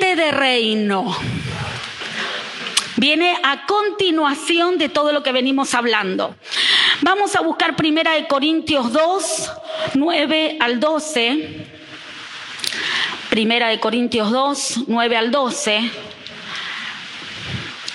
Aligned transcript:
de 0.00 0.30
reino. 0.30 1.16
Viene 2.96 3.38
a 3.42 3.66
continuación 3.66 4.78
de 4.78 4.88
todo 4.88 5.12
lo 5.12 5.22
que 5.22 5.32
venimos 5.32 5.74
hablando. 5.74 6.34
Vamos 7.02 7.36
a 7.36 7.40
buscar 7.40 7.76
primera 7.76 8.12
de 8.12 8.26
Corintios 8.26 8.92
2, 8.92 9.52
9 9.94 10.56
al 10.60 10.80
12. 10.80 11.66
Primera 13.28 13.68
de 13.68 13.78
Corintios 13.78 14.30
2, 14.30 14.84
9 14.88 15.16
al 15.16 15.30
12. 15.30 15.90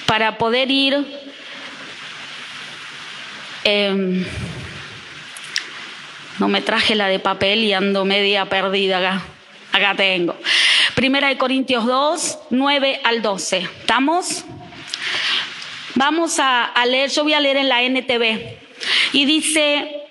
Para 0.06 0.38
poder 0.38 0.72
ir 0.72 1.06
eh, 3.64 4.26
no 6.40 6.48
me 6.48 6.62
traje 6.62 6.96
la 6.96 7.08
de 7.08 7.20
papel 7.20 7.64
y 7.64 7.74
ando 7.74 8.06
media 8.06 8.46
perdida 8.46 9.00
acá. 9.00 9.22
Acá 9.72 9.96
tengo. 9.96 10.36
Primera 10.96 11.28
de 11.28 11.38
Corintios 11.38 11.86
2, 11.86 12.40
9 12.52 13.02
al 13.04 13.22
12. 13.22 13.58
¿Estamos? 13.58 14.46
Vamos 15.96 16.38
a, 16.40 16.72
leer, 16.88 17.10
yo 17.10 17.24
voy 17.24 17.34
a 17.34 17.42
leer 17.42 17.58
en 17.58 17.68
la 17.68 17.84
NTV. 17.84 18.58
Y 19.12 19.26
dice, 19.26 20.04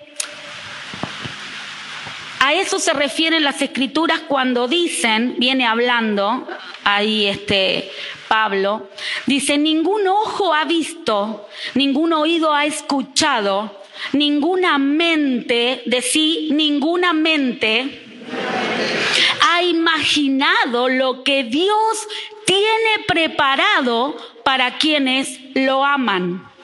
a 2.39 2.53
eso 2.53 2.77
se 2.77 2.93
refieren 2.93 3.43
las 3.43 3.63
escrituras 3.63 4.19
cuando 4.27 4.67
dicen, 4.67 5.33
viene 5.39 5.65
hablando 5.65 6.47
ahí 6.83 7.25
este 7.25 7.89
Pablo, 8.27 8.87
dice, 9.25 9.57
ningún 9.57 10.07
ojo 10.07 10.53
ha 10.53 10.65
visto, 10.65 11.47
ningún 11.73 12.13
oído 12.13 12.53
ha 12.53 12.65
escuchado, 12.67 13.75
ninguna 14.13 14.77
mente, 14.77 15.81
de 15.87 16.01
sí, 16.03 16.49
ninguna 16.51 17.11
mente 17.13 18.04
ha 19.41 19.63
imaginado 19.63 20.89
lo 20.89 21.23
que 21.23 21.43
Dios 21.43 22.07
tiene 22.45 23.03
preparado 23.07 24.15
para 24.43 24.77
quienes 24.77 25.39
lo 25.53 25.85
aman. 25.85 26.54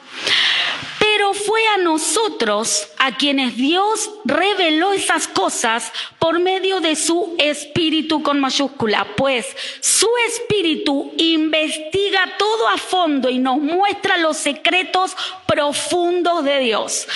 Pero 1.14 1.34
fue 1.34 1.60
a 1.66 1.76
nosotros 1.76 2.88
a 2.96 3.18
quienes 3.18 3.54
Dios 3.54 4.10
reveló 4.24 4.94
esas 4.94 5.28
cosas 5.28 5.92
por 6.18 6.40
medio 6.40 6.80
de 6.80 6.96
su 6.96 7.34
espíritu 7.38 8.22
con 8.22 8.40
mayúscula, 8.40 9.06
pues 9.14 9.44
su 9.80 10.08
espíritu 10.26 11.12
investiga 11.18 12.38
todo 12.38 12.66
a 12.66 12.78
fondo 12.78 13.28
y 13.28 13.38
nos 13.38 13.58
muestra 13.58 14.16
los 14.16 14.38
secretos 14.38 15.14
profundos 15.46 16.44
de 16.44 16.60
Dios. 16.60 17.06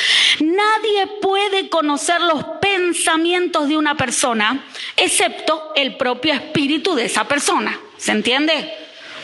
Nadie 0.40 1.06
puede 1.22 1.70
conocer 1.70 2.20
los 2.20 2.44
pensamientos 2.60 3.66
de 3.66 3.78
una 3.78 3.96
persona 3.96 4.62
excepto 4.98 5.72
el 5.74 5.96
propio 5.96 6.34
espíritu 6.34 6.94
de 6.94 7.06
esa 7.06 7.24
persona. 7.26 7.80
¿Se 7.96 8.12
entiende? 8.12 8.74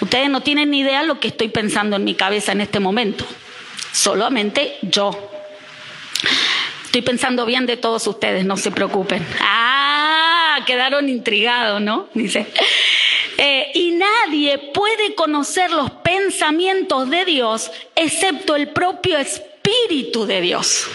Ustedes 0.00 0.30
no 0.30 0.40
tienen 0.40 0.70
ni 0.70 0.80
idea 0.80 1.02
lo 1.02 1.20
que 1.20 1.28
estoy 1.28 1.48
pensando 1.48 1.96
en 1.96 2.04
mi 2.04 2.14
cabeza 2.14 2.52
en 2.52 2.62
este 2.62 2.80
momento 2.80 3.26
solamente 3.90 4.78
yo. 4.82 5.30
Estoy 6.84 7.02
pensando 7.02 7.46
bien 7.46 7.66
de 7.66 7.76
todos 7.76 8.06
ustedes, 8.06 8.44
no 8.44 8.56
se 8.56 8.70
preocupen. 8.70 9.26
Ah, 9.40 10.58
quedaron 10.66 11.08
intrigados, 11.08 11.80
¿no? 11.80 12.08
Dice. 12.14 12.46
Eh, 13.38 13.72
y 13.74 13.92
nadie 13.92 14.58
puede 14.58 15.14
conocer 15.14 15.70
los 15.70 15.90
pensamientos 15.90 17.08
de 17.08 17.24
Dios 17.24 17.70
excepto 17.96 18.54
el 18.54 18.68
propio 18.68 19.18
Espíritu 19.18 20.26
de 20.26 20.42
Dios 20.42 20.86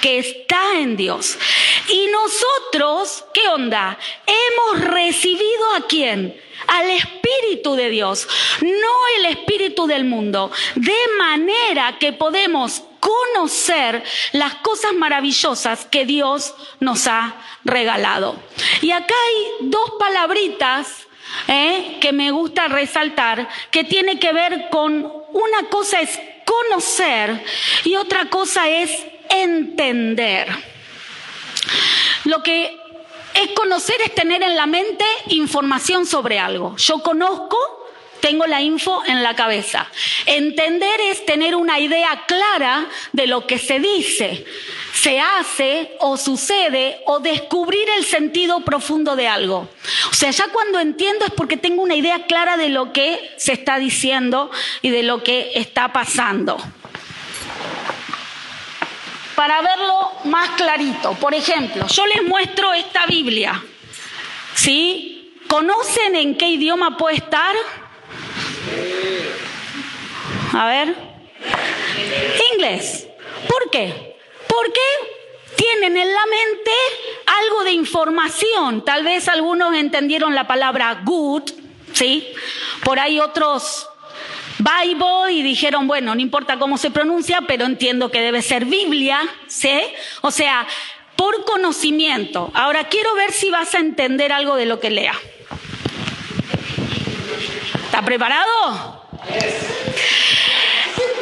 que 0.00 0.18
está 0.18 0.78
en 0.78 0.96
Dios. 0.96 1.38
Y 1.88 2.08
nosotros, 2.08 3.24
¿qué 3.32 3.48
onda? 3.48 3.98
Hemos 4.26 4.84
recibido 4.86 5.74
a 5.76 5.86
quién? 5.86 6.40
Al 6.66 6.90
Espíritu 6.90 7.76
de 7.76 7.90
Dios, 7.90 8.26
no 8.60 8.92
el 9.18 9.26
Espíritu 9.26 9.86
del 9.86 10.04
mundo, 10.04 10.50
de 10.74 10.96
manera 11.18 11.96
que 11.98 12.12
podemos 12.12 12.82
conocer 12.98 14.02
las 14.32 14.54
cosas 14.56 14.94
maravillosas 14.94 15.84
que 15.84 16.04
Dios 16.04 16.54
nos 16.80 17.06
ha 17.06 17.36
regalado. 17.64 18.36
Y 18.80 18.90
acá 18.90 19.14
hay 19.26 19.68
dos 19.68 19.92
palabritas 19.98 21.06
¿eh? 21.46 21.98
que 22.00 22.12
me 22.12 22.32
gusta 22.32 22.66
resaltar, 22.66 23.48
que 23.70 23.84
tiene 23.84 24.18
que 24.18 24.32
ver 24.32 24.68
con 24.70 25.12
una 25.32 25.68
cosa 25.70 26.00
es 26.00 26.18
conocer 26.44 27.44
y 27.84 27.96
otra 27.96 28.26
cosa 28.26 28.68
es 28.68 29.06
entender. 29.28 30.75
Lo 32.24 32.42
que 32.42 32.78
es 33.34 33.50
conocer 33.52 33.96
es 34.02 34.14
tener 34.14 34.42
en 34.42 34.56
la 34.56 34.66
mente 34.66 35.04
información 35.28 36.06
sobre 36.06 36.38
algo. 36.38 36.74
Yo 36.76 37.02
conozco, 37.02 37.58
tengo 38.20 38.46
la 38.46 38.62
info 38.62 39.02
en 39.06 39.22
la 39.22 39.36
cabeza. 39.36 39.86
Entender 40.24 41.00
es 41.02 41.26
tener 41.26 41.54
una 41.54 41.78
idea 41.78 42.24
clara 42.26 42.88
de 43.12 43.26
lo 43.26 43.46
que 43.46 43.58
se 43.58 43.78
dice, 43.78 44.46
se 44.94 45.20
hace 45.20 45.92
o 46.00 46.16
sucede 46.16 47.02
o 47.06 47.20
descubrir 47.20 47.86
el 47.98 48.04
sentido 48.04 48.60
profundo 48.60 49.16
de 49.16 49.28
algo. 49.28 49.68
O 50.10 50.14
sea, 50.14 50.30
ya 50.30 50.48
cuando 50.48 50.80
entiendo 50.80 51.26
es 51.26 51.32
porque 51.32 51.58
tengo 51.58 51.82
una 51.82 51.94
idea 51.94 52.24
clara 52.26 52.56
de 52.56 52.70
lo 52.70 52.92
que 52.92 53.20
se 53.36 53.52
está 53.52 53.78
diciendo 53.78 54.50
y 54.80 54.90
de 54.90 55.02
lo 55.02 55.22
que 55.22 55.52
está 55.54 55.92
pasando 55.92 56.56
para 59.36 59.60
verlo 59.60 60.10
más 60.24 60.50
clarito. 60.50 61.12
Por 61.14 61.34
ejemplo, 61.34 61.86
yo 61.86 62.06
les 62.06 62.24
muestro 62.24 62.72
esta 62.72 63.06
Biblia. 63.06 63.62
¿Sí? 64.54 65.34
¿Conocen 65.46 66.16
en 66.16 66.36
qué 66.36 66.48
idioma 66.48 66.96
puede 66.96 67.16
estar? 67.16 67.54
A 70.54 70.66
ver. 70.66 70.96
Inglés. 72.52 73.06
¿Por 73.46 73.70
qué? 73.70 74.16
Porque 74.48 74.80
tienen 75.56 75.96
en 75.96 76.12
la 76.12 76.26
mente 76.26 76.70
algo 77.26 77.64
de 77.64 77.72
información. 77.72 78.84
Tal 78.84 79.04
vez 79.04 79.28
algunos 79.28 79.74
entendieron 79.74 80.34
la 80.34 80.46
palabra 80.46 81.02
good, 81.04 81.42
¿sí? 81.92 82.26
Por 82.82 82.98
ahí 82.98 83.20
otros 83.20 83.88
Bible 84.58 85.32
y 85.32 85.42
dijeron, 85.42 85.86
bueno, 85.86 86.14
no 86.14 86.20
importa 86.20 86.58
cómo 86.58 86.78
se 86.78 86.90
pronuncia, 86.90 87.42
pero 87.46 87.64
entiendo 87.64 88.10
que 88.10 88.20
debe 88.20 88.42
ser 88.42 88.64
Biblia, 88.64 89.20
¿sí? 89.46 89.80
O 90.22 90.30
sea, 90.30 90.66
por 91.16 91.44
conocimiento. 91.44 92.50
Ahora 92.54 92.84
quiero 92.84 93.14
ver 93.14 93.32
si 93.32 93.50
vas 93.50 93.74
a 93.74 93.78
entender 93.78 94.32
algo 94.32 94.56
de 94.56 94.66
lo 94.66 94.80
que 94.80 94.90
lea. 94.90 95.14
¿Está 97.84 98.02
preparado? 98.02 99.04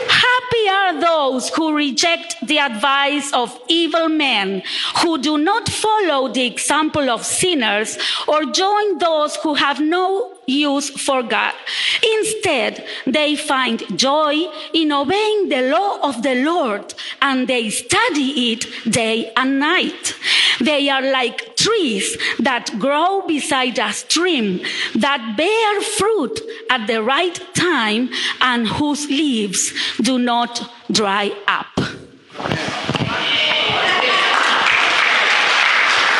Happy 0.08 0.68
are 0.68 1.00
those 1.00 1.50
who 1.56 1.72
reject 1.72 2.36
the 2.42 2.58
advice 2.58 3.32
of 3.32 3.58
evil 3.68 4.08
men, 4.08 4.62
who 5.02 5.18
do 5.18 5.38
not 5.38 5.68
follow 5.68 6.28
the 6.28 6.44
example 6.44 7.08
of 7.10 7.24
sinners, 7.24 7.98
or 8.26 8.44
join 8.46 8.98
those 8.98 9.36
who 9.42 9.54
have 9.54 9.80
no 9.80 10.33
use 10.46 10.90
for 10.90 11.22
God. 11.22 11.54
Instead, 12.02 12.84
they 13.06 13.36
find 13.36 13.82
joy 13.98 14.34
in 14.72 14.92
obeying 14.92 15.48
the 15.48 15.62
law 15.70 16.00
of 16.08 16.22
the 16.22 16.34
Lord 16.44 16.94
and 17.22 17.48
they 17.48 17.70
study 17.70 18.52
it 18.52 18.66
day 18.90 19.32
and 19.36 19.58
night. 19.58 20.14
They 20.60 20.88
are 20.88 21.02
like 21.02 21.56
trees 21.56 22.16
that 22.38 22.78
grow 22.78 23.26
beside 23.26 23.78
a 23.78 23.92
stream 23.92 24.60
that 24.94 25.34
bear 25.36 25.80
fruit 25.80 26.40
at 26.70 26.86
the 26.86 27.02
right 27.02 27.38
time 27.54 28.10
and 28.40 28.66
whose 28.68 29.08
leaves 29.08 29.72
do 30.00 30.18
not 30.18 30.70
dry 30.90 31.32
up. 31.46 31.66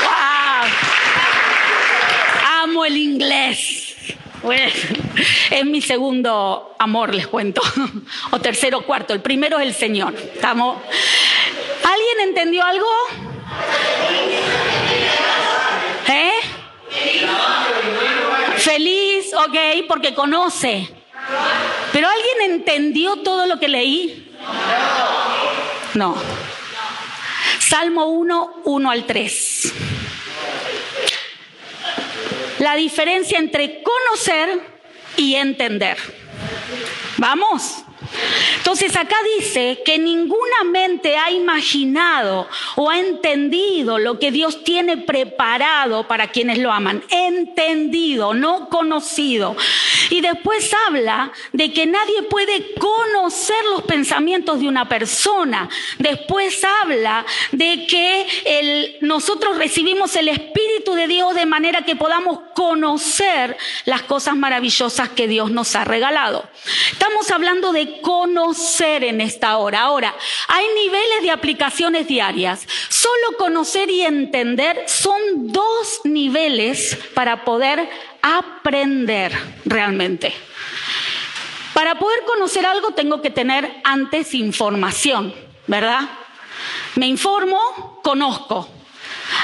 Wow. 0.05 0.69
Amo 2.63 2.83
el 2.85 2.97
inglés. 2.97 3.84
Es 4.53 5.65
mi 5.65 5.81
segundo 5.81 6.75
amor, 6.79 7.15
les 7.15 7.27
cuento. 7.27 7.63
O 8.31 8.41
tercero 8.41 8.83
cuarto. 8.83 9.15
El 9.15 9.21
primero 9.21 9.59
es 9.59 9.67
el 9.67 9.75
Señor. 9.75 10.15
¿Estamos? 10.15 10.79
¿Alguien 11.83 12.29
entendió 12.29 12.63
algo? 12.63 12.87
¿Eh? 16.09 16.31
Feliz, 18.57 19.33
ok, 19.35 19.87
porque 19.89 20.15
conoce. 20.15 20.89
¿Pero 21.93 22.09
alguien 22.09 22.53
entendió 22.53 23.17
todo 23.17 23.47
lo 23.47 23.59
que 23.59 23.69
leí? 23.69 24.31
No. 25.95 26.17
Salmo 27.61 28.07
1, 28.07 28.63
1 28.65 28.91
al 28.91 29.07
3 29.07 29.94
la 32.65 32.77
diferencia 32.77 33.39
entre 33.39 33.83
conocer 33.83 34.59
y 35.19 35.35
entender. 35.35 35.99
Vamos. 37.19 37.85
Entonces 38.57 38.97
acá 38.97 39.17
dice 39.39 39.83
que 39.85 39.99
ninguna 39.99 40.65
mente 40.65 41.17
ha 41.17 41.31
imaginado 41.31 42.49
o 42.77 42.89
ha 42.89 42.99
entendido 42.99 43.99
lo 43.99 44.19
que 44.19 44.31
Dios 44.31 44.65
tiene 44.65 44.97
preparado 44.97 46.07
para 46.07 46.29
quienes 46.29 46.59
lo 46.59 46.73
aman. 46.73 47.03
Entendido, 47.11 48.33
no 48.33 48.69
conocido. 48.69 49.57
Y 50.11 50.21
después 50.21 50.71
habla 50.87 51.33
de 51.53 51.73
que 51.73 51.87
nadie 51.87 52.23
puede 52.31 52.75
conocer 52.75 53.63
los 53.73 53.83
pensamientos 53.83 54.61
de 54.61 54.69
una 54.69 54.89
persona. 54.89 55.69
Después 55.99 56.63
habla 56.83 57.27
de 57.53 57.87
que 57.87 58.99
nosotros 59.01 59.59
recibimos 59.59 60.15
el 60.17 60.29
Espíritu 60.29 60.64
de 60.93 61.09
Dios 61.09 61.35
de 61.35 61.47
manera 61.47 61.83
que 61.83 61.97
podamos 61.97 62.41
conocer 62.55 63.57
las 63.87 64.03
cosas 64.03 64.37
maravillosas 64.37 65.09
que 65.09 65.27
Dios 65.27 65.51
nos 65.51 65.75
ha 65.75 65.85
regalado. 65.85 66.49
Estamos 66.93 67.31
hablando 67.31 67.73
de 67.73 68.01
conocer 68.03 69.05
en 69.05 69.21
esta 69.21 69.57
hora. 69.57 69.81
Ahora, 69.81 70.15
hay 70.49 70.67
niveles 70.75 71.23
de 71.23 71.31
aplicaciones 71.31 72.07
diarias. 72.07 72.67
Solo 72.89 73.39
conocer 73.39 73.89
y 73.89 74.03
entender 74.03 74.85
son 74.87 75.19
dos 75.53 76.01
niveles 76.05 76.99
para 77.15 77.45
poder 77.45 77.89
aprender 78.21 79.33
realmente. 79.65 80.35
Para 81.73 81.99
poder 81.99 82.25
conocer 82.25 82.67
algo 82.67 82.93
tengo 82.93 83.21
que 83.23 83.31
tener 83.31 83.81
antes 83.85 84.35
información, 84.35 85.35
¿verdad? 85.67 86.03
Me 86.95 87.07
informo, 87.07 88.01
conozco. 88.03 88.69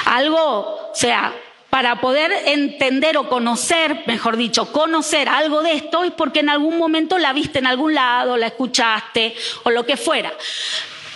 Algo, 0.07 0.91
o 0.93 0.95
sea, 0.95 1.33
para 1.71 2.01
poder 2.01 2.33
entender 2.47 3.17
o 3.17 3.29
conocer, 3.29 4.03
mejor 4.07 4.37
dicho, 4.37 4.73
conocer 4.73 5.29
algo 5.29 5.63
de 5.63 5.75
esto 5.75 6.03
es 6.03 6.11
porque 6.11 6.41
en 6.41 6.51
algún 6.51 6.77
momento 6.77 7.17
la 7.17 7.33
viste 7.33 7.61
en 7.61 7.67
algún 7.67 7.95
lado, 7.95 8.37
la 8.37 8.49
escuchaste 8.49 9.35
o 9.63 9.71
lo 9.71 9.87
que 9.87 9.97
fuera. 9.97 10.33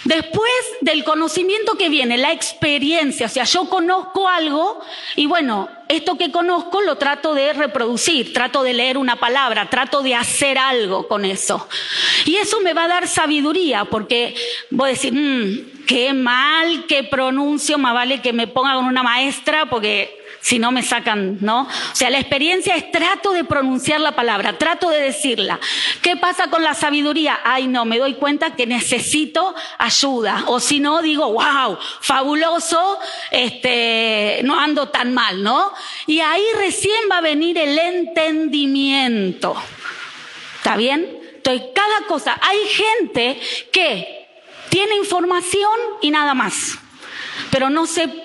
Después 0.05 0.53
del 0.83 1.03
conocimiento 1.03 1.77
que 1.79 1.89
viene, 1.89 2.19
la 2.19 2.33
experiencia, 2.33 3.27
o 3.27 3.31
sea, 3.31 3.45
yo 3.45 3.69
conozco 3.71 4.29
algo 4.29 4.81
y 5.17 5.27
bueno, 5.27 5.69
esto 5.89 6.19
que 6.19 6.31
conozco 6.31 6.83
lo 6.83 6.97
trato 6.97 7.35
de 7.35 7.55
reproducir, 7.55 8.33
trato 8.33 8.63
de 8.63 8.75
leer 8.75 8.99
una 8.99 9.17
palabra, 9.17 9.71
trato 9.71 10.03
de 10.03 10.15
hacer 10.15 10.59
algo 10.59 11.09
con 11.09 11.25
eso. 11.25 11.67
Y 12.27 12.37
eso 12.37 12.61
me 12.61 12.75
va 12.75 12.85
a 12.85 12.89
dar 12.89 13.09
sabiduría, 13.09 13.87
porque 13.87 14.35
voy 14.71 14.89
a 14.89 14.93
decir, 14.93 15.13
mmm, 15.15 15.87
qué 15.87 16.13
mal 16.13 16.87
que 16.87 17.05
pronuncio, 17.05 17.79
más 17.79 17.95
vale 17.95 18.21
que 18.21 18.33
me 18.33 18.47
ponga 18.47 18.75
con 18.75 18.85
una 18.85 19.03
maestra, 19.03 19.71
porque 19.71 20.24
si 20.45 20.59
no 20.59 20.73
me 20.73 20.83
sacan, 20.83 21.39
¿no? 21.41 21.63
O 21.63 21.95
sea, 21.95 22.11
la 22.11 22.19
experiencia 22.19 22.77
es 22.77 22.93
trato 22.93 23.33
de 23.33 23.45
pronunciar 23.45 23.99
la 23.99 24.15
palabra, 24.15 24.59
trato 24.59 24.91
de 24.91 25.01
decirla. 25.01 25.59
¿Qué 26.03 26.19
pasa 26.19 26.51
con 26.51 26.63
la 26.63 26.75
sabiduría? 26.75 27.41
Ay, 27.45 27.67
no, 27.67 27.87
me 27.87 27.99
doy 27.99 28.17
cuenta 28.17 28.55
que 28.55 28.67
necesito 28.67 29.55
ayuda. 29.79 30.45
O 30.49 30.61
si 30.61 30.81
no, 30.81 31.01
digo, 31.01 31.33
wow, 31.33 31.79
fabuloso, 32.03 32.99
este, 33.31 34.43
no 34.45 34.61
ando 34.61 34.91
tan 34.91 35.15
mal, 35.15 35.43
¿no? 35.43 35.73
Y 36.07 36.21
ahí 36.21 36.45
recién 36.59 37.05
va 37.11 37.19
a 37.19 37.23
venir 37.23 37.57
el 37.57 37.79
entendimiento. 37.79 39.57
¿Está 40.59 40.77
bien? 40.77 41.23
Entonces, 41.37 41.69
cada 41.75 42.07
cosa, 42.07 42.39
hay 42.43 42.59
gente 42.69 43.41
que 43.73 44.29
tiene 44.69 44.95
información 44.97 45.73
y 46.03 46.11
nada 46.11 46.35
más, 46.35 46.79
pero 47.51 47.71
no 47.71 47.87
se 47.87 48.24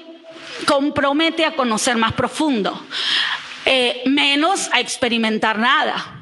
compromete 0.66 1.46
a 1.46 1.56
conocer 1.56 1.98
más 1.98 2.14
profundo, 2.14 2.82
eh, 3.66 4.04
menos 4.06 4.70
a 4.72 4.80
experimentar 4.80 5.60
nada. 5.60 6.16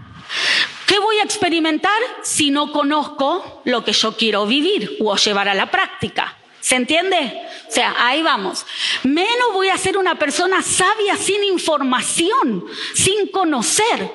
¿Qué 0.86 1.00
voy 1.00 1.18
a 1.20 1.24
experimentar 1.24 2.00
si 2.24 2.50
no 2.50 2.72
conozco 2.72 3.62
lo 3.66 3.84
que 3.84 3.94
yo 3.94 4.16
quiero 4.16 4.46
vivir 4.46 4.98
o 5.02 5.16
llevar 5.16 5.50
a 5.50 5.54
la 5.54 5.70
práctica? 5.70 6.36
¿Se 6.62 6.76
entiende? 6.76 7.42
O 7.68 7.72
sea, 7.72 7.96
ahí 8.00 8.22
vamos. 8.22 8.66
Menos 9.04 9.54
voy 9.54 9.70
a 9.70 9.78
ser 9.78 9.98
una 9.98 10.16
persona 10.16 10.62
sabia 10.62 11.16
sin 11.16 11.44
información, 11.44 12.66
sin 12.94 13.28
conocer. 13.28 14.12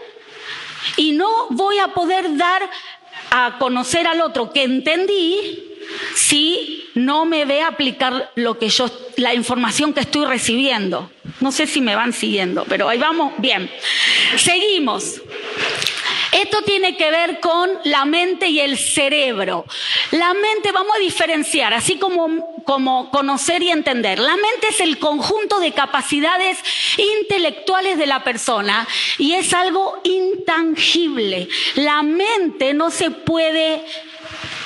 Y 0.97 1.13
no 1.13 1.47
voy 1.51 1.79
a 1.79 1.89
poder 1.89 2.37
dar 2.37 2.69
a 3.31 3.57
conocer 3.59 4.07
al 4.07 4.21
otro 4.21 4.53
que 4.53 4.65
entendí 4.65 5.79
si 6.15 6.82
no 6.95 7.25
me 7.25 7.45
ve 7.45 7.63
aplicar 7.63 8.31
lo 8.35 8.59
que 8.59 8.69
yo, 8.69 8.91
la 9.17 9.35
información 9.35 9.93
que 9.93 10.01
estoy 10.01 10.27
recibiendo. 10.27 11.11
No 11.41 11.53
sé 11.53 11.67
si 11.67 11.81
me 11.81 11.97
van 11.97 12.13
siguiendo, 12.13 12.65
pero 12.69 12.89
ahí 12.89 12.99
vamos 12.99 13.33
bien. 13.39 13.71
Seguimos. 14.37 15.21
Esto 16.33 16.63
tiene 16.63 16.97
que 16.97 17.11
ver 17.11 17.41
con 17.41 17.71
la 17.85 18.07
mente 18.07 18.49
y 18.49 18.59
el 18.59 18.79
cerebro. 18.79 19.67
La 20.13 20.33
mente, 20.33 20.73
vamos 20.73 20.97
a 20.97 20.99
diferenciar, 20.99 21.75
así 21.75 21.99
como, 21.99 22.63
como 22.65 23.11
conocer 23.11 23.63
y 23.63 23.71
entender. 23.71 24.19
La 24.19 24.37
mente 24.37 24.69
es 24.71 24.81
el 24.81 24.99
conjunto 24.99 25.61
de 25.61 25.73
capacidades 25.73 26.59
intelectuales 26.97 27.99
de 27.99 28.07
la 28.07 28.25
persona 28.25 28.89
y 29.19 29.35
es 29.35 29.53
algo 29.53 30.01
intangible. 30.05 31.49
La 31.75 32.03
mente 32.03 32.73
no 32.73 32.91
se 32.91 33.11
puede 33.11 33.85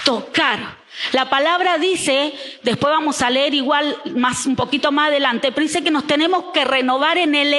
tocar. 0.04 0.85
La 1.12 1.28
palabra 1.28 1.78
dice, 1.78 2.32
después 2.62 2.90
vamos 2.90 3.22
a 3.22 3.30
leer 3.30 3.54
igual 3.54 3.96
más 4.14 4.46
un 4.46 4.56
poquito 4.56 4.92
más 4.92 5.08
adelante, 5.08 5.52
pero 5.52 5.66
dice 5.66 5.84
que 5.84 5.90
nos 5.90 6.06
tenemos 6.06 6.52
que 6.52 6.64
renovar 6.64 7.18
en 7.18 7.34
el 7.34 7.52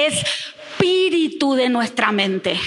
espíritu 0.78 1.54
de 1.54 1.68
nuestra 1.68 2.12
mente. 2.12 2.58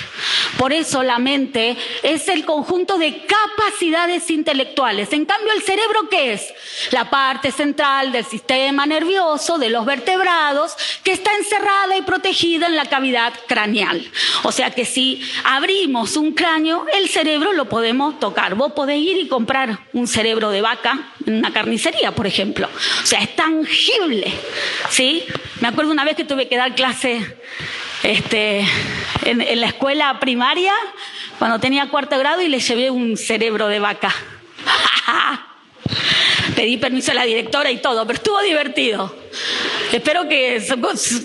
Por 0.57 0.73
eso 0.73 1.01
la 1.01 1.17
mente 1.17 1.77
es 2.03 2.27
el 2.27 2.45
conjunto 2.45 2.97
de 2.97 3.25
capacidades 3.25 4.29
intelectuales. 4.29 5.13
En 5.13 5.25
cambio, 5.25 5.53
el 5.53 5.61
cerebro, 5.61 6.09
¿qué 6.09 6.33
es? 6.33 6.53
La 6.91 7.09
parte 7.09 7.51
central 7.51 8.11
del 8.11 8.25
sistema 8.25 8.85
nervioso, 8.85 9.57
de 9.57 9.69
los 9.69 9.85
vertebrados, 9.85 10.75
que 11.03 11.13
está 11.13 11.31
encerrada 11.35 11.97
y 11.97 12.01
protegida 12.01 12.67
en 12.67 12.75
la 12.75 12.85
cavidad 12.85 13.33
craneal. 13.47 14.05
O 14.43 14.51
sea 14.51 14.71
que 14.71 14.85
si 14.85 15.21
abrimos 15.45 16.17
un 16.17 16.33
cráneo, 16.33 16.85
el 16.93 17.07
cerebro 17.07 17.53
lo 17.53 17.69
podemos 17.69 18.19
tocar. 18.19 18.55
Vos 18.55 18.73
podés 18.73 18.99
ir 18.99 19.17
y 19.17 19.27
comprar 19.27 19.79
un 19.93 20.07
cerebro 20.07 20.49
de 20.49 20.61
vaca 20.61 21.13
en 21.25 21.35
una 21.37 21.53
carnicería, 21.53 22.11
por 22.11 22.27
ejemplo. 22.27 22.67
O 23.03 23.05
sea, 23.05 23.21
es 23.21 23.35
tangible. 23.35 24.31
¿Sí? 24.89 25.23
Me 25.61 25.69
acuerdo 25.69 25.91
una 25.91 26.03
vez 26.03 26.15
que 26.15 26.25
tuve 26.25 26.47
que 26.47 26.57
dar 26.57 26.75
clase 26.75 27.37
este, 28.03 28.65
en, 29.25 29.59
la 29.59 29.68
escuela 29.68 30.19
primaria 30.19 30.74
cuando 31.38 31.59
tenía 31.59 31.89
cuarto 31.89 32.18
grado 32.18 32.42
y 32.42 32.48
le 32.48 32.59
llevé 32.59 32.89
un 32.89 33.18
cerebro 33.18 33.68
de 33.68 33.80
vaca. 33.80 34.13
Pedí 36.56 36.77
permiso 36.77 37.12
a 37.12 37.15
la 37.15 37.25
directora 37.25 37.71
y 37.71 37.77
todo, 37.77 38.06
pero 38.06 38.18
estuvo 38.18 38.42
divertido. 38.42 39.15
Espero 39.92 40.27
que 40.27 40.63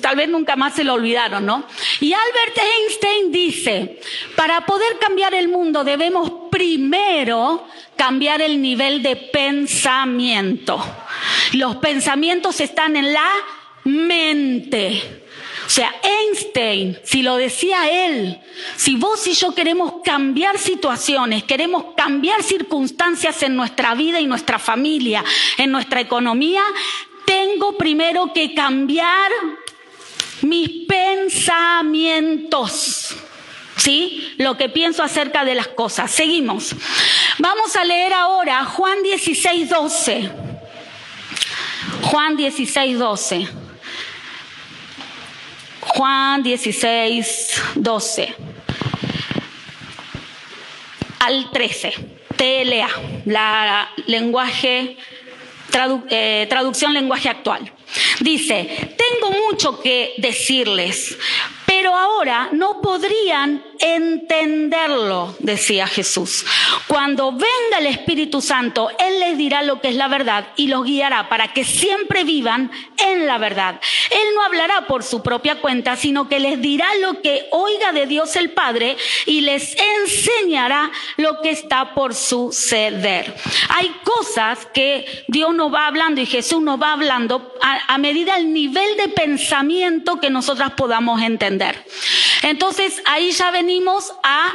tal 0.00 0.16
vez 0.16 0.28
nunca 0.28 0.56
más 0.56 0.74
se 0.74 0.84
lo 0.84 0.94
olvidaron, 0.94 1.46
¿no? 1.46 1.66
Y 2.00 2.12
Albert 2.12 2.58
Einstein 2.58 3.32
dice, 3.32 4.00
para 4.34 4.66
poder 4.66 4.98
cambiar 4.98 5.34
el 5.34 5.48
mundo 5.48 5.84
debemos 5.84 6.30
primero 6.50 7.66
cambiar 7.96 8.42
el 8.42 8.60
nivel 8.60 9.02
de 9.02 9.16
pensamiento. 9.16 10.82
Los 11.52 11.76
pensamientos 11.76 12.60
están 12.60 12.96
en 12.96 13.12
la 13.12 13.30
mente. 13.84 15.25
O 15.66 15.68
sea, 15.68 15.92
Einstein, 16.02 16.96
si 17.02 17.22
lo 17.22 17.36
decía 17.36 17.90
él, 17.90 18.40
si 18.76 18.94
vos 18.94 19.26
y 19.26 19.32
yo 19.32 19.52
queremos 19.52 19.94
cambiar 20.04 20.58
situaciones, 20.58 21.42
queremos 21.42 21.86
cambiar 21.96 22.44
circunstancias 22.44 23.42
en 23.42 23.56
nuestra 23.56 23.96
vida 23.96 24.20
y 24.20 24.26
nuestra 24.26 24.60
familia, 24.60 25.24
en 25.58 25.72
nuestra 25.72 26.00
economía, 26.00 26.62
tengo 27.24 27.76
primero 27.76 28.32
que 28.32 28.54
cambiar 28.54 29.32
mis 30.42 30.86
pensamientos. 30.86 33.16
¿Sí? 33.76 34.34
Lo 34.38 34.56
que 34.56 34.68
pienso 34.68 35.02
acerca 35.02 35.44
de 35.44 35.56
las 35.56 35.66
cosas. 35.68 36.10
Seguimos. 36.10 36.74
Vamos 37.38 37.76
a 37.76 37.84
leer 37.84 38.14
ahora 38.14 38.64
Juan 38.64 39.02
16, 39.02 39.68
12. 39.68 40.30
Juan 42.02 42.36
16, 42.36 42.98
12. 42.98 43.65
Juan 45.88 46.42
16, 46.42 47.62
12 47.76 48.34
al 51.20 51.50
13, 51.50 51.92
TLA, 52.36 52.88
la 53.26 53.90
lenguaje, 54.06 54.96
eh, 56.10 56.46
traducción 56.48 56.92
lenguaje 56.92 57.28
actual. 57.28 57.72
Dice, 58.20 58.96
tengo 58.96 59.30
mucho 59.46 59.80
que 59.80 60.14
decirles, 60.18 61.16
pero 61.66 61.94
ahora 61.94 62.48
no 62.52 62.80
podrían 62.80 63.64
entenderlo, 63.80 65.34
decía 65.38 65.86
Jesús. 65.86 66.44
Cuando 66.86 67.32
venga 67.32 67.78
el 67.78 67.86
Espíritu 67.86 68.40
Santo, 68.40 68.90
Él 68.98 69.20
les 69.20 69.38
dirá 69.38 69.62
lo 69.62 69.80
que 69.80 69.88
es 69.88 69.96
la 69.96 70.08
verdad 70.08 70.48
y 70.56 70.68
los 70.68 70.84
guiará 70.84 71.28
para 71.28 71.52
que 71.52 71.64
siempre 71.64 72.24
vivan 72.24 72.70
en 72.98 73.26
la 73.26 73.38
verdad. 73.38 73.80
Él 74.10 74.34
no 74.34 74.42
hablará 74.42 74.86
por 74.86 75.02
su 75.02 75.22
propia 75.22 75.60
cuenta, 75.60 75.96
sino 75.96 76.28
que 76.28 76.40
les 76.40 76.60
dirá 76.60 76.86
lo 77.00 77.20
que 77.22 77.46
oiga 77.50 77.92
de 77.92 78.06
Dios 78.06 78.36
el 78.36 78.50
Padre 78.50 78.96
y 79.26 79.40
les 79.42 79.76
enseñará 80.00 80.90
lo 81.16 81.40
que 81.42 81.50
está 81.50 81.94
por 81.94 82.14
suceder. 82.14 83.34
Hay 83.68 83.94
cosas 84.04 84.66
que 84.66 85.24
Dios 85.28 85.54
nos 85.54 85.72
va 85.72 85.86
hablando 85.86 86.20
y 86.20 86.26
Jesús 86.26 86.62
nos 86.62 86.80
va 86.80 86.92
hablando 86.92 87.54
a, 87.62 87.94
a 87.94 87.98
medida 87.98 88.36
del 88.36 88.52
nivel 88.52 88.96
de 88.96 89.08
pensamiento 89.08 90.20
que 90.20 90.30
nosotras 90.30 90.72
podamos 90.72 91.20
entender. 91.22 91.84
Entonces 92.42 93.02
ahí 93.06 93.32
ya 93.32 93.50
ven 93.50 93.65
venimos 93.66 94.12
a 94.22 94.54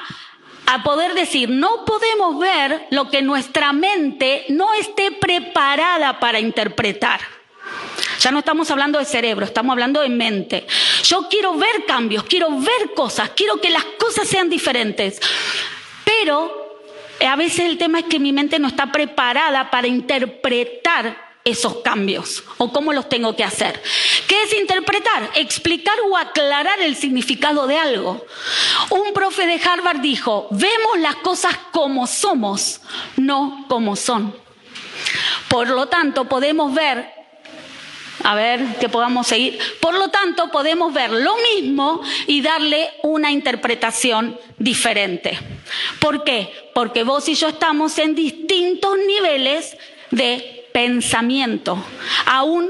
a 0.68 0.84
poder 0.84 1.13
decir, 1.15 1.50
no 1.50 1.84
podemos 1.84 2.39
ver 2.39 2.88
lo 2.91 3.10
que 3.10 3.22
nuestra 3.22 3.74
mente 3.74 4.46
no 4.48 4.74
esté 4.74 5.12
preparada 5.12 6.18
para 6.18 6.39
interpretar. 6.39 7.20
Ya 8.22 8.32
no 8.32 8.39
estamos 8.39 8.72
hablando 8.72 8.98
de 8.98 9.03
cerebro, 9.03 9.46
estamos 9.46 9.74
hablando 9.74 10.00
de 10.00 10.08
mente. 10.08 10.65
Yo 11.03 11.27
quiero 11.30 11.56
ver 11.56 11.84
cambios, 11.86 12.24
quiero 12.24 12.51
ver 12.51 12.94
cosas, 12.96 13.32
quiero 13.36 13.60
que 13.60 13.70
las 13.70 13.84
cosas 14.00 14.30
sean 14.30 14.50
diferentes. 14.50 15.20
Pero 16.06 16.80
eh, 17.20 17.27
a 17.27 17.36
veces 17.36 17.65
el 17.65 17.77
tema 17.77 18.00
es 18.00 18.06
que 18.06 18.20
mi 18.20 18.32
mente 18.32 18.58
no 18.58 18.70
está 18.70 18.94
preparada 18.94 19.70
para 19.72 19.88
interpretar 19.88 21.31
esos 21.43 21.77
cambios 21.77 22.43
o 22.57 22.71
cómo 22.71 22.93
los 22.93 23.10
tengo 23.10 23.36
que 23.36 23.43
hacer. 23.43 23.81
¿Qué 24.27 24.43
es 24.43 24.53
interpretar? 24.53 25.31
Explicar 25.36 25.95
o 26.10 26.17
aclarar 26.17 26.79
el 26.81 26.95
significado 26.95 27.67
de 27.67 27.77
algo. 27.77 28.25
Un 28.89 29.13
profe 29.13 29.48
de 29.48 29.60
Harvard 29.63 30.00
dijo, 30.00 30.48
vemos 30.51 31.00
las 31.00 31.15
cosas 31.17 31.57
como 31.71 32.07
somos, 32.07 32.81
no 33.17 33.65
como 33.67 33.95
son. 33.95 34.36
Por 35.48 35.69
lo 35.69 35.88
tanto, 35.88 36.25
podemos 36.25 36.74
ver 36.74 37.21
a 38.24 38.36
ver 38.36 38.77
que 38.79 38.89
podamos 38.89 39.27
seguir. 39.27 39.57
Por 39.79 39.95
lo 39.95 40.10
tanto, 40.10 40.51
podemos 40.51 40.93
ver 40.93 41.12
lo 41.12 41.36
mismo 41.55 42.01
y 42.27 42.41
darle 42.41 42.91
una 43.03 43.31
interpretación 43.31 44.39
diferente. 44.57 45.39
¿Por 46.00 46.24
qué? 46.24 46.51
Porque 46.74 47.03
vos 47.03 47.27
y 47.29 47.36
yo 47.36 47.50
estamos 47.50 47.98
en 47.98 48.15
distintos 48.15 48.98
niveles 49.07 49.75
de 50.12 50.61
pensamiento. 50.74 51.84
Aún 52.25 52.70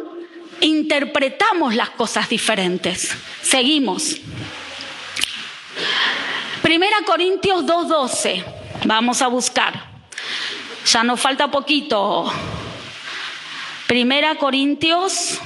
interpretamos 0.62 1.76
las 1.76 1.90
cosas 1.92 2.30
diferentes. 2.30 3.16
Seguimos. 3.42 4.18
Primera 6.62 6.98
Corintios 7.06 7.66
2.12. 7.66 8.44
Vamos 8.86 9.22
a 9.22 9.28
buscar. 9.28 9.90
Ya 10.86 11.04
nos 11.04 11.20
falta 11.20 11.50
poquito. 11.50 12.32
Primera 13.88 14.36
Corintios 14.36 15.40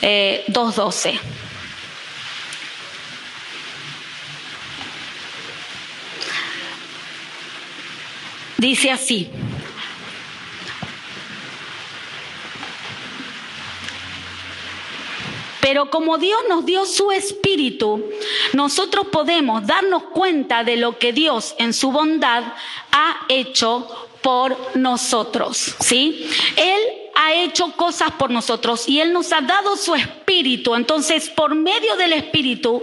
2.12. 0.00 1.10
Eh, 1.10 1.20
Dice 8.58 8.90
así. 8.90 9.30
Pero 15.64 15.88
como 15.88 16.18
Dios 16.18 16.40
nos 16.46 16.66
dio 16.66 16.84
su 16.84 17.10
espíritu, 17.10 18.04
nosotros 18.52 19.06
podemos 19.06 19.66
darnos 19.66 20.02
cuenta 20.12 20.62
de 20.62 20.76
lo 20.76 20.98
que 20.98 21.14
Dios 21.14 21.54
en 21.56 21.72
su 21.72 21.90
bondad 21.90 22.44
ha 22.92 23.24
hecho 23.30 23.88
por 24.20 24.58
nosotros, 24.76 25.74
¿sí? 25.80 26.28
Él 26.56 26.80
ha 27.14 27.32
hecho 27.32 27.72
cosas 27.76 28.12
por 28.12 28.30
nosotros 28.30 28.86
y 28.86 29.00
Él 29.00 29.14
nos 29.14 29.32
ha 29.32 29.40
dado 29.40 29.74
su 29.78 29.94
espíritu. 29.94 30.74
Entonces, 30.74 31.30
por 31.30 31.54
medio 31.54 31.96
del 31.96 32.12
espíritu 32.12 32.82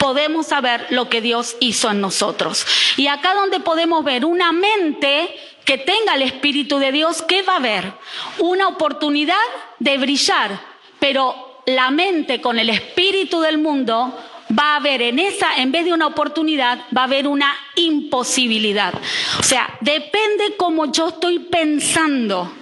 podemos 0.00 0.48
saber 0.48 0.84
lo 0.90 1.08
que 1.08 1.20
Dios 1.20 1.54
hizo 1.60 1.92
en 1.92 2.00
nosotros. 2.00 2.66
Y 2.96 3.06
acá 3.06 3.34
donde 3.34 3.60
podemos 3.60 4.02
ver 4.02 4.24
una 4.24 4.50
mente 4.50 5.32
que 5.64 5.78
tenga 5.78 6.16
el 6.16 6.22
espíritu 6.22 6.80
de 6.80 6.90
Dios, 6.90 7.22
¿qué 7.22 7.42
va 7.42 7.52
a 7.52 7.58
haber? 7.58 7.92
Una 8.40 8.66
oportunidad 8.66 9.36
de 9.78 9.96
brillar, 9.96 10.60
pero 10.98 11.45
la 11.66 11.90
mente 11.90 12.40
con 12.40 12.58
el 12.58 12.70
espíritu 12.70 13.40
del 13.40 13.58
mundo 13.58 14.16
va 14.56 14.74
a 14.74 14.76
haber 14.76 15.02
en 15.02 15.18
esa, 15.18 15.56
en 15.56 15.72
vez 15.72 15.84
de 15.84 15.92
una 15.92 16.06
oportunidad, 16.06 16.78
va 16.96 17.02
a 17.02 17.04
haber 17.04 17.26
una 17.26 17.52
imposibilidad. 17.74 18.94
O 19.38 19.42
sea, 19.42 19.76
depende 19.80 20.56
cómo 20.56 20.92
yo 20.92 21.08
estoy 21.08 21.40
pensando. 21.40 22.52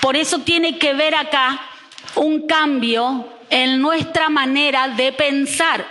Por 0.00 0.16
eso 0.16 0.38
tiene 0.40 0.78
que 0.78 0.94
ver 0.94 1.14
acá 1.14 1.60
un 2.16 2.46
cambio 2.46 3.28
en 3.50 3.80
nuestra 3.80 4.30
manera 4.30 4.88
de 4.88 5.12
pensar. 5.12 5.86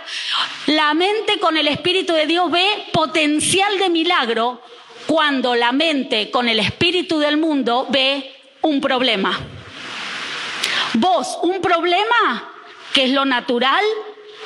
La 0.66 0.92
mente 0.94 1.38
con 1.38 1.56
el 1.56 1.68
Espíritu 1.68 2.12
de 2.12 2.26
Dios 2.26 2.50
ve 2.50 2.66
potencial 2.92 3.78
de 3.78 3.90
milagro 3.90 4.60
cuando 5.06 5.54
la 5.54 5.70
mente 5.70 6.30
con 6.30 6.48
el 6.48 6.58
Espíritu 6.58 7.18
del 7.18 7.36
mundo 7.36 7.86
ve 7.90 8.34
un 8.62 8.80
problema. 8.80 9.38
Vos, 10.94 11.38
un 11.42 11.60
problema, 11.60 12.53
que 12.94 13.04
es 13.04 13.10
lo 13.10 13.24
natural, 13.24 13.84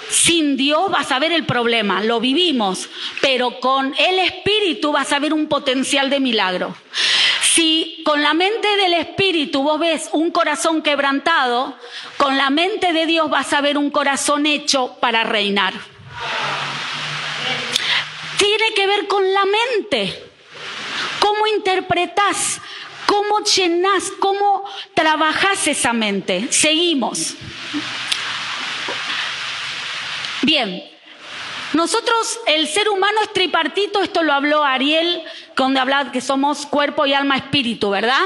sin 0.08 0.56
Dios 0.56 0.90
vas 0.90 1.12
a 1.12 1.18
ver 1.18 1.32
el 1.32 1.44
problema, 1.44 2.02
lo 2.02 2.18
vivimos, 2.18 2.88
pero 3.20 3.60
con 3.60 3.94
el 3.98 4.18
Espíritu 4.20 4.90
vas 4.90 5.12
a 5.12 5.18
ver 5.18 5.34
un 5.34 5.48
potencial 5.48 6.08
de 6.08 6.18
milagro. 6.18 6.74
Si 7.42 8.02
con 8.04 8.22
la 8.22 8.32
mente 8.32 8.68
del 8.76 8.94
Espíritu 8.94 9.62
vos 9.62 9.78
ves 9.78 10.08
un 10.12 10.30
corazón 10.30 10.80
quebrantado, 10.80 11.76
con 12.16 12.38
la 12.38 12.48
mente 12.48 12.94
de 12.94 13.04
Dios 13.04 13.28
vas 13.28 13.52
a 13.52 13.60
ver 13.60 13.76
un 13.76 13.90
corazón 13.90 14.46
hecho 14.46 14.96
para 14.98 15.24
reinar. 15.24 15.74
Tiene 18.38 18.72
que 18.74 18.86
ver 18.86 19.06
con 19.06 19.30
la 19.34 19.44
mente. 19.44 20.22
¿Cómo 21.20 21.46
interpretás? 21.48 22.62
¿Cómo 23.04 23.40
llenás? 23.40 24.10
¿Cómo 24.18 24.64
trabajás 24.94 25.66
esa 25.66 25.92
mente? 25.92 26.48
Seguimos. 26.50 27.34
Bien, 30.48 30.82
nosotros, 31.74 32.40
el 32.46 32.68
ser 32.68 32.88
humano 32.88 33.18
es 33.22 33.34
tripartito, 33.34 34.02
esto 34.02 34.22
lo 34.22 34.32
habló 34.32 34.64
Ariel, 34.64 35.22
cuando 35.54 35.78
hablaba 35.78 36.10
que 36.10 36.22
somos 36.22 36.64
cuerpo 36.64 37.04
y 37.04 37.12
alma 37.12 37.36
espíritu, 37.36 37.90
¿verdad? 37.90 38.22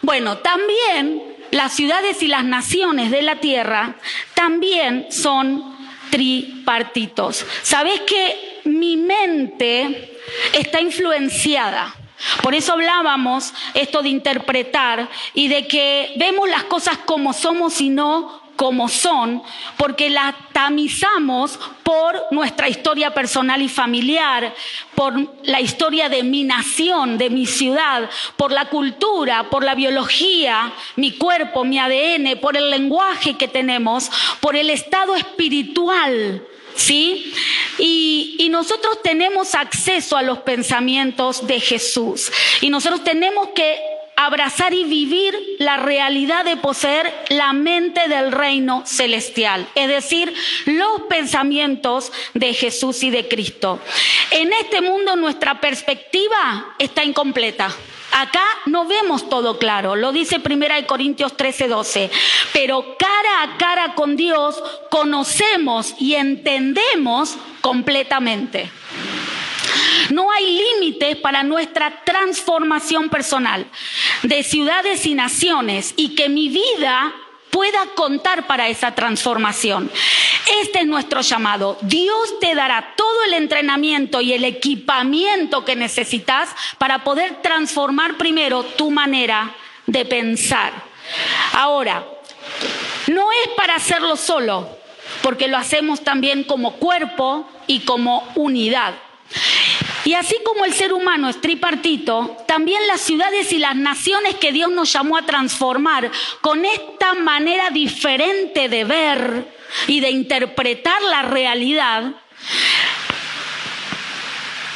Bueno, 0.00 0.38
también 0.38 1.20
las 1.50 1.72
ciudades 1.72 2.22
y 2.22 2.28
las 2.28 2.44
naciones 2.44 3.10
de 3.10 3.22
la 3.22 3.40
tierra 3.40 3.96
también 4.34 5.08
son 5.10 5.76
tripartitos. 6.10 7.44
¿Sabés 7.64 8.02
que 8.02 8.60
mi 8.66 8.96
mente 8.96 10.16
está 10.52 10.80
influenciada? 10.80 11.92
Por 12.40 12.54
eso 12.54 12.74
hablábamos 12.74 13.52
esto 13.74 14.00
de 14.00 14.10
interpretar 14.10 15.08
y 15.34 15.48
de 15.48 15.66
que 15.66 16.14
vemos 16.18 16.48
las 16.48 16.62
cosas 16.62 16.98
como 16.98 17.32
somos 17.32 17.80
y 17.80 17.88
no 17.88 18.43
como 18.56 18.88
son, 18.88 19.42
porque 19.76 20.10
las 20.10 20.34
tamizamos 20.52 21.58
por 21.82 22.26
nuestra 22.30 22.68
historia 22.68 23.12
personal 23.12 23.60
y 23.62 23.68
familiar, 23.68 24.54
por 24.94 25.14
la 25.44 25.60
historia 25.60 26.08
de 26.08 26.22
mi 26.22 26.44
nación, 26.44 27.18
de 27.18 27.30
mi 27.30 27.46
ciudad, 27.46 28.08
por 28.36 28.52
la 28.52 28.66
cultura, 28.66 29.50
por 29.50 29.64
la 29.64 29.74
biología, 29.74 30.72
mi 30.96 31.12
cuerpo, 31.12 31.64
mi 31.64 31.78
ADN, 31.78 32.38
por 32.40 32.56
el 32.56 32.70
lenguaje 32.70 33.36
que 33.36 33.48
tenemos, 33.48 34.10
por 34.40 34.56
el 34.56 34.70
estado 34.70 35.16
espiritual. 35.16 36.42
¿Sí? 36.76 37.32
Y, 37.78 38.34
y, 38.40 38.48
nosotros 38.48 39.00
tenemos 39.00 39.54
acceso 39.54 40.16
a 40.16 40.22
los 40.22 40.38
pensamientos 40.38 41.46
de 41.46 41.60
Jesús. 41.60 42.32
Y 42.62 42.68
nosotros 42.68 43.04
tenemos 43.04 43.50
que 43.54 43.78
abrazar 44.16 44.72
y 44.74 44.84
vivir 44.84 45.36
la 45.58 45.76
realidad 45.76 46.44
de 46.44 46.56
poseer 46.56 47.12
la 47.28 47.52
mente 47.52 48.08
del 48.08 48.32
reino 48.32 48.82
celestial, 48.86 49.66
es 49.74 49.88
decir, 49.88 50.32
los 50.66 51.02
pensamientos 51.08 52.12
de 52.34 52.54
Jesús 52.54 53.02
y 53.02 53.10
de 53.10 53.28
Cristo. 53.28 53.80
En 54.30 54.52
este 54.52 54.80
mundo 54.80 55.16
nuestra 55.16 55.60
perspectiva 55.60 56.74
está 56.78 57.04
incompleta. 57.04 57.74
Acá 58.12 58.44
no 58.66 58.86
vemos 58.86 59.28
todo 59.28 59.58
claro, 59.58 59.96
lo 59.96 60.12
dice 60.12 60.38
Primera 60.38 60.76
de 60.76 60.86
Corintios 60.86 61.36
13, 61.36 61.66
12, 61.66 62.10
pero 62.52 62.96
cara 62.96 63.42
a 63.42 63.56
cara 63.56 63.94
con 63.94 64.14
Dios 64.14 64.62
conocemos 64.88 65.96
y 65.98 66.14
entendemos 66.14 67.36
completamente. 67.60 68.70
No 70.10 70.30
hay 70.30 70.58
límites 70.58 71.16
para 71.16 71.42
nuestra 71.42 72.02
transformación 72.04 73.08
personal 73.08 73.66
de 74.22 74.42
ciudades 74.42 75.06
y 75.06 75.14
naciones 75.14 75.94
y 75.96 76.14
que 76.14 76.28
mi 76.28 76.48
vida 76.48 77.14
pueda 77.50 77.86
contar 77.94 78.46
para 78.48 78.68
esa 78.68 78.96
transformación. 78.96 79.90
Este 80.60 80.80
es 80.80 80.86
nuestro 80.86 81.20
llamado. 81.20 81.78
Dios 81.82 82.40
te 82.40 82.54
dará 82.54 82.94
todo 82.96 83.24
el 83.26 83.34
entrenamiento 83.34 84.20
y 84.20 84.32
el 84.32 84.44
equipamiento 84.44 85.64
que 85.64 85.76
necesitas 85.76 86.50
para 86.78 87.04
poder 87.04 87.42
transformar 87.42 88.16
primero 88.16 88.64
tu 88.64 88.90
manera 88.90 89.54
de 89.86 90.04
pensar. 90.04 90.72
Ahora, 91.52 92.04
no 93.06 93.30
es 93.30 93.48
para 93.56 93.76
hacerlo 93.76 94.16
solo, 94.16 94.68
porque 95.22 95.46
lo 95.46 95.56
hacemos 95.56 96.02
también 96.02 96.42
como 96.42 96.72
cuerpo 96.72 97.48
y 97.68 97.80
como 97.80 98.28
unidad. 98.34 98.94
Y 100.04 100.14
así 100.14 100.36
como 100.44 100.64
el 100.64 100.74
ser 100.74 100.92
humano 100.92 101.28
es 101.28 101.40
tripartito, 101.40 102.36
también 102.46 102.86
las 102.86 103.00
ciudades 103.00 103.52
y 103.52 103.58
las 103.58 103.74
naciones 103.74 104.34
que 104.34 104.52
Dios 104.52 104.70
nos 104.70 104.92
llamó 104.92 105.16
a 105.16 105.24
transformar 105.24 106.10
con 106.42 106.64
esta 106.64 107.14
manera 107.14 107.70
diferente 107.70 108.68
de 108.68 108.84
ver 108.84 109.54
y 109.86 110.00
de 110.00 110.10
interpretar 110.10 111.02
la 111.02 111.22
realidad, 111.22 112.14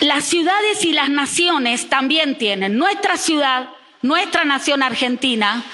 Las 0.00 0.24
ciudades 0.24 0.84
y 0.84 0.92
las 0.92 1.10
naciones 1.10 1.88
también 1.88 2.38
tienen. 2.38 2.78
Nuestra 2.78 3.16
ciudad, 3.16 3.70
nuestra 4.00 4.44
nación 4.44 4.82
argentina, 4.84 5.64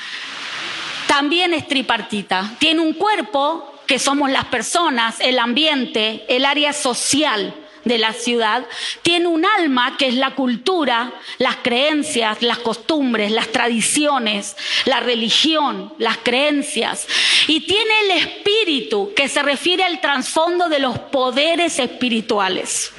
también 1.07 1.53
es 1.53 1.69
tripartita. 1.69 2.55
Tiene 2.59 2.81
un 2.81 2.95
cuerpo, 2.95 3.71
que 3.87 3.99
somos 3.99 4.31
las 4.31 4.47
personas, 4.47 5.21
el 5.21 5.39
ambiente, 5.39 6.25
el 6.29 6.47
área 6.47 6.73
social 6.73 7.55
de 7.85 7.99
la 7.99 8.13
ciudad, 8.13 8.67
tiene 9.03 9.27
un 9.27 9.45
alma 9.45 9.97
que 9.97 10.09
es 10.09 10.15
la 10.15 10.35
cultura, 10.35 11.13
las 11.39 11.57
creencias, 11.57 12.43
las 12.43 12.59
costumbres, 12.59 13.31
las 13.31 13.49
tradiciones, 13.49 14.57
la 14.85 15.01
religión, 15.01 15.93
las 15.99 16.19
creencias, 16.19 17.07
y 17.47 17.61
tiene 17.61 18.01
el 18.05 18.11
espíritu 18.13 19.13
que 19.15 19.29
se 19.29 19.43
refiere 19.43 19.85
al 19.85 20.01
trasfondo 20.01 20.69
de 20.69 20.79
los 20.79 20.99
poderes 20.99 21.79
espirituales. 21.79 22.93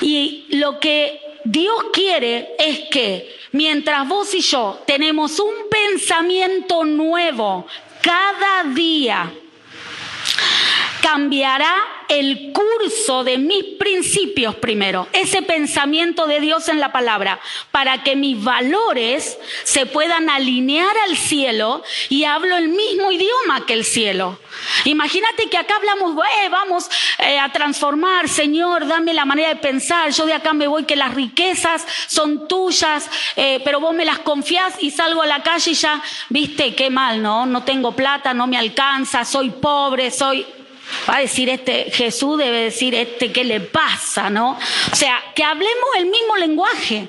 Y 0.00 0.46
lo 0.50 0.80
que 0.80 1.20
Dios 1.44 1.84
quiere 1.92 2.54
es 2.58 2.80
que 2.90 3.34
mientras 3.52 4.06
vos 4.06 4.34
y 4.34 4.40
yo 4.40 4.82
tenemos 4.86 5.38
un 5.40 5.54
pensamiento 5.70 6.84
nuevo 6.84 7.66
cada 8.02 8.64
día, 8.72 9.30
cambiará 11.00 11.74
el 12.08 12.52
curso 12.52 13.22
de 13.24 13.38
mis 13.38 13.62
principios 13.78 14.56
primero, 14.56 15.06
ese 15.12 15.42
pensamiento 15.42 16.26
de 16.26 16.40
Dios 16.40 16.68
en 16.68 16.80
la 16.80 16.92
palabra, 16.92 17.40
para 17.70 18.02
que 18.02 18.16
mis 18.16 18.42
valores 18.42 19.38
se 19.62 19.86
puedan 19.86 20.28
alinear 20.28 20.96
al 21.08 21.16
cielo 21.16 21.82
y 22.08 22.24
hablo 22.24 22.56
el 22.56 22.68
mismo 22.68 23.12
idioma 23.12 23.64
que 23.66 23.74
el 23.74 23.84
cielo. 23.84 24.38
Imagínate 24.84 25.48
que 25.48 25.56
acá 25.56 25.76
hablamos, 25.76 26.16
eh, 26.42 26.48
vamos 26.50 26.90
a 27.40 27.52
transformar, 27.52 28.28
Señor, 28.28 28.86
dame 28.86 29.14
la 29.14 29.24
manera 29.24 29.50
de 29.50 29.56
pensar, 29.56 30.10
yo 30.10 30.26
de 30.26 30.34
acá 30.34 30.52
me 30.52 30.66
voy, 30.66 30.84
que 30.84 30.96
las 30.96 31.14
riquezas 31.14 31.86
son 32.08 32.48
tuyas, 32.48 33.08
eh, 33.36 33.60
pero 33.64 33.80
vos 33.80 33.94
me 33.94 34.04
las 34.04 34.18
confías 34.18 34.74
y 34.80 34.90
salgo 34.90 35.22
a 35.22 35.26
la 35.26 35.42
calle 35.42 35.70
y 35.70 35.74
ya, 35.74 36.02
viste, 36.28 36.74
qué 36.74 36.90
mal, 36.90 37.22
¿no? 37.22 37.46
No 37.46 37.62
tengo 37.62 37.92
plata, 37.92 38.34
no 38.34 38.46
me 38.46 38.56
alcanza, 38.56 39.24
soy 39.24 39.50
pobre, 39.50 40.10
soy... 40.10 40.46
Va 41.08 41.16
a 41.16 41.20
decir 41.20 41.48
este, 41.48 41.90
Jesús 41.90 42.38
debe 42.38 42.64
decir 42.64 42.94
este, 42.94 43.32
¿qué 43.32 43.44
le 43.44 43.60
pasa? 43.60 44.30
¿No? 44.30 44.58
O 44.92 44.96
sea, 44.96 45.20
que 45.34 45.44
hablemos 45.44 45.88
el 45.96 46.06
mismo 46.06 46.36
lenguaje 46.36 47.08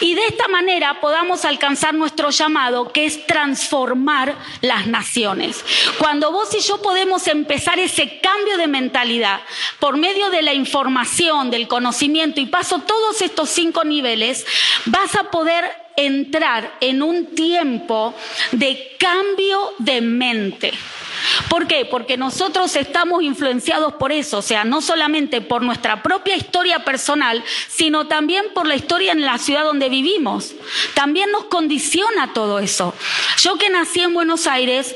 y 0.00 0.14
de 0.14 0.26
esta 0.26 0.48
manera 0.48 1.00
podamos 1.00 1.44
alcanzar 1.44 1.94
nuestro 1.94 2.30
llamado, 2.30 2.92
que 2.92 3.06
es 3.06 3.26
transformar 3.26 4.34
las 4.60 4.86
naciones. 4.86 5.64
Cuando 5.98 6.32
vos 6.32 6.54
y 6.54 6.60
yo 6.60 6.82
podemos 6.82 7.26
empezar 7.26 7.78
ese 7.78 8.20
cambio 8.20 8.58
de 8.58 8.66
mentalidad 8.66 9.40
por 9.78 9.96
medio 9.96 10.30
de 10.30 10.42
la 10.42 10.54
información, 10.54 11.50
del 11.50 11.68
conocimiento 11.68 12.40
y 12.40 12.46
paso 12.46 12.80
todos 12.80 13.22
estos 13.22 13.48
cinco 13.48 13.84
niveles, 13.84 14.46
vas 14.86 15.14
a 15.14 15.30
poder 15.30 15.85
entrar 15.96 16.76
en 16.80 17.02
un 17.02 17.34
tiempo 17.34 18.14
de 18.52 18.96
cambio 18.98 19.72
de 19.78 20.00
mente. 20.00 20.72
¿Por 21.48 21.66
qué? 21.66 21.84
Porque 21.84 22.16
nosotros 22.16 22.76
estamos 22.76 23.22
influenciados 23.22 23.94
por 23.94 24.12
eso, 24.12 24.38
o 24.38 24.42
sea, 24.42 24.64
no 24.64 24.80
solamente 24.80 25.40
por 25.40 25.62
nuestra 25.62 26.02
propia 26.02 26.36
historia 26.36 26.84
personal, 26.84 27.42
sino 27.68 28.06
también 28.06 28.44
por 28.54 28.66
la 28.66 28.74
historia 28.74 29.12
en 29.12 29.22
la 29.22 29.38
ciudad 29.38 29.64
donde 29.64 29.88
vivimos. 29.88 30.54
También 30.94 31.30
nos 31.30 31.44
condiciona 31.44 32.32
todo 32.32 32.58
eso. 32.58 32.94
Yo 33.38 33.56
que 33.56 33.70
nací 33.70 34.00
en 34.00 34.14
Buenos 34.14 34.46
Aires, 34.46 34.94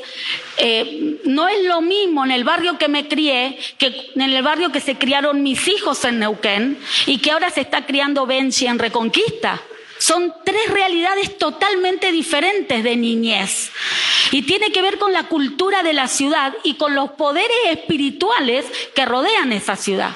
eh, 0.58 1.18
no 1.24 1.48
es 1.48 1.64
lo 1.64 1.80
mismo 1.80 2.24
en 2.24 2.32
el 2.32 2.44
barrio 2.44 2.76
que 2.76 2.88
me 2.88 3.08
crié 3.08 3.58
que 3.78 4.10
en 4.14 4.22
el 4.22 4.42
barrio 4.42 4.72
que 4.72 4.80
se 4.80 4.96
criaron 4.96 5.42
mis 5.42 5.66
hijos 5.68 6.04
en 6.04 6.18
Neuquén 6.18 6.78
y 7.06 7.18
que 7.18 7.30
ahora 7.30 7.50
se 7.50 7.62
está 7.62 7.86
criando 7.86 8.26
Benji 8.26 8.66
en 8.66 8.78
Reconquista. 8.78 9.62
Son 10.00 10.34
tres 10.46 10.70
realidades 10.70 11.36
totalmente 11.36 12.10
diferentes 12.10 12.82
de 12.82 12.96
niñez. 12.96 13.70
Y 14.30 14.42
tiene 14.42 14.72
que 14.72 14.80
ver 14.80 14.98
con 14.98 15.12
la 15.12 15.24
cultura 15.24 15.82
de 15.82 15.92
la 15.92 16.08
ciudad 16.08 16.54
y 16.64 16.74
con 16.74 16.94
los 16.94 17.10
poderes 17.10 17.58
espirituales 17.70 18.64
que 18.94 19.04
rodean 19.04 19.52
esa 19.52 19.76
ciudad. 19.76 20.12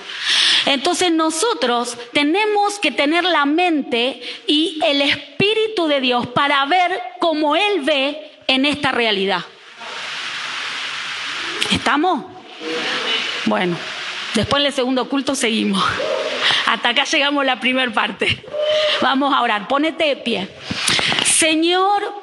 Entonces 0.64 1.12
nosotros 1.12 1.98
tenemos 2.14 2.78
que 2.78 2.92
tener 2.92 3.24
la 3.24 3.44
mente 3.44 4.22
y 4.46 4.80
el 4.86 5.02
Espíritu 5.02 5.86
de 5.86 6.00
Dios 6.00 6.28
para 6.28 6.64
ver 6.64 7.02
cómo 7.18 7.54
Él 7.54 7.82
ve 7.82 8.32
en 8.46 8.64
esta 8.64 8.90
realidad. 8.90 9.44
¿Estamos? 11.70 12.24
Bueno, 13.44 13.76
después 14.34 14.62
del 14.62 14.72
segundo 14.72 15.08
culto 15.08 15.34
seguimos. 15.34 15.82
Hasta 16.66 16.90
acá 16.90 17.04
llegamos 17.04 17.44
la 17.44 17.60
primera 17.60 17.92
parte. 17.92 18.44
Vamos 19.00 19.32
a 19.32 19.42
orar. 19.42 19.68
Ponete 19.68 20.04
de 20.04 20.16
pie. 20.16 20.48
Señor, 21.24 22.22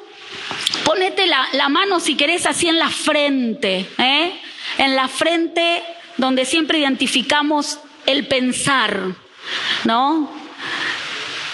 ponete 0.84 1.26
la, 1.26 1.68
mano 1.68 2.00
si 2.00 2.16
querés 2.16 2.46
así 2.46 2.68
en 2.68 2.78
la 2.78 2.90
frente. 2.90 3.86
¿eh? 3.98 4.32
En 4.78 4.94
la 4.94 5.08
frente 5.08 5.82
donde 6.16 6.44
siempre 6.44 6.78
identificamos 6.78 7.78
el 8.06 8.26
pensar, 8.26 9.00
¿no? 9.84 10.30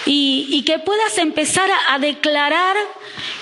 Y, 0.06 0.62
que 0.66 0.78
puedas 0.78 1.18
empezar 1.18 1.70
a, 1.70 1.94
a 1.94 1.98
declarar 1.98 2.76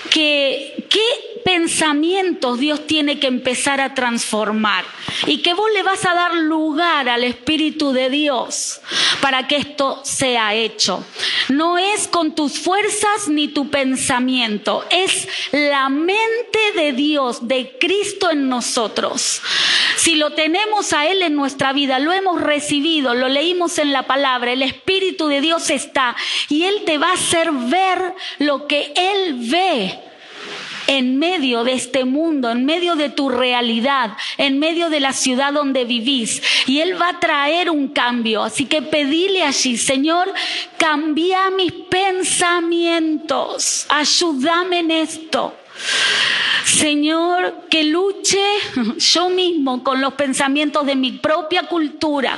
que 0.09 0.87
qué 0.89 1.26
pensamientos 1.47 2.59
Dios 2.59 2.85
tiene 2.87 3.21
que 3.21 3.27
empezar 3.27 3.79
a 3.79 3.93
transformar 3.93 4.83
y 5.27 5.37
que 5.41 5.53
vos 5.53 5.69
le 5.73 5.81
vas 5.81 6.05
a 6.05 6.13
dar 6.13 6.35
lugar 6.35 7.07
al 7.07 7.23
Espíritu 7.23 7.93
de 7.93 8.09
Dios 8.09 8.81
para 9.21 9.47
que 9.47 9.55
esto 9.55 10.01
sea 10.03 10.53
hecho. 10.55 11.05
No 11.47 11.77
es 11.77 12.09
con 12.09 12.35
tus 12.35 12.59
fuerzas 12.59 13.29
ni 13.29 13.47
tu 13.47 13.69
pensamiento, 13.69 14.85
es 14.89 15.25
la 15.53 15.87
mente 15.87 16.59
de 16.75 16.91
Dios, 16.91 17.47
de 17.47 17.77
Cristo 17.79 18.29
en 18.29 18.49
nosotros. 18.49 19.41
Si 19.95 20.15
lo 20.15 20.33
tenemos 20.33 20.91
a 20.91 21.07
Él 21.07 21.21
en 21.21 21.35
nuestra 21.35 21.71
vida, 21.71 21.99
lo 21.99 22.11
hemos 22.11 22.41
recibido, 22.41 23.13
lo 23.13 23.29
leímos 23.29 23.77
en 23.77 23.93
la 23.93 24.03
palabra, 24.03 24.51
el 24.51 24.63
Espíritu 24.63 25.27
de 25.27 25.39
Dios 25.39 25.69
está 25.69 26.13
y 26.49 26.63
Él 26.65 26.83
te 26.85 26.97
va 26.97 27.11
a 27.11 27.13
hacer 27.13 27.53
ver 27.53 28.15
lo 28.39 28.67
que 28.67 28.91
Él 28.97 29.37
ve 29.49 30.07
en 30.87 31.19
medio 31.19 31.63
de 31.63 31.73
este 31.73 32.05
mundo, 32.05 32.49
en 32.49 32.65
medio 32.65 32.95
de 32.95 33.09
tu 33.09 33.29
realidad, 33.29 34.17
en 34.37 34.57
medio 34.59 34.89
de 34.89 34.99
la 34.99 35.13
ciudad 35.13 35.53
donde 35.53 35.85
vivís. 35.85 36.41
Y 36.65 36.79
Él 36.79 36.99
va 36.99 37.09
a 37.09 37.19
traer 37.19 37.69
un 37.69 37.89
cambio. 37.89 38.41
Así 38.43 38.65
que 38.65 38.81
pedile 38.81 39.43
allí, 39.43 39.77
Señor, 39.77 40.33
cambia 40.77 41.51
mis 41.51 41.73
pensamientos, 41.73 43.85
ayúdame 43.89 44.79
en 44.79 44.89
esto. 44.91 45.53
Señor, 46.63 47.65
que 47.69 47.85
luche 47.85 48.43
yo 48.97 49.29
mismo 49.29 49.83
con 49.83 50.01
los 50.01 50.13
pensamientos 50.13 50.85
de 50.85 50.95
mi 50.95 51.13
propia 51.13 51.63
cultura, 51.63 52.37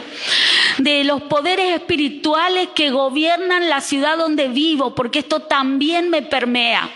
de 0.77 1.03
los 1.03 1.23
poderes 1.23 1.75
espirituales 1.75 2.69
que 2.75 2.91
gobiernan 2.91 3.69
la 3.69 3.81
ciudad 3.81 4.17
donde 4.17 4.47
vivo, 4.47 4.93
porque 4.93 5.19
esto 5.19 5.41
también 5.41 6.09
me 6.09 6.21
permea. 6.21 6.89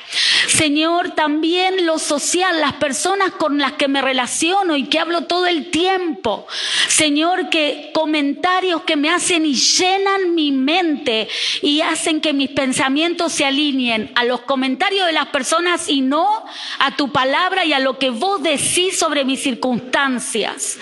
Señor, 0.48 1.12
también 1.12 1.86
lo 1.86 2.00
social, 2.00 2.60
las 2.60 2.74
personas 2.74 3.32
con 3.32 3.58
las 3.58 3.74
que 3.74 3.88
me 3.88 4.02
relaciono 4.02 4.76
y 4.76 4.86
que 4.86 5.00
hablo 5.00 5.26
todo 5.26 5.46
el 5.46 5.70
tiempo. 5.72 6.48
Señor, 6.88 7.50
que 7.50 7.92
comentarios 7.94 8.84
que 8.84 8.96
me 8.96 9.10
hacen 9.10 9.46
y 9.46 9.56
llenan 9.56 10.36
mi 10.36 10.52
mente 10.52 11.28
y 11.62 11.82
hacen 11.82 12.22
que 12.22 12.34
mis 12.34 12.50
pensamientos 12.50 13.32
se 13.32 13.46
alineen 13.46 14.12
a 14.16 14.24
los 14.24 14.42
comentarios 14.42 15.08
de 15.08 15.14
las 15.14 15.28
personas 15.28 15.90
y 15.90 16.02
no 16.02 16.46
a 16.80 16.96
tu 16.96 17.12
palabra 17.12 17.66
y 17.66 17.74
a 17.74 17.80
lo 17.80 17.98
que 17.98 18.10
vos 18.10 18.42
decís 18.42 18.98
sobre 18.98 19.26
mis 19.26 19.42
circunstancias. 19.42 20.78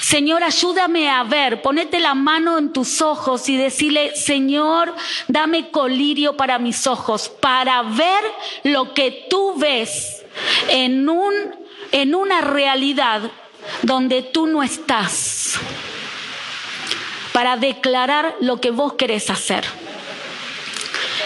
Señor, 0.00 0.44
ayúdame 0.44 1.08
a 1.08 1.24
ver, 1.24 1.62
ponete 1.62 1.98
la 1.98 2.14
mano 2.14 2.58
en 2.58 2.72
tus 2.72 3.00
ojos 3.00 3.48
y 3.48 3.56
decirle, 3.56 4.14
Señor, 4.14 4.94
dame 5.28 5.70
colirio 5.70 6.36
para 6.36 6.58
mis 6.58 6.86
ojos, 6.86 7.28
para 7.28 7.82
ver 7.82 8.22
lo 8.74 8.92
que 8.92 9.28
tú 9.30 9.54
ves 9.56 10.24
en, 10.68 11.08
un, 11.08 11.32
en 11.92 12.12
una 12.12 12.40
realidad 12.40 13.30
donde 13.82 14.20
tú 14.20 14.48
no 14.48 14.64
estás, 14.64 15.54
para 17.32 17.56
declarar 17.56 18.34
lo 18.40 18.60
que 18.60 18.72
vos 18.72 18.94
querés 18.94 19.30
hacer. 19.30 19.64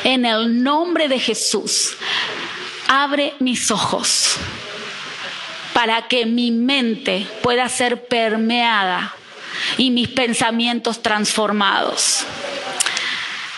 En 0.04 0.26
el 0.26 0.62
nombre 0.62 1.08
de 1.08 1.18
Jesús, 1.18 1.96
abre 2.86 3.34
mis 3.38 3.70
ojos 3.70 4.36
para 5.72 6.06
que 6.06 6.26
mi 6.26 6.50
mente 6.50 7.26
pueda 7.42 7.66
ser 7.70 8.08
permeada 8.08 9.14
y 9.78 9.90
mis 9.90 10.08
pensamientos 10.08 11.00
transformados. 11.00 12.26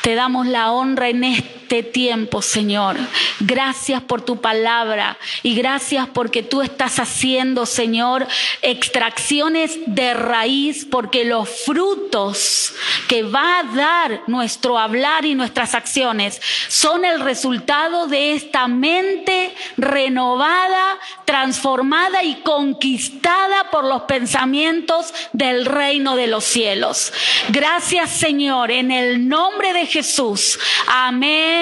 Te 0.02 0.14
damos 0.14 0.46
la 0.46 0.70
honra 0.70 1.08
en 1.08 1.24
este 1.24 1.59
este 1.70 1.84
tiempo, 1.84 2.42
Señor. 2.42 2.96
Gracias 3.38 4.02
por 4.02 4.22
tu 4.22 4.40
palabra 4.40 5.16
y 5.44 5.54
gracias 5.54 6.08
porque 6.12 6.42
tú 6.42 6.62
estás 6.62 6.98
haciendo, 6.98 7.64
Señor, 7.64 8.26
extracciones 8.60 9.78
de 9.86 10.14
raíz, 10.14 10.84
porque 10.84 11.24
los 11.24 11.48
frutos 11.48 12.74
que 13.06 13.22
va 13.22 13.60
a 13.60 13.62
dar 13.62 14.22
nuestro 14.26 14.80
hablar 14.80 15.24
y 15.24 15.36
nuestras 15.36 15.76
acciones 15.76 16.40
son 16.66 17.04
el 17.04 17.20
resultado 17.20 18.08
de 18.08 18.32
esta 18.32 18.66
mente 18.66 19.54
renovada, 19.76 20.98
transformada 21.24 22.24
y 22.24 22.34
conquistada 22.42 23.70
por 23.70 23.84
los 23.84 24.02
pensamientos 24.02 25.14
del 25.32 25.66
reino 25.66 26.16
de 26.16 26.26
los 26.26 26.42
cielos. 26.42 27.12
Gracias, 27.50 28.10
Señor, 28.10 28.72
en 28.72 28.90
el 28.90 29.28
nombre 29.28 29.72
de 29.72 29.86
Jesús. 29.86 30.58
Amén 30.88 31.59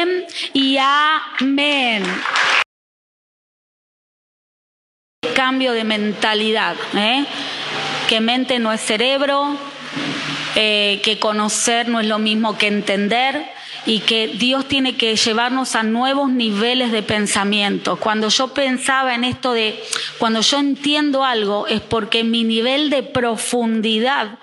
y 0.53 0.77
amén. 0.79 2.05
Cambio 5.35 5.73
de 5.73 5.85
mentalidad, 5.85 6.77
¿eh? 6.95 7.25
que 8.09 8.21
mente 8.21 8.59
no 8.59 8.73
es 8.73 8.81
cerebro, 8.81 9.57
eh, 10.57 11.01
que 11.05 11.19
conocer 11.19 11.89
no 11.89 12.01
es 12.01 12.07
lo 12.07 12.19
mismo 12.19 12.57
que 12.57 12.67
entender 12.67 13.45
y 13.87 14.01
que 14.01 14.29
Dios 14.29 14.67
tiene 14.67 14.97
que 14.97 15.17
llevarnos 15.17 15.77
a 15.77 15.83
nuevos 15.83 16.31
niveles 16.31 16.93
de 16.93 17.03
pensamiento. 17.03 17.97
Cuando 17.97 18.29
yo 18.29 18.49
pensaba 18.49 19.15
en 19.15 19.25
esto 19.25 19.53
de, 19.53 19.83
cuando 20.19 20.41
yo 20.41 20.59
entiendo 20.59 21.25
algo, 21.25 21.67
es 21.67 21.81
porque 21.81 22.25
mi 22.25 22.45
nivel 22.45 22.91
de 22.91 23.03
profundidad 23.03 24.39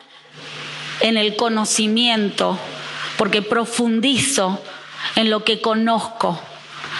en 1.02 1.18
el 1.18 1.36
conocimiento, 1.36 2.58
porque 3.18 3.42
profundizo 3.42 4.62
en 5.16 5.30
lo 5.30 5.44
que 5.44 5.62
conozco. 5.62 6.40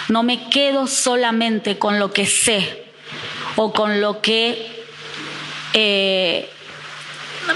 No 0.08 0.22
me 0.22 0.48
quedo 0.48 0.86
solamente 0.86 1.78
con 1.78 1.98
lo 1.98 2.12
que 2.12 2.26
sé 2.26 2.84
o 3.56 3.72
con 3.72 4.00
lo 4.00 4.20
que 4.20 4.84
eh, 5.72 6.48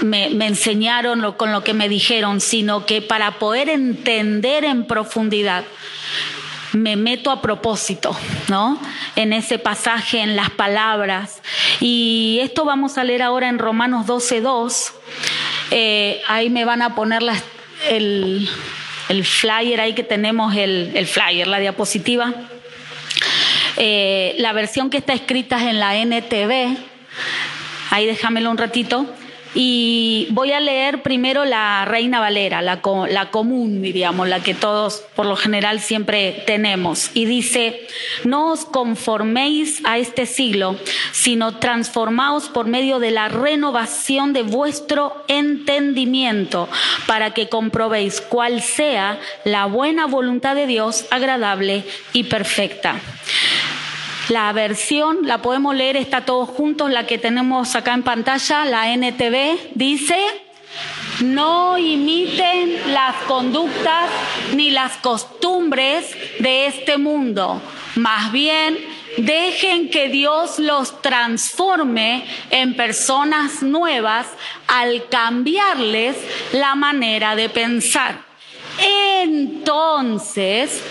me, 0.01 0.27
enseñaron 0.45 1.23
o 1.25 1.37
con 1.37 1.51
lo 1.51 1.63
que 1.63 1.73
me 1.73 1.89
dijeron, 1.89 2.41
sino 2.41 2.85
que 2.85 3.01
para 3.01 3.39
poder 3.39 3.69
entender 3.69 4.65
en 4.65 4.85
profundidad, 4.85 5.63
me 6.73 6.95
meto 6.95 7.31
a 7.31 7.41
propósito, 7.41 8.15
¿no? 8.47 8.79
En 9.15 9.33
ese 9.33 9.59
pasaje, 9.59 10.21
en 10.21 10.35
las 10.35 10.49
palabras. 10.51 11.41
Y 11.81 12.39
esto 12.41 12.63
vamos 12.63 12.97
a 12.97 13.03
leer 13.03 13.21
ahora 13.21 13.49
en 13.49 13.59
Romanos 13.59 14.07
12.2. 14.07 14.93
Eh, 15.71 16.21
ahí 16.27 16.49
me 16.49 16.63
van 16.63 16.81
a 16.81 16.95
poner 16.95 17.23
el, 17.89 18.49
flyer, 19.25 19.81
ahí 19.81 19.93
que 19.93 20.03
tenemos 20.03 20.55
el, 20.55 21.07
flyer, 21.07 21.47
la 21.47 21.59
diapositiva. 21.59 22.33
Eh, 23.77 24.35
la 24.37 24.53
versión 24.53 24.89
que 24.89 24.97
está 24.97 25.13
escrita 25.13 25.69
en 25.69 25.79
la 25.79 25.95
NTV. 25.97 26.77
Ahí 27.89 28.05
déjamelo 28.05 28.49
un 28.49 28.57
ratito. 28.57 29.05
Y 29.53 30.27
voy 30.31 30.53
a 30.53 30.61
leer 30.61 31.01
primero 31.01 31.43
la 31.43 31.83
Reina 31.83 32.21
Valera, 32.21 32.61
la, 32.61 32.79
la, 33.09 33.31
común, 33.31 33.81
diríamos, 33.81 34.29
la 34.29 34.39
que 34.39 34.53
todos 34.53 35.03
por 35.13 35.25
lo 35.25 35.35
general 35.35 35.81
siempre 35.81 36.43
tenemos. 36.45 37.11
Y 37.13 37.25
dice, 37.25 37.85
no 38.23 38.51
os 38.51 38.63
conforméis 38.63 39.81
a 39.83 39.97
este 39.97 40.25
siglo, 40.25 40.77
sino 41.11 41.57
transformaos 41.57 42.47
por 42.47 42.67
medio 42.67 42.99
de 42.99 43.11
la 43.11 43.27
renovación 43.27 44.31
de 44.31 44.43
vuestro 44.43 45.21
entendimiento, 45.27 46.69
para 47.05 47.33
que 47.33 47.49
comprobéis 47.49 48.21
cuál 48.21 48.61
sea 48.61 49.19
la 49.43 49.65
buena 49.65 50.05
voluntad 50.05 50.55
de 50.55 50.67
Dios, 50.67 51.05
agradable 51.11 51.83
y 52.13 52.23
perfecta. 52.23 53.01
La 54.31 54.53
versión, 54.53 55.27
la 55.27 55.41
podemos 55.41 55.75
leer, 55.75 55.97
está 55.97 56.23
todos 56.23 56.47
juntos, 56.47 56.89
la 56.89 57.05
que 57.05 57.17
tenemos 57.17 57.75
acá 57.75 57.93
en 57.93 58.01
pantalla, 58.01 58.63
la 58.63 58.93
NTV, 58.93 59.73
dice, 59.75 60.17
no 61.19 61.77
imiten 61.77 62.93
las 62.93 63.13
conductas 63.23 64.09
ni 64.53 64.71
las 64.71 64.95
costumbres 64.99 66.15
de 66.39 66.67
este 66.67 66.97
mundo, 66.97 67.61
más 67.95 68.31
bien 68.31 68.77
dejen 69.17 69.89
que 69.89 70.07
Dios 70.07 70.59
los 70.59 71.01
transforme 71.01 72.23
en 72.51 72.77
personas 72.77 73.61
nuevas 73.61 74.27
al 74.65 75.09
cambiarles 75.09 76.15
la 76.53 76.75
manera 76.75 77.35
de 77.35 77.49
pensar. 77.49 78.21
Entonces 78.79 80.81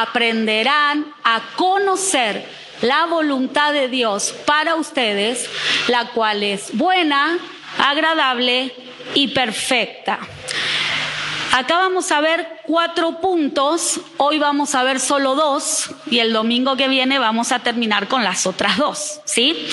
aprenderán 0.00 1.06
a 1.22 1.40
conocer 1.54 2.58
la 2.82 3.06
voluntad 3.06 3.72
de 3.72 3.88
Dios 3.88 4.34
para 4.46 4.74
ustedes, 4.74 5.48
la 5.88 6.10
cual 6.10 6.42
es 6.42 6.76
buena, 6.76 7.38
agradable 7.78 8.74
y 9.14 9.28
perfecta. 9.28 10.18
Acá 11.52 11.78
vamos 11.78 12.12
a 12.12 12.20
ver 12.20 12.60
cuatro 12.64 13.20
puntos, 13.20 14.00
hoy 14.18 14.38
vamos 14.38 14.74
a 14.74 14.82
ver 14.82 15.00
solo 15.00 15.34
dos 15.34 15.90
y 16.10 16.18
el 16.18 16.32
domingo 16.32 16.76
que 16.76 16.88
viene 16.88 17.18
vamos 17.18 17.52
a 17.52 17.60
terminar 17.60 18.06
con 18.06 18.22
las 18.22 18.46
otras 18.46 18.76
dos, 18.76 19.20
¿sí? 19.24 19.66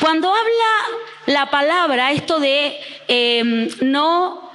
Cuando 0.00 0.28
habla 0.28 1.02
la 1.26 1.50
palabra, 1.50 2.12
esto 2.12 2.38
de 2.38 2.78
eh, 3.08 3.68
no 3.80 4.47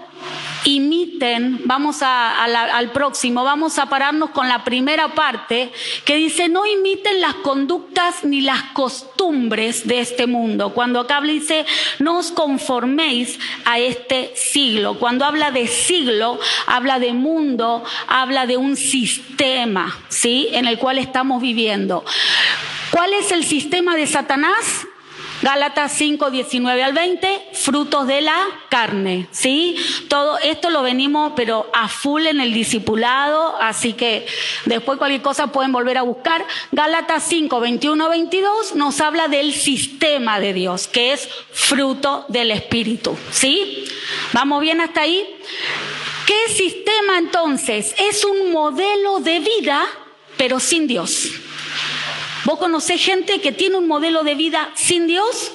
imiten, 0.65 1.61
vamos 1.65 2.01
al 2.01 2.91
próximo, 2.91 3.43
vamos 3.43 3.79
a 3.79 3.87
pararnos 3.87 4.29
con 4.31 4.47
la 4.47 4.63
primera 4.63 5.09
parte 5.09 5.71
que 6.05 6.15
dice, 6.15 6.49
no 6.49 6.65
imiten 6.65 7.21
las 7.21 7.35
conductas 7.35 8.23
ni 8.23 8.41
las 8.41 8.63
costumbres 8.73 9.87
de 9.87 9.99
este 9.99 10.27
mundo. 10.27 10.73
Cuando 10.73 11.01
acá 11.01 11.21
dice, 11.21 11.65
no 11.99 12.17
os 12.17 12.31
conforméis 12.31 13.39
a 13.65 13.79
este 13.79 14.33
siglo. 14.35 14.99
Cuando 14.99 15.25
habla 15.25 15.51
de 15.51 15.67
siglo, 15.67 16.39
habla 16.65 16.99
de 16.99 17.13
mundo, 17.13 17.83
habla 18.07 18.45
de 18.45 18.57
un 18.57 18.75
sistema, 18.75 19.97
¿sí? 20.09 20.49
En 20.51 20.67
el 20.67 20.77
cual 20.77 20.97
estamos 20.97 21.41
viviendo. 21.41 22.03
¿Cuál 22.91 23.13
es 23.13 23.31
el 23.31 23.43
sistema 23.43 23.95
de 23.95 24.07
Satanás? 24.07 24.87
Gálatas 25.43 25.91
5, 25.97 26.31
19 26.31 26.83
al 26.83 26.93
20, 26.93 27.49
frutos 27.51 28.07
de 28.07 28.21
la 28.21 28.37
carne, 28.69 29.27
¿sí? 29.31 29.75
Todo 30.07 30.37
esto 30.37 30.69
lo 30.69 30.83
venimos, 30.83 31.33
pero 31.35 31.69
a 31.73 31.89
full 31.89 32.27
en 32.27 32.39
el 32.39 32.53
discipulado, 32.53 33.57
así 33.59 33.91
que 33.91 34.25
después 34.63 34.97
cualquier 34.97 35.21
cosa 35.21 35.47
pueden 35.47 35.73
volver 35.73 35.97
a 35.97 36.03
buscar. 36.03 36.45
Gálatas 36.71 37.25
5, 37.27 37.59
21, 37.59 38.09
22 38.09 38.75
nos 38.75 39.01
habla 39.01 39.27
del 39.27 39.53
sistema 39.53 40.39
de 40.39 40.53
Dios, 40.53 40.87
que 40.87 41.11
es 41.11 41.27
fruto 41.51 42.25
del 42.29 42.49
Espíritu, 42.49 43.17
¿sí? 43.29 43.83
¿Vamos 44.31 44.61
bien 44.61 44.79
hasta 44.79 45.01
ahí? 45.01 45.27
¿Qué 46.25 46.53
sistema 46.53 47.17
entonces? 47.17 47.93
Es 47.97 48.23
un 48.23 48.53
modelo 48.53 49.19
de 49.19 49.41
vida, 49.41 49.85
pero 50.37 50.61
sin 50.61 50.87
Dios. 50.87 51.42
¿Vos 52.45 52.59
conocés 52.59 53.01
gente 53.01 53.39
que 53.39 53.51
tiene 53.51 53.77
un 53.77 53.87
modelo 53.87 54.23
de 54.23 54.35
vida 54.35 54.69
sin 54.75 55.07
Dios? 55.07 55.51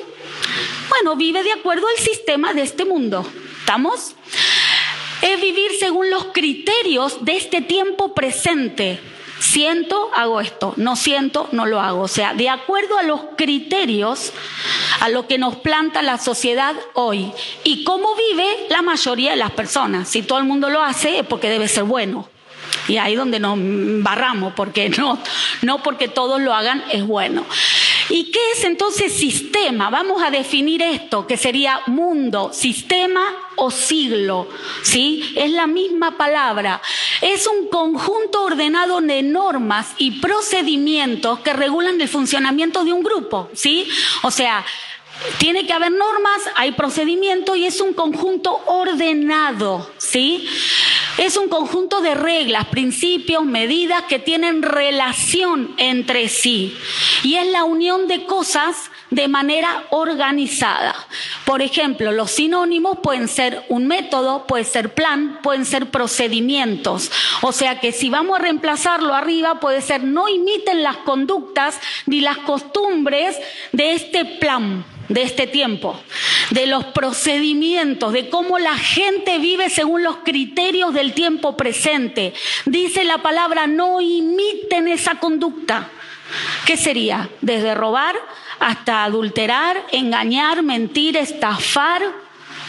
Bueno, 0.88 1.16
vive 1.16 1.42
de 1.42 1.52
acuerdo 1.52 1.86
al 1.86 2.02
sistema 2.02 2.54
de 2.54 2.62
este 2.62 2.84
mundo. 2.86 3.26
¿Estamos? 3.60 4.14
Es 5.20 5.40
vivir 5.40 5.72
según 5.78 6.08
los 6.10 6.26
criterios 6.26 7.24
de 7.24 7.36
este 7.36 7.60
tiempo 7.60 8.14
presente. 8.14 9.00
Siento, 9.38 10.10
hago 10.14 10.40
esto. 10.40 10.72
No 10.76 10.96
siento, 10.96 11.48
no 11.52 11.66
lo 11.66 11.80
hago. 11.80 12.00
O 12.00 12.08
sea, 12.08 12.32
de 12.32 12.48
acuerdo 12.48 12.96
a 12.96 13.02
los 13.02 13.20
criterios, 13.36 14.32
a 15.00 15.10
lo 15.10 15.26
que 15.26 15.36
nos 15.36 15.56
planta 15.56 16.00
la 16.00 16.16
sociedad 16.16 16.74
hoy. 16.94 17.32
Y 17.64 17.84
cómo 17.84 18.16
vive 18.16 18.66
la 18.70 18.80
mayoría 18.80 19.32
de 19.32 19.36
las 19.36 19.50
personas. 19.50 20.08
Si 20.08 20.22
todo 20.22 20.38
el 20.38 20.44
mundo 20.44 20.70
lo 20.70 20.82
hace 20.82 21.18
es 21.18 21.26
porque 21.26 21.50
debe 21.50 21.68
ser 21.68 21.84
bueno. 21.84 22.28
Y 22.88 22.96
ahí 22.96 23.14
donde 23.14 23.38
nos 23.38 23.56
barramos, 24.02 24.54
porque 24.54 24.88
no, 24.88 25.18
no 25.62 25.82
porque 25.82 26.08
todos 26.08 26.40
lo 26.40 26.54
hagan 26.54 26.82
es 26.90 27.06
bueno. 27.06 27.44
¿Y 28.10 28.30
qué 28.30 28.40
es 28.54 28.64
entonces 28.64 29.12
sistema? 29.12 29.90
Vamos 29.90 30.22
a 30.22 30.30
definir 30.30 30.80
esto, 30.80 31.26
que 31.26 31.36
sería 31.36 31.80
mundo, 31.86 32.50
sistema 32.52 33.22
o 33.56 33.70
siglo, 33.70 34.48
¿sí? 34.82 35.34
Es 35.36 35.50
la 35.50 35.66
misma 35.66 36.16
palabra. 36.16 36.80
Es 37.20 37.46
un 37.46 37.68
conjunto 37.68 38.44
ordenado 38.44 39.00
de 39.02 39.22
normas 39.22 39.88
y 39.98 40.12
procedimientos 40.22 41.40
que 41.40 41.52
regulan 41.52 42.00
el 42.00 42.08
funcionamiento 42.08 42.84
de 42.84 42.92
un 42.92 43.02
grupo, 43.02 43.50
¿sí? 43.52 43.86
O 44.22 44.30
sea, 44.30 44.64
tiene 45.38 45.66
que 45.66 45.72
haber 45.72 45.92
normas, 45.92 46.42
hay 46.54 46.72
procedimiento 46.72 47.56
y 47.56 47.66
es 47.66 47.80
un 47.80 47.92
conjunto 47.92 48.58
ordenado, 48.66 49.90
¿sí? 49.98 50.48
Es 51.18 51.36
un 51.36 51.48
conjunto 51.48 52.00
de 52.00 52.14
reglas, 52.14 52.66
principios, 52.68 53.44
medidas 53.44 54.04
que 54.04 54.20
tienen 54.20 54.62
relación 54.62 55.74
entre 55.76 56.28
sí. 56.28 56.78
Y 57.24 57.34
es 57.34 57.46
la 57.48 57.64
unión 57.64 58.06
de 58.06 58.24
cosas 58.24 58.92
de 59.10 59.26
manera 59.26 59.84
organizada. 59.90 60.94
Por 61.44 61.60
ejemplo, 61.60 62.12
los 62.12 62.30
sinónimos 62.30 62.98
pueden 63.02 63.26
ser 63.26 63.64
un 63.68 63.88
método, 63.88 64.46
puede 64.46 64.62
ser 64.62 64.94
plan, 64.94 65.40
pueden 65.42 65.64
ser 65.64 65.90
procedimientos. 65.90 67.10
O 67.42 67.50
sea 67.50 67.80
que 67.80 67.90
si 67.90 68.10
vamos 68.10 68.38
a 68.38 68.42
reemplazarlo 68.42 69.12
arriba, 69.12 69.58
puede 69.58 69.80
ser 69.82 70.04
no 70.04 70.28
imiten 70.28 70.84
las 70.84 70.98
conductas 70.98 71.80
ni 72.06 72.20
las 72.20 72.38
costumbres 72.38 73.36
de 73.72 73.94
este 73.94 74.24
plan 74.24 74.84
de 75.08 75.22
este 75.22 75.46
tiempo, 75.46 75.98
de 76.50 76.66
los 76.66 76.84
procedimientos, 76.86 78.12
de 78.12 78.28
cómo 78.28 78.58
la 78.58 78.76
gente 78.76 79.38
vive 79.38 79.70
según 79.70 80.02
los 80.02 80.18
criterios 80.18 80.92
del 80.94 81.14
tiempo 81.14 81.56
presente. 81.56 82.34
Dice 82.66 83.04
la 83.04 83.18
palabra, 83.18 83.66
no 83.66 84.00
imiten 84.00 84.88
esa 84.88 85.16
conducta. 85.16 85.88
¿Qué 86.66 86.76
sería? 86.76 87.28
Desde 87.40 87.74
robar 87.74 88.14
hasta 88.60 89.04
adulterar, 89.04 89.82
engañar, 89.92 90.62
mentir, 90.62 91.16
estafar, 91.16 92.02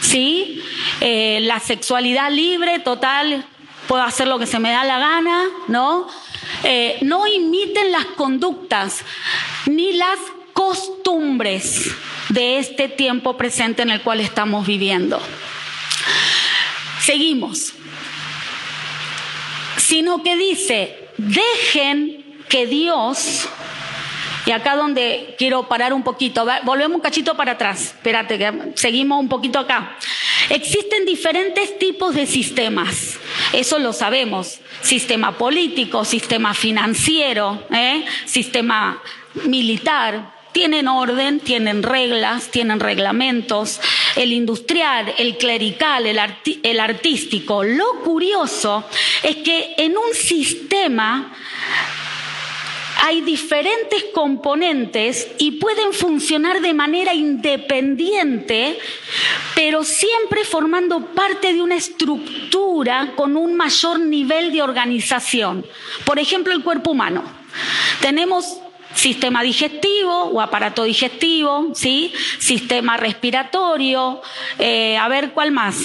¿sí? 0.00 0.62
Eh, 1.00 1.40
la 1.42 1.60
sexualidad 1.60 2.30
libre, 2.30 2.78
total, 2.78 3.44
puedo 3.86 4.02
hacer 4.02 4.28
lo 4.28 4.38
que 4.38 4.46
se 4.46 4.58
me 4.58 4.70
da 4.70 4.84
la 4.84 4.98
gana, 4.98 5.44
¿no? 5.68 6.08
Eh, 6.64 6.98
no 7.02 7.26
imiten 7.26 7.92
las 7.92 8.06
conductas 8.06 9.04
ni 9.66 9.92
las 9.92 10.18
costumbres 10.52 11.94
de 12.30 12.58
este 12.58 12.88
tiempo 12.88 13.36
presente 13.36 13.82
en 13.82 13.90
el 13.90 14.00
cual 14.00 14.20
estamos 14.20 14.66
viviendo. 14.66 15.20
Seguimos. 17.00 17.74
Sino 19.76 20.22
que 20.22 20.36
dice, 20.36 21.08
dejen 21.16 22.24
que 22.48 22.66
Dios, 22.66 23.48
y 24.46 24.52
acá 24.52 24.76
donde 24.76 25.34
quiero 25.38 25.68
parar 25.68 25.92
un 25.92 26.02
poquito, 26.02 26.46
volvemos 26.64 26.96
un 26.96 27.02
cachito 27.02 27.36
para 27.36 27.52
atrás, 27.52 27.94
espérate, 27.96 28.72
seguimos 28.74 29.20
un 29.20 29.28
poquito 29.28 29.58
acá. 29.58 29.96
Existen 30.48 31.04
diferentes 31.04 31.78
tipos 31.78 32.14
de 32.14 32.26
sistemas, 32.26 33.18
eso 33.52 33.78
lo 33.78 33.92
sabemos, 33.92 34.60
sistema 34.80 35.36
político, 35.36 36.04
sistema 36.04 36.54
financiero, 36.54 37.66
¿eh? 37.70 38.04
sistema 38.24 39.02
militar, 39.46 40.39
tienen 40.52 40.88
orden, 40.88 41.40
tienen 41.40 41.82
reglas, 41.82 42.50
tienen 42.50 42.80
reglamentos, 42.80 43.80
el 44.16 44.32
industrial, 44.32 45.14
el 45.18 45.36
clerical, 45.36 46.06
el, 46.06 46.80
artístico. 46.80 47.64
Lo 47.64 48.00
curioso 48.02 48.84
es 49.22 49.36
que 49.36 49.74
en 49.78 49.96
un 49.96 50.14
sistema 50.14 51.32
hay 53.02 53.22
diferentes 53.22 54.04
componentes 54.12 55.28
y 55.38 55.52
pueden 55.52 55.92
funcionar 55.92 56.60
de 56.60 56.74
manera 56.74 57.14
independiente, 57.14 58.78
pero 59.54 59.84
siempre 59.84 60.44
formando 60.44 61.06
parte 61.06 61.54
de 61.54 61.62
una 61.62 61.76
estructura 61.76 63.12
con 63.16 63.36
un 63.36 63.56
mayor 63.56 64.00
nivel 64.00 64.52
de 64.52 64.62
organización. 64.62 65.64
Por 66.04 66.18
ejemplo, 66.18 66.52
el 66.52 66.62
cuerpo 66.62 66.90
humano. 66.90 67.24
Tenemos 68.00 68.59
sistema 68.94 69.42
digestivo 69.42 70.24
o 70.24 70.40
aparato 70.40 70.84
digestivo, 70.84 71.68
¿sí? 71.74 72.12
Sistema 72.38 72.96
respiratorio, 72.96 74.20
eh, 74.58 74.96
a 74.96 75.08
ver 75.08 75.32
cuál 75.32 75.52
más. 75.52 75.76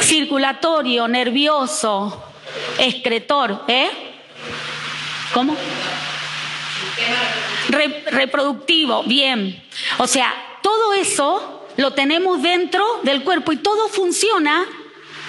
Circulatorio, 0.00 1.08
nervioso, 1.08 2.24
excretor, 2.78 3.64
¿eh? 3.68 3.90
¿Cómo? 5.32 5.56
reproductivo, 8.10 9.02
bien. 9.04 9.62
O 9.98 10.06
sea, 10.06 10.32
todo 10.62 10.94
eso 10.94 11.66
lo 11.76 11.92
tenemos 11.92 12.40
dentro 12.40 12.84
del 13.02 13.24
cuerpo 13.24 13.52
y 13.52 13.56
todo 13.56 13.88
funciona 13.88 14.64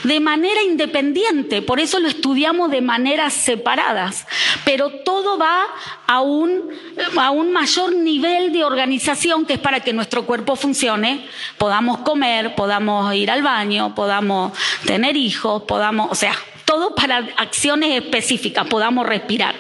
de 0.05 0.19
manera 0.19 0.61
independiente, 0.61 1.63
por 1.63 1.79
eso 1.79 1.99
lo 1.99 2.07
estudiamos 2.07 2.69
de 2.69 2.81
maneras 2.81 3.33
separadas, 3.33 4.27
pero 4.63 4.91
todo 5.03 5.39
va 5.39 5.63
a 6.05 6.21
un, 6.21 6.69
a 7.17 7.31
un 7.31 7.51
mayor 7.51 7.95
nivel 7.95 8.53
de 8.53 8.63
organización 8.63 9.47
que 9.47 9.53
es 9.53 9.59
para 9.59 9.79
que 9.79 9.93
nuestro 9.93 10.25
cuerpo 10.27 10.55
funcione, 10.55 11.25
podamos 11.57 11.99
comer, 11.99 12.53
podamos 12.53 13.15
ir 13.15 13.31
al 13.31 13.41
baño, 13.41 13.95
podamos 13.95 14.53
tener 14.85 15.17
hijos, 15.17 15.63
podamos, 15.63 16.11
o 16.11 16.15
sea, 16.15 16.35
todo 16.65 16.93
para 16.93 17.27
acciones 17.37 17.99
específicas, 17.99 18.67
podamos 18.67 19.07
respirar. 19.07 19.55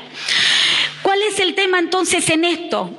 ¿Cuál 1.01 1.23
es 1.23 1.39
el 1.39 1.55
tema 1.55 1.79
entonces 1.79 2.29
en 2.29 2.45
esto? 2.45 2.91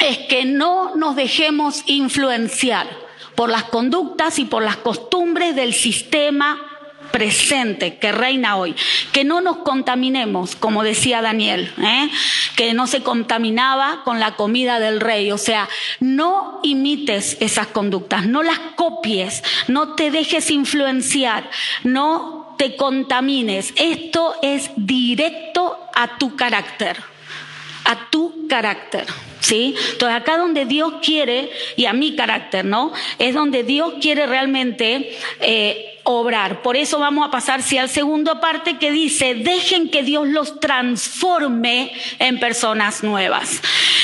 Es 0.00 0.18
que 0.18 0.44
no 0.44 0.94
nos 0.96 1.16
dejemos 1.16 1.82
influenciar 1.86 3.04
por 3.34 3.48
las 3.48 3.64
conductas 3.64 4.38
y 4.38 4.44
por 4.44 4.62
las 4.62 4.76
costumbres 4.76 5.56
del 5.56 5.72
sistema 5.72 6.73
presente 7.14 7.96
que 7.98 8.10
reina 8.10 8.56
hoy, 8.56 8.74
que 9.12 9.22
no 9.22 9.40
nos 9.40 9.58
contaminemos, 9.58 10.56
como 10.56 10.82
decía 10.82 11.22
Daniel, 11.22 11.72
¿eh? 11.78 12.10
que 12.56 12.74
no 12.74 12.88
se 12.88 13.04
contaminaba 13.04 14.02
con 14.02 14.18
la 14.18 14.34
comida 14.34 14.80
del 14.80 14.98
rey, 14.98 15.30
o 15.30 15.38
sea, 15.38 15.68
no 16.00 16.58
imites 16.64 17.36
esas 17.38 17.68
conductas, 17.68 18.26
no 18.26 18.42
las 18.42 18.58
copies, 18.74 19.44
no 19.68 19.94
te 19.94 20.10
dejes 20.10 20.50
influenciar, 20.50 21.48
no 21.84 22.56
te 22.58 22.74
contamines, 22.74 23.72
esto 23.76 24.34
es 24.42 24.72
directo 24.74 25.78
a 25.94 26.18
tu 26.18 26.34
carácter, 26.34 27.00
a 27.84 28.10
tu 28.10 28.46
carácter. 28.48 29.06
¿Sí? 29.40 29.74
Entonces 29.92 30.16
acá 30.16 30.38
donde 30.38 30.64
Dios 30.64 30.94
quiere, 31.02 31.50
y 31.76 31.84
a 31.84 31.92
mi 31.92 32.16
carácter, 32.16 32.64
¿no? 32.64 32.92
Es 33.18 33.34
donde 33.34 33.62
Dios 33.62 33.94
quiere 34.00 34.26
realmente 34.26 35.18
eh, 35.40 36.00
obrar. 36.04 36.62
Por 36.62 36.76
eso 36.76 36.98
vamos 36.98 37.28
a 37.28 37.30
pasar 37.30 37.62
si 37.62 37.76
al 37.76 37.90
segundo 37.90 38.40
parte 38.40 38.78
que 38.78 38.90
dice, 38.90 39.34
dejen 39.34 39.90
que 39.90 40.02
Dios 40.02 40.28
los 40.28 40.60
transforme 40.60 41.92
en 42.18 42.40
personas 42.40 43.02
nuevas. 43.02 43.60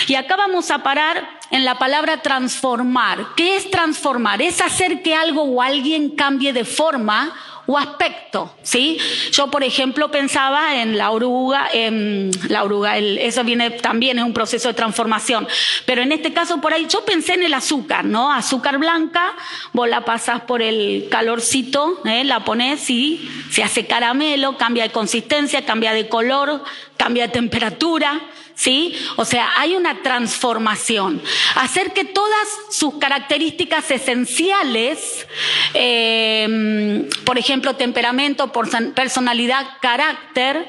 Y 0.08 0.14
acá 0.14 0.36
vamos 0.36 0.70
a 0.70 0.82
parar 0.82 1.38
en 1.50 1.64
la 1.64 1.78
palabra 1.78 2.22
transformar. 2.22 3.28
¿Qué 3.36 3.56
es 3.56 3.70
transformar? 3.70 4.42
Es 4.42 4.60
hacer 4.60 5.02
que 5.02 5.14
algo 5.14 5.42
o 5.42 5.62
alguien 5.62 6.10
cambie 6.10 6.52
de 6.52 6.64
forma 6.64 7.34
o 7.66 7.78
aspecto, 7.78 8.54
¿sí? 8.62 8.98
Yo, 9.32 9.50
por 9.50 9.62
ejemplo, 9.62 10.10
pensaba 10.10 10.80
en 10.82 10.96
la 10.98 11.10
oruga, 11.10 11.68
en 11.72 12.30
la 12.48 12.64
oruga, 12.64 12.98
eso 12.98 13.44
viene 13.44 13.70
también, 13.70 14.18
es 14.18 14.24
un 14.24 14.32
proceso 14.32 14.68
de 14.68 14.74
transformación, 14.74 15.46
pero 15.86 16.02
en 16.02 16.12
este 16.12 16.32
caso 16.32 16.60
por 16.60 16.72
ahí, 16.72 16.86
yo 16.88 17.04
pensé 17.04 17.34
en 17.34 17.42
el 17.44 17.54
azúcar, 17.54 18.04
¿no? 18.04 18.32
Azúcar 18.32 18.78
blanca, 18.78 19.34
vos 19.72 19.88
la 19.88 20.04
pasas 20.04 20.42
por 20.42 20.62
el 20.62 21.08
calorcito, 21.10 22.00
¿eh? 22.04 22.24
la 22.24 22.44
pones 22.44 22.88
y 22.90 23.28
se 23.50 23.62
hace 23.62 23.86
caramelo, 23.86 24.56
cambia 24.56 24.84
de 24.84 24.90
consistencia, 24.90 25.64
cambia 25.64 25.92
de 25.92 26.08
color, 26.08 26.62
cambia 26.96 27.26
de 27.26 27.32
temperatura, 27.32 28.20
¿sí? 28.54 28.96
O 29.16 29.24
sea, 29.24 29.50
hay 29.56 29.74
una 29.74 30.02
transformación. 30.02 31.22
Hacer 31.56 31.92
que 31.92 32.04
todas 32.04 32.48
sus 32.70 32.94
características 32.98 33.90
esenciales, 33.90 35.26
em, 35.74 37.08
por 37.24 37.38
ejemplo, 37.38 37.76
temperamento, 37.76 38.52
personalidad, 38.94 39.66
carácter, 39.80 40.68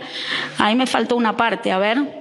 ahí 0.58 0.76
me 0.76 0.88
faltó 0.88 1.16
una 1.16 1.36
parte, 1.36 1.72
a 1.72 1.78
ver 1.78 2.21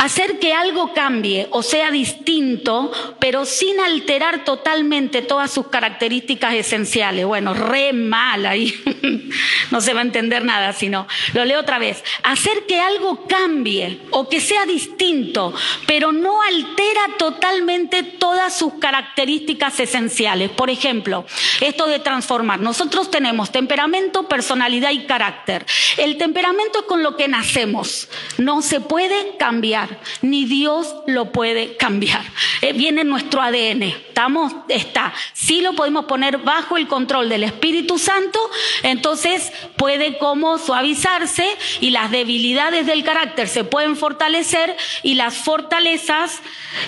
hacer 0.00 0.38
que 0.38 0.54
algo 0.54 0.94
cambie 0.94 1.46
o 1.50 1.62
sea 1.62 1.90
distinto, 1.90 2.90
pero 3.18 3.44
sin 3.44 3.78
alterar 3.80 4.44
totalmente 4.44 5.20
todas 5.20 5.50
sus 5.50 5.68
características 5.68 6.54
esenciales. 6.54 7.26
Bueno, 7.26 7.52
re 7.52 7.92
mal 7.92 8.46
ahí, 8.46 8.74
no 9.70 9.80
se 9.82 9.92
va 9.92 10.00
a 10.00 10.04
entender 10.04 10.42
nada, 10.42 10.72
sino 10.72 11.06
lo 11.34 11.44
leo 11.44 11.60
otra 11.60 11.78
vez. 11.78 12.02
Hacer 12.22 12.64
que 12.66 12.80
algo 12.80 13.26
cambie 13.26 14.00
o 14.10 14.26
que 14.26 14.40
sea 14.40 14.64
distinto, 14.64 15.52
pero 15.86 16.12
no 16.12 16.40
altera 16.40 17.18
totalmente 17.18 18.02
todas 18.02 18.56
sus 18.56 18.74
características 18.74 19.80
esenciales. 19.80 20.50
Por 20.50 20.70
ejemplo, 20.70 21.26
esto 21.60 21.86
de 21.86 21.98
transformar. 21.98 22.60
Nosotros 22.60 23.10
tenemos 23.10 23.52
temperamento, 23.52 24.26
personalidad 24.28 24.92
y 24.92 25.04
carácter. 25.04 25.66
El 25.98 26.16
temperamento 26.16 26.80
es 26.80 26.84
con 26.86 27.02
lo 27.02 27.18
que 27.18 27.28
nacemos, 27.28 28.08
no 28.38 28.62
se 28.62 28.80
puede 28.80 29.36
cambiar 29.36 29.89
ni 30.22 30.44
Dios 30.44 30.94
lo 31.06 31.32
puede 31.32 31.76
cambiar. 31.76 32.24
Eh, 32.62 32.72
viene 32.72 33.02
en 33.02 33.08
nuestro 33.08 33.40
ADN, 33.40 33.82
estamos, 33.82 34.52
está. 34.68 35.12
Si 35.32 35.60
lo 35.60 35.74
podemos 35.74 36.04
poner 36.04 36.38
bajo 36.38 36.76
el 36.76 36.88
control 36.88 37.28
del 37.28 37.44
Espíritu 37.44 37.98
Santo, 37.98 38.38
entonces 38.82 39.52
puede 39.76 40.18
como 40.18 40.58
suavizarse 40.58 41.46
y 41.80 41.90
las 41.90 42.10
debilidades 42.10 42.86
del 42.86 43.04
carácter 43.04 43.48
se 43.48 43.64
pueden 43.64 43.96
fortalecer 43.96 44.76
y 45.02 45.14
las 45.14 45.36
fortalezas 45.36 46.40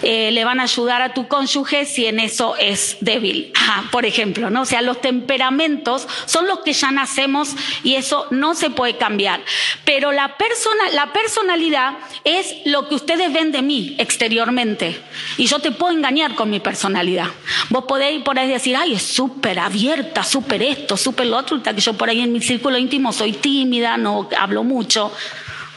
eh, 0.03 0.31
le 0.31 0.45
van 0.45 0.61
a 0.61 0.65
ayudar 0.65 1.03
a 1.03 1.15
tu 1.15 1.29
cónyuge 1.29 1.87
si 1.87 2.07
en 2.07 2.21
eso 2.21 2.57
es 2.57 2.99
débil. 3.01 3.53
por 3.91 4.07
ejemplo, 4.07 4.51
¿no? 4.51 4.63
O 4.63 4.65
sea, 4.65 4.83
los 4.83 5.01
temperamentos 5.01 6.07
son 6.27 6.47
los 6.47 6.61
que 6.61 6.73
ya 6.73 6.91
nacemos 6.91 7.55
y 7.83 7.95
eso 7.95 8.27
no 8.31 8.55
se 8.55 8.71
puede 8.71 8.97
cambiar. 8.97 9.41
Pero 9.85 10.13
la, 10.13 10.37
persona, 10.37 10.91
la 10.93 11.13
personalidad 11.13 11.95
es 12.25 12.55
lo 12.65 12.89
que 12.89 12.92
ustedes 12.95 13.33
ven 13.33 13.53
de 13.53 13.63
mí 13.63 13.95
exteriormente. 13.99 15.01
Y 15.37 15.47
yo 15.47 15.59
te 15.59 15.71
puedo 15.71 15.93
engañar 15.95 16.35
con 16.35 16.51
mi 16.51 16.61
personalidad. 16.61 17.29
Vos 17.71 17.85
podéis 17.87 18.23
por 18.23 18.39
ahí 18.39 18.49
decir, 18.49 18.77
ay, 18.77 18.95
es 18.95 19.03
súper 19.03 19.59
abierta, 19.59 20.25
súper 20.25 20.63
esto, 20.63 20.97
súper 20.97 21.27
lo 21.27 21.39
otro, 21.39 21.63
que 21.63 21.81
yo 21.81 21.95
por 21.95 22.09
ahí 22.09 22.21
en 22.21 22.33
mi 22.33 22.41
círculo 22.41 22.79
íntimo 22.79 23.13
soy 23.13 23.33
tímida, 23.33 23.97
no 23.97 24.29
hablo 24.39 24.65
mucho 24.65 25.13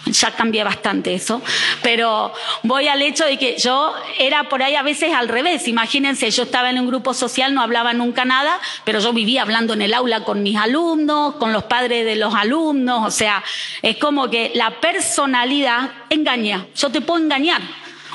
ya 0.05 0.31
cambié 0.31 0.63
bastante 0.63 1.13
eso, 1.13 1.41
pero 1.81 2.31
voy 2.63 2.87
al 2.87 3.01
hecho 3.01 3.25
de 3.25 3.37
que 3.37 3.57
yo 3.57 3.93
era 4.19 4.49
por 4.49 4.61
ahí 4.63 4.75
a 4.75 4.83
veces 4.83 5.13
al 5.13 5.27
revés. 5.27 5.67
Imagínense, 5.67 6.29
yo 6.31 6.43
estaba 6.43 6.69
en 6.69 6.79
un 6.79 6.87
grupo 6.87 7.13
social, 7.13 7.53
no 7.53 7.61
hablaba 7.61 7.93
nunca 7.93 8.25
nada, 8.25 8.59
pero 8.83 8.99
yo 8.99 9.13
vivía 9.13 9.41
hablando 9.41 9.73
en 9.73 9.81
el 9.81 9.93
aula 9.93 10.23
con 10.23 10.43
mis 10.43 10.57
alumnos, 10.57 11.35
con 11.35 11.53
los 11.53 11.63
padres 11.63 12.05
de 12.05 12.15
los 12.15 12.33
alumnos, 12.35 13.05
o 13.05 13.11
sea, 13.11 13.43
es 13.81 13.97
como 13.97 14.29
que 14.29 14.51
la 14.55 14.79
personalidad 14.79 15.91
engaña. 16.09 16.65
Yo 16.75 16.89
te 16.89 17.01
puedo 17.01 17.23
engañar. 17.23 17.61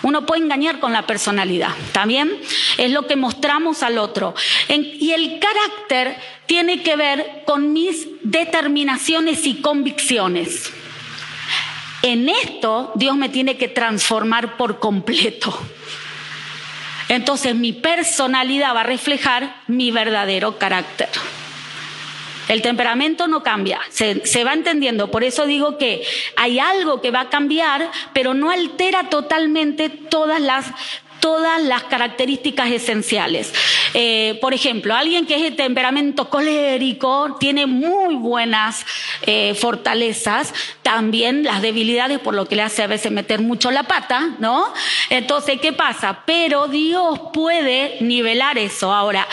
Uno 0.03 0.24
puede 0.24 0.42
engañar 0.42 0.81
con 0.81 0.94
la 0.94 1.07
personalidad, 1.07 1.76
¿está 1.87 2.07
bien? 2.07 2.40
Es 2.79 2.90
lo 2.90 3.07
que 3.07 3.16
mostramos 3.16 3.83
al 3.83 3.98
otro. 3.98 4.35
y 4.68 5.12
el 5.12 5.38
carácter 5.38 6.16
tiene 6.46 6.83
que 6.83 6.96
ver 6.96 7.42
con 7.44 7.74
mis 7.74 8.09
determinaciones 8.22 9.46
y 9.46 9.61
convicciones. 9.61 10.72
En 12.02 12.28
esto 12.28 12.92
Dios 12.94 13.16
me 13.16 13.28
tiene 13.28 13.56
que 13.56 13.68
transformar 13.68 14.56
por 14.56 14.78
completo. 14.78 15.56
Entonces 17.08 17.54
mi 17.54 17.72
personalidad 17.72 18.74
va 18.74 18.80
a 18.80 18.84
reflejar 18.84 19.62
mi 19.66 19.90
verdadero 19.90 20.58
carácter. 20.58 21.08
El 22.48 22.62
temperamento 22.62 23.28
no 23.28 23.44
cambia, 23.44 23.80
se, 23.90 24.44
va 24.44 24.54
entendiendo. 24.54 25.10
Por 25.10 25.22
eso 25.22 25.46
digo 25.46 25.78
que 25.78 26.02
hay 26.36 26.58
algo 26.58 27.00
que 27.00 27.12
va 27.12 27.20
a 27.20 27.28
cambiar, 27.28 27.90
pero 28.12 28.34
no 28.34 28.50
altera 28.50 29.04
totalmente 29.08 29.88
todas 29.88 30.40
las 30.40 30.66
todas 31.20 31.62
las 31.62 31.85
características 31.85 32.70
esenciales. 32.70 33.52
Eh, 33.94 34.38
por 34.40 34.54
ejemplo, 34.54 34.94
alguien 34.94 35.26
que 35.26 35.37
es 35.37 35.42
de 35.42 35.50
temperamento 35.50 36.28
colérico 36.28 37.37
tiene 37.38 37.66
muy 37.66 38.16
buenas 38.16 38.85
eh, 39.22 39.54
fortalezas, 39.54 40.52
también 40.83 41.44
las 41.44 41.62
debilidades, 41.62 42.18
por 42.18 42.35
lo 42.35 42.46
que 42.46 42.56
le 42.56 42.62
hace 42.62 42.83
a 42.83 42.87
veces 42.87 43.12
meter 43.12 43.40
mucho 43.40 43.70
la 43.70 43.85
pata, 43.85 44.30
¿no? 44.38 44.72
Entonces, 45.11 45.61
¿qué 45.61 45.72
pasa? 45.72 46.22
Pero 46.24 46.68
Dios 46.68 47.20
puede 47.33 47.98
nivelar 48.00 48.59
eso. 48.59 48.92
Ahora, 48.92 49.26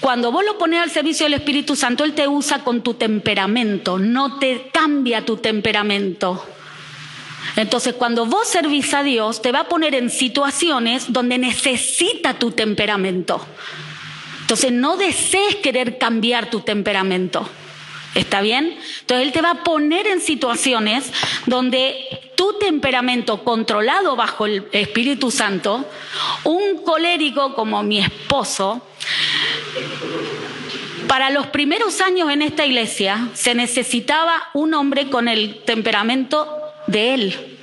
cuando 0.00 0.30
vos 0.30 0.44
lo 0.44 0.58
pones 0.58 0.82
al 0.82 0.90
servicio 0.90 1.24
del 1.24 1.34
Espíritu 1.34 1.76
Santo, 1.76 2.04
Él 2.04 2.12
te 2.12 2.28
usa 2.28 2.58
con 2.58 2.82
tu 2.82 2.94
temperamento, 2.94 3.98
no 3.98 4.38
te 4.38 4.68
cambia 4.72 5.24
tu 5.24 5.38
temperamento. 5.38 6.44
Entonces, 7.56 7.94
cuando 7.94 8.26
vos 8.26 8.48
servís 8.48 8.92
a 8.94 9.02
Dios, 9.02 9.42
te 9.42 9.52
va 9.52 9.60
a 9.60 9.68
poner 9.68 9.94
en 9.94 10.10
situaciones 10.10 11.12
donde 11.12 11.38
necesita 11.38 12.34
tu 12.34 12.50
temperamento. 12.50 13.44
Entonces, 14.40 14.72
no 14.72 14.96
desees 14.96 15.56
querer 15.56 15.98
cambiar 15.98 16.50
tu 16.50 16.60
temperamento. 16.60 17.48
¿Está 18.14 18.42
bien? 18.42 18.78
Entonces, 19.00 19.26
Él 19.26 19.32
te 19.32 19.42
va 19.42 19.50
a 19.50 19.64
poner 19.64 20.06
en 20.06 20.20
situaciones 20.20 21.12
donde 21.46 21.96
tu 22.36 22.58
temperamento 22.58 23.42
controlado 23.42 24.16
bajo 24.16 24.46
el 24.46 24.66
Espíritu 24.72 25.30
Santo, 25.30 25.84
un 26.44 26.82
colérico 26.84 27.54
como 27.54 27.82
mi 27.82 27.98
esposo, 27.98 28.82
para 31.08 31.30
los 31.30 31.46
primeros 31.48 32.00
años 32.00 32.30
en 32.30 32.42
esta 32.42 32.64
iglesia 32.64 33.28
se 33.34 33.54
necesitaba 33.54 34.48
un 34.54 34.74
hombre 34.74 35.10
con 35.10 35.28
el 35.28 35.62
temperamento 35.64 36.63
de 36.86 37.14
Él. 37.14 37.58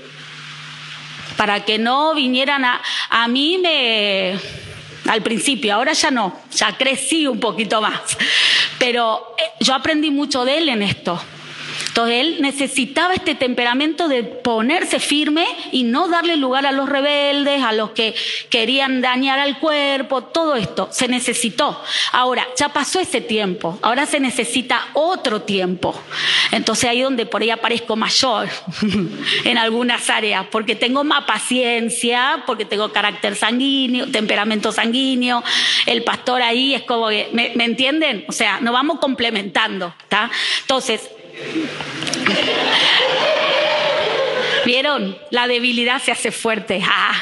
Para 1.37 1.63
que 1.65 1.77
no 1.77 2.13
vinieran 2.13 2.65
a... 2.65 2.81
A 3.09 3.27
mí 3.27 3.57
me... 3.57 4.35
Al 5.09 5.23
principio, 5.23 5.73
ahora 5.73 5.93
ya 5.93 6.11
no, 6.11 6.41
ya 6.51 6.77
crecí 6.77 7.25
un 7.25 7.39
poquito 7.39 7.81
más. 7.81 8.17
Pero 8.77 9.35
eh, 9.37 9.43
yo 9.59 9.73
aprendí 9.73 10.11
mucho 10.11 10.45
de 10.45 10.59
Él 10.59 10.69
en 10.69 10.83
esto. 10.83 11.19
Entonces 11.87 12.15
él 12.21 12.37
necesitaba 12.41 13.13
este 13.13 13.35
temperamento 13.35 14.07
de 14.07 14.23
ponerse 14.23 14.99
firme 14.99 15.45
y 15.71 15.83
no 15.83 16.07
darle 16.07 16.37
lugar 16.37 16.65
a 16.65 16.71
los 16.71 16.87
rebeldes, 16.87 17.63
a 17.63 17.73
los 17.73 17.91
que 17.91 18.15
querían 18.49 19.01
dañar 19.01 19.39
al 19.39 19.59
cuerpo, 19.59 20.23
todo 20.23 20.55
esto 20.55 20.89
se 20.91 21.07
necesitó. 21.07 21.81
Ahora, 22.11 22.47
ya 22.57 22.69
pasó 22.69 22.99
ese 22.99 23.21
tiempo, 23.21 23.77
ahora 23.81 24.05
se 24.05 24.19
necesita 24.19 24.87
otro 24.93 25.41
tiempo. 25.41 25.99
Entonces 26.51 26.89
ahí 26.89 27.01
donde 27.01 27.25
por 27.25 27.41
ahí 27.41 27.49
aparezco 27.49 27.95
mayor 27.95 28.49
en 29.43 29.57
algunas 29.57 30.09
áreas, 30.09 30.45
porque 30.51 30.75
tengo 30.75 31.03
más 31.03 31.25
paciencia, 31.25 32.43
porque 32.45 32.65
tengo 32.65 32.91
carácter 32.91 33.35
sanguíneo, 33.35 34.07
temperamento 34.11 34.71
sanguíneo, 34.71 35.43
el 35.85 36.03
pastor 36.03 36.41
ahí 36.41 36.73
es 36.73 36.83
como 36.83 37.09
que, 37.09 37.29
¿me, 37.33 37.51
¿me 37.55 37.65
entienden? 37.65 38.25
O 38.27 38.31
sea, 38.31 38.59
nos 38.59 38.73
vamos 38.73 38.99
complementando, 38.99 39.93
¿está? 40.03 40.29
Entonces, 40.61 41.09
¿Vieron? 44.65 45.17
La 45.29 45.47
debilidad 45.47 46.01
se 46.01 46.11
hace 46.11 46.31
fuerte. 46.31 46.81
Ah. 46.85 47.13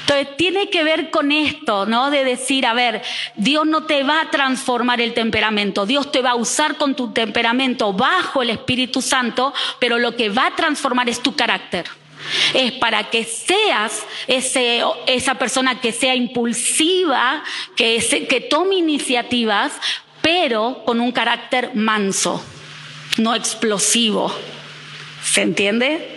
Entonces 0.00 0.36
tiene 0.36 0.70
que 0.70 0.84
ver 0.84 1.10
con 1.10 1.32
esto, 1.32 1.86
¿no? 1.86 2.10
De 2.10 2.24
decir, 2.24 2.64
a 2.64 2.74
ver, 2.74 3.02
Dios 3.34 3.66
no 3.66 3.84
te 3.84 4.04
va 4.04 4.20
a 4.20 4.30
transformar 4.30 5.00
el 5.00 5.14
temperamento, 5.14 5.84
Dios 5.84 6.12
te 6.12 6.22
va 6.22 6.30
a 6.30 6.34
usar 6.36 6.76
con 6.76 6.94
tu 6.94 7.12
temperamento 7.12 7.92
bajo 7.92 8.42
el 8.42 8.50
Espíritu 8.50 9.02
Santo, 9.02 9.52
pero 9.80 9.98
lo 9.98 10.14
que 10.14 10.28
va 10.28 10.46
a 10.46 10.54
transformar 10.54 11.08
es 11.08 11.20
tu 11.20 11.34
carácter. 11.34 11.86
Es 12.54 12.72
para 12.72 13.10
que 13.10 13.24
seas 13.24 14.04
esa 14.28 15.34
persona 15.34 15.80
que 15.80 15.92
sea 15.92 16.14
impulsiva, 16.14 17.42
que 17.74 18.46
tome 18.48 18.76
iniciativas, 18.76 19.72
pero 20.22 20.82
con 20.84 21.00
un 21.00 21.12
carácter 21.12 21.72
manso 21.74 22.44
no 23.18 23.34
explosivo. 23.34 24.32
¿Se 25.22 25.42
entiende? 25.42 26.15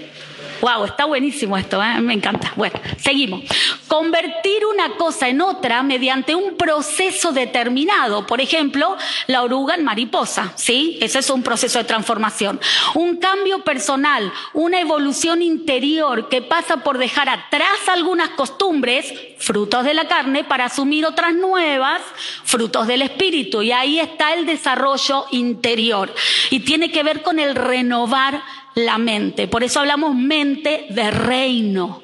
Wow, 0.62 0.86
está 0.86 1.06
buenísimo 1.06 1.58
esto, 1.58 1.82
¿eh? 1.82 2.02
me 2.02 2.14
encanta. 2.14 2.52
Bueno, 2.56 2.80
seguimos. 2.98 3.44
Convertir 3.88 4.66
una 4.66 4.98
cosa 4.98 5.30
en 5.30 5.42
otra 5.42 5.84
mediante 5.84 6.36
un 6.36 6.58
proceso 6.58 7.32
determinado. 7.32 8.28
Por 8.28 8.42
ejemplo, 8.42 8.98
la 9.28 9.44
oruga 9.44 9.76
en 9.76 9.86
mariposa, 9.86 10.52
¿sí? 10.56 10.98
Ese 11.02 11.20
es 11.20 11.30
un 11.30 11.44
proceso 11.44 11.80
de 11.80 11.86
transformación. 11.86 12.60
Un 12.96 13.18
cambio 13.18 13.64
personal, 13.64 14.32
una 14.54 14.80
evolución 14.82 15.42
interior 15.42 16.28
que 16.28 16.42
pasa 16.42 16.78
por 16.84 16.98
dejar 16.98 17.30
atrás 17.30 17.88
algunas 17.88 18.30
costumbres, 18.30 19.14
frutos 19.38 19.86
de 19.86 19.94
la 19.94 20.08
carne, 20.08 20.44
para 20.44 20.66
asumir 20.66 21.06
otras 21.06 21.34
nuevas, 21.34 22.02
frutos 22.44 22.86
del 22.88 23.02
espíritu. 23.02 23.62
Y 23.62 23.72
ahí 23.72 24.00
está 24.00 24.34
el 24.34 24.46
desarrollo 24.46 25.26
interior. 25.32 26.14
Y 26.50 26.60
tiene 26.60 26.92
que 26.92 27.04
ver 27.04 27.22
con 27.22 27.40
el 27.40 27.56
renovar 27.56 28.42
la 28.86 28.98
mente. 28.98 29.48
Por 29.48 29.64
eso 29.64 29.80
hablamos 29.80 30.16
mente 30.16 30.88
de 30.90 31.12
reino. 31.12 32.02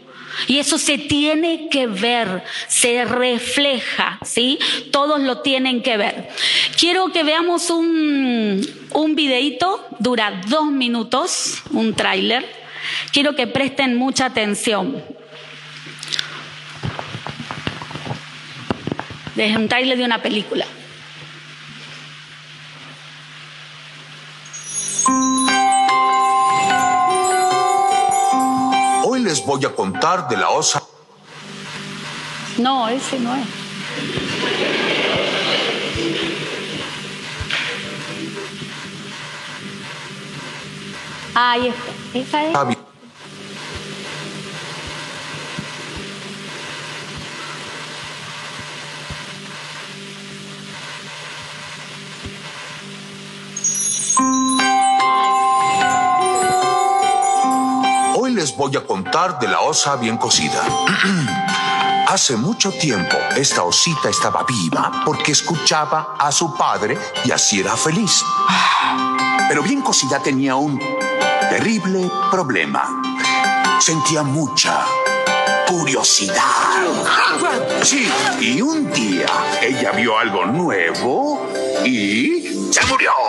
Y 0.47 0.59
eso 0.59 0.77
se 0.77 0.97
tiene 0.97 1.69
que 1.69 1.87
ver, 1.87 2.43
se 2.67 3.05
refleja, 3.05 4.19
¿sí? 4.23 4.59
Todos 4.91 5.21
lo 5.21 5.39
tienen 5.39 5.81
que 5.81 5.95
ver. 5.95 6.29
Quiero 6.77 7.11
que 7.13 7.23
veamos 7.23 7.69
un, 7.69 8.65
un 8.91 9.15
videito, 9.15 9.87
dura 9.99 10.41
dos 10.47 10.65
minutos, 10.65 11.61
un 11.71 11.93
tráiler. 11.93 12.45
Quiero 13.11 13.35
que 13.35 13.47
presten 13.47 13.95
mucha 13.95 14.25
atención. 14.25 15.01
Es 19.37 19.55
un 19.55 19.67
tráiler 19.67 19.97
de 19.97 20.05
una 20.05 20.21
película. 20.21 20.65
Les 29.35 29.45
voy 29.45 29.65
a 29.65 29.75
contar 29.75 30.29
de 30.29 30.37
la 30.37 30.49
osa. 30.49 30.81
No, 32.57 32.87
ese 32.87 33.19
no 33.19 33.35
es. 33.35 33.47
Ahí 41.33 41.67
está. 41.67 42.17
Esa 42.17 42.43
es. 42.45 42.57
Hoy 42.57 42.75
voy 58.53 58.75
a 58.75 58.85
contar 58.85 59.39
de 59.39 59.47
la 59.47 59.61
osa 59.61 59.95
bien 59.95 60.17
cocida. 60.17 60.61
Hace 62.07 62.35
mucho 62.35 62.71
tiempo 62.71 63.17
esta 63.35 63.63
osita 63.63 64.09
estaba 64.09 64.43
viva 64.43 65.01
porque 65.05 65.31
escuchaba 65.31 66.15
a 66.19 66.31
su 66.31 66.55
padre 66.55 66.97
y 67.23 67.31
así 67.31 67.59
era 67.59 67.75
feliz. 67.75 68.23
Pero 69.49 69.63
bien 69.63 69.81
cocida 69.81 70.19
tenía 70.21 70.55
un 70.55 70.79
terrible 71.49 72.11
problema. 72.29 73.01
Sentía 73.79 74.21
mucha 74.21 74.85
curiosidad. 75.67 76.35
Sí, 77.81 78.07
y 78.39 78.61
un 78.61 78.91
día 78.91 79.27
ella 79.61 79.91
vio 79.91 80.17
algo 80.17 80.45
nuevo 80.45 81.49
y 81.83 82.69
se 82.71 82.85
murió. 82.85 83.24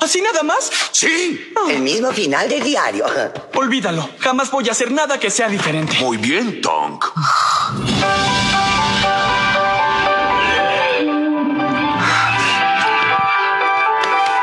¿Así 0.00 0.20
nada 0.20 0.42
más? 0.42 0.70
Sí, 0.92 1.52
El 1.68 1.80
mismo 1.80 2.12
final 2.12 2.48
de 2.48 2.60
diario. 2.60 3.06
Olvídalo. 3.54 4.08
Jamás 4.18 4.50
voy 4.50 4.68
a 4.68 4.72
hacer 4.72 4.90
nada 4.92 5.18
que 5.18 5.30
sea 5.30 5.48
diferente. 5.48 5.96
muy 6.00 6.16
bien, 6.16 6.60
Tonk. 6.60 7.04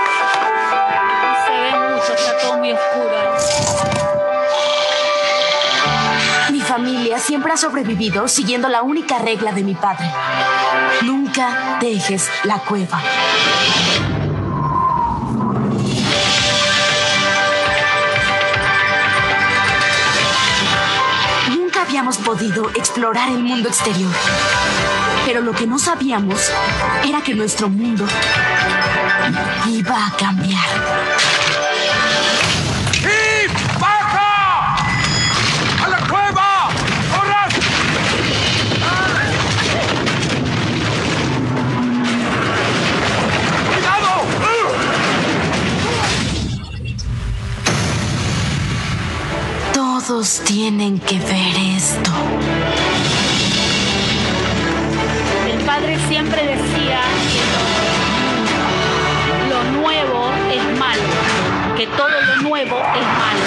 No 0.01 1.35
se 1.45 1.51
ve 1.51 1.71
mucho, 1.89 2.13
está 2.13 2.37
todo 2.37 2.57
muy 2.57 2.71
oscuro. 2.71 3.17
Mi 6.51 6.61
familia 6.61 7.19
siempre 7.19 7.53
ha 7.53 7.57
sobrevivido 7.57 8.27
siguiendo 8.27 8.67
la 8.69 8.81
única 8.81 9.19
regla 9.19 9.51
de 9.51 9.63
mi 9.63 9.75
padre. 9.75 10.05
Nunca 11.03 11.77
dejes 11.79 12.29
la 12.43 12.59
cueva. 12.59 13.01
Podido 22.17 22.69
explorar 22.71 23.29
el 23.29 23.43
mundo 23.43 23.69
exterior. 23.69 24.11
Pero 25.25 25.41
lo 25.41 25.53
que 25.53 25.67
no 25.67 25.77
sabíamos 25.77 26.51
era 27.07 27.21
que 27.21 27.35
nuestro 27.35 27.69
mundo 27.69 28.05
iba 29.67 30.07
a 30.07 30.11
cambiar. 30.17 30.67
Todos 50.11 50.41
tienen 50.43 50.99
que 50.99 51.17
ver 51.19 51.55
esto. 51.77 52.11
El 55.49 55.59
padre 55.65 55.97
siempre 56.09 56.47
decía 56.47 56.99
que 57.31 57.41
lo, 59.47 59.63
lo 59.63 59.63
nuevo 59.79 60.29
es 60.51 60.77
malo, 60.77 61.01
que 61.77 61.87
todo 61.87 62.09
lo 62.09 62.41
nuevo 62.41 62.77
es 62.77 63.07
malo. 63.21 63.45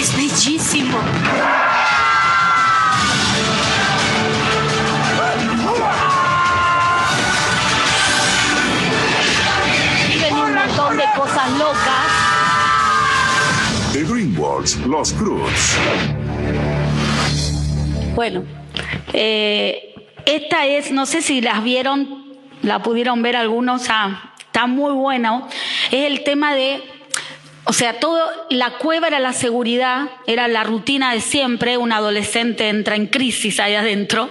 Es 0.00 0.16
Los 14.74 15.12
Cruz. 15.12 15.76
Bueno, 18.16 18.42
eh, 19.12 19.94
esta 20.24 20.66
es, 20.66 20.90
no 20.90 21.06
sé 21.06 21.22
si 21.22 21.40
las 21.40 21.62
vieron, 21.62 22.36
la 22.62 22.82
pudieron 22.82 23.22
ver 23.22 23.36
algunos, 23.36 23.86
ah, 23.90 24.34
está 24.40 24.66
muy 24.66 24.92
bueno. 24.92 25.46
Es 25.92 26.06
el 26.10 26.24
tema 26.24 26.56
de, 26.56 26.82
o 27.66 27.72
sea, 27.72 28.00
todo, 28.00 28.18
la 28.50 28.78
cueva 28.78 29.08
era 29.08 29.20
la 29.20 29.32
seguridad, 29.32 30.08
era 30.26 30.48
la 30.48 30.64
rutina 30.64 31.12
de 31.12 31.20
siempre, 31.20 31.76
un 31.76 31.92
adolescente 31.92 32.68
entra 32.68 32.96
en 32.96 33.06
crisis 33.06 33.60
ahí 33.60 33.74
adentro, 33.74 34.30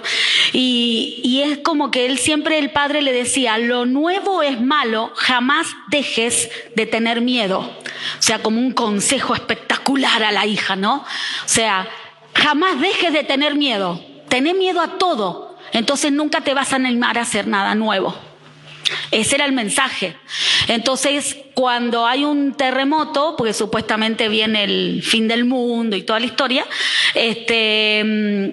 y, 0.53 1.19
y 1.23 1.41
es 1.41 1.59
como 1.59 1.91
que 1.91 2.05
él 2.05 2.17
siempre, 2.17 2.57
el 2.57 2.71
padre 2.71 3.01
le 3.01 3.13
decía, 3.13 3.57
lo 3.57 3.85
nuevo 3.85 4.41
es 4.41 4.59
malo, 4.59 5.11
jamás 5.15 5.67
dejes 5.89 6.49
de 6.75 6.85
tener 6.85 7.21
miedo. 7.21 7.59
O 7.59 8.21
sea, 8.21 8.39
como 8.39 8.59
un 8.59 8.71
consejo 8.71 9.35
espectacular 9.35 10.23
a 10.23 10.31
la 10.31 10.45
hija, 10.45 10.75
¿no? 10.75 10.97
O 10.97 11.47
sea, 11.47 11.87
Jamás 12.35 12.79
dejes 12.79 13.13
de 13.13 13.23
tener 13.23 13.55
miedo. 13.55 13.99
Tener 14.27 14.55
miedo 14.55 14.81
a 14.81 14.97
todo. 14.97 15.55
Entonces 15.71 16.11
nunca 16.11 16.41
te 16.41 16.53
vas 16.53 16.73
a 16.73 16.75
animar 16.75 17.17
a 17.17 17.21
hacer 17.21 17.47
nada 17.47 17.73
nuevo. 17.75 18.15
Ese 19.15 19.35
era 19.35 19.45
el 19.45 19.51
mensaje. 19.53 20.15
Entonces, 20.67 21.37
cuando 21.53 22.05
hay 22.05 22.25
un 22.25 22.53
terremoto, 22.53 23.35
porque 23.37 23.53
supuestamente 23.53 24.27
viene 24.27 24.63
el 24.65 25.01
fin 25.03 25.27
del 25.27 25.45
mundo 25.45 25.95
y 25.95 26.03
toda 26.03 26.19
la 26.19 26.25
historia, 26.25 26.65
este, 27.13 28.03
mm, 28.03 28.45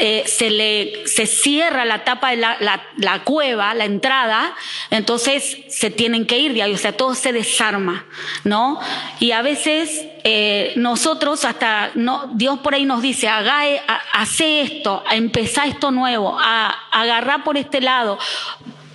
eh, 0.00 0.22
se 0.26 0.50
le 0.50 1.06
se 1.08 1.26
cierra 1.26 1.84
la 1.84 2.04
tapa 2.04 2.30
de 2.30 2.36
la, 2.36 2.56
la- 2.60 3.24
cueva, 3.24 3.74
la 3.74 3.84
entrada, 3.84 4.54
entonces 4.90 5.58
se 5.68 5.90
tienen 5.90 6.24
que 6.26 6.38
ir 6.38 6.52
de 6.54 6.62
ahí, 6.62 6.72
o 6.72 6.78
sea, 6.78 6.92
todo 6.96 7.16
se 7.16 7.32
desarma, 7.32 8.06
¿no? 8.44 8.78
Y 9.18 9.32
a 9.32 9.42
veces 9.42 10.04
eh, 10.22 10.72
nosotros 10.76 11.44
hasta 11.44 11.90
Dios 12.34 12.60
por 12.60 12.74
ahí 12.74 12.84
nos 12.84 13.02
dice, 13.02 13.28
haga, 13.28 13.62
ha- 13.88 14.02
hace 14.12 14.60
esto, 14.60 15.02
empezá 15.10 15.66
esto 15.66 15.90
nuevo, 15.90 16.38
a, 16.40 16.68
agarrá 16.92 17.42
por 17.42 17.56
este 17.56 17.80
lado, 17.80 18.18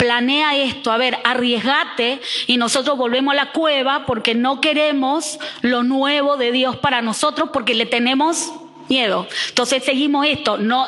planea 0.04 0.58
esto, 0.58 0.92
a 0.92 0.98
ver, 0.98 1.18
arriesgate 1.24 2.20
y 2.46 2.58
nosotros 2.58 2.98
volvemos 2.98 3.32
a 3.32 3.36
la 3.36 3.52
cueva 3.54 4.06
porque 4.06 4.36
no 4.36 4.60
queremos 4.60 5.40
lo 5.62 5.84
nuevo 5.84 6.36
de 6.36 6.52
Dios 6.52 6.76
para 6.76 7.02
nosotros 7.02 7.52
porque 7.54 7.74
le 7.74 7.86
tenemos 7.86 8.52
miedo. 8.90 9.26
Entonces 9.48 9.82
seguimos 9.82 10.26
esto, 10.28 10.58
no, 10.58 10.88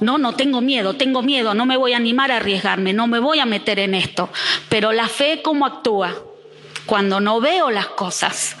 no, 0.00 0.18
no 0.18 0.34
tengo 0.34 0.60
miedo, 0.62 0.94
tengo 0.94 1.22
miedo, 1.22 1.54
no 1.54 1.64
me 1.64 1.76
voy 1.76 1.92
a 1.92 1.98
animar 1.98 2.32
a 2.32 2.38
arriesgarme, 2.38 2.92
no 2.92 3.06
me 3.06 3.20
voy 3.20 3.38
a 3.38 3.46
meter 3.46 3.78
en 3.78 3.94
esto. 3.94 4.30
Pero 4.68 4.90
la 4.90 5.06
fe, 5.06 5.42
¿cómo 5.42 5.64
actúa? 5.64 6.12
Cuando 6.86 7.20
no 7.20 7.40
veo 7.40 7.70
las 7.70 7.86
cosas. 7.86 8.56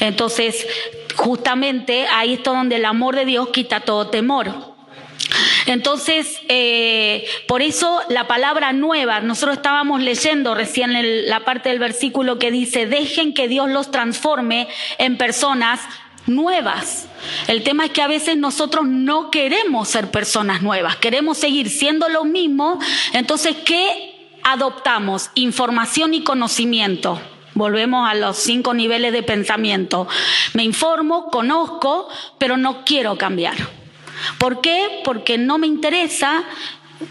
Entonces, 0.00 0.66
justamente 1.14 2.06
ahí 2.06 2.32
está 2.32 2.52
donde 2.52 2.76
el 2.76 2.86
amor 2.86 3.16
de 3.16 3.26
Dios 3.26 3.50
quita 3.50 3.80
todo 3.80 4.06
temor. 4.06 4.71
Entonces, 5.66 6.40
eh, 6.48 7.24
por 7.46 7.62
eso 7.62 8.00
la 8.08 8.26
palabra 8.26 8.72
nueva, 8.72 9.20
nosotros 9.20 9.56
estábamos 9.56 10.00
leyendo 10.00 10.54
recién 10.54 10.92
la 11.28 11.40
parte 11.44 11.68
del 11.68 11.78
versículo 11.78 12.38
que 12.38 12.50
dice, 12.50 12.86
dejen 12.86 13.32
que 13.32 13.48
Dios 13.48 13.70
los 13.70 13.90
transforme 13.90 14.68
en 14.98 15.16
personas 15.16 15.80
nuevas. 16.26 17.08
El 17.48 17.62
tema 17.62 17.86
es 17.86 17.90
que 17.92 18.02
a 18.02 18.08
veces 18.08 18.36
nosotros 18.36 18.86
no 18.86 19.30
queremos 19.30 19.88
ser 19.88 20.10
personas 20.10 20.62
nuevas, 20.62 20.96
queremos 20.96 21.38
seguir 21.38 21.70
siendo 21.70 22.08
lo 22.08 22.24
mismo. 22.24 22.78
Entonces, 23.12 23.56
¿qué 23.64 24.38
adoptamos? 24.42 25.30
Información 25.34 26.14
y 26.14 26.22
conocimiento. 26.22 27.20
Volvemos 27.54 28.08
a 28.08 28.14
los 28.14 28.38
cinco 28.38 28.72
niveles 28.72 29.12
de 29.12 29.22
pensamiento. 29.22 30.08
Me 30.54 30.64
informo, 30.64 31.26
conozco, 31.26 32.08
pero 32.38 32.56
no 32.56 32.84
quiero 32.84 33.18
cambiar. 33.18 33.81
¿Por 34.38 34.60
qué? 34.60 35.00
Porque 35.04 35.38
no 35.38 35.58
me 35.58 35.66
interesa 35.66 36.44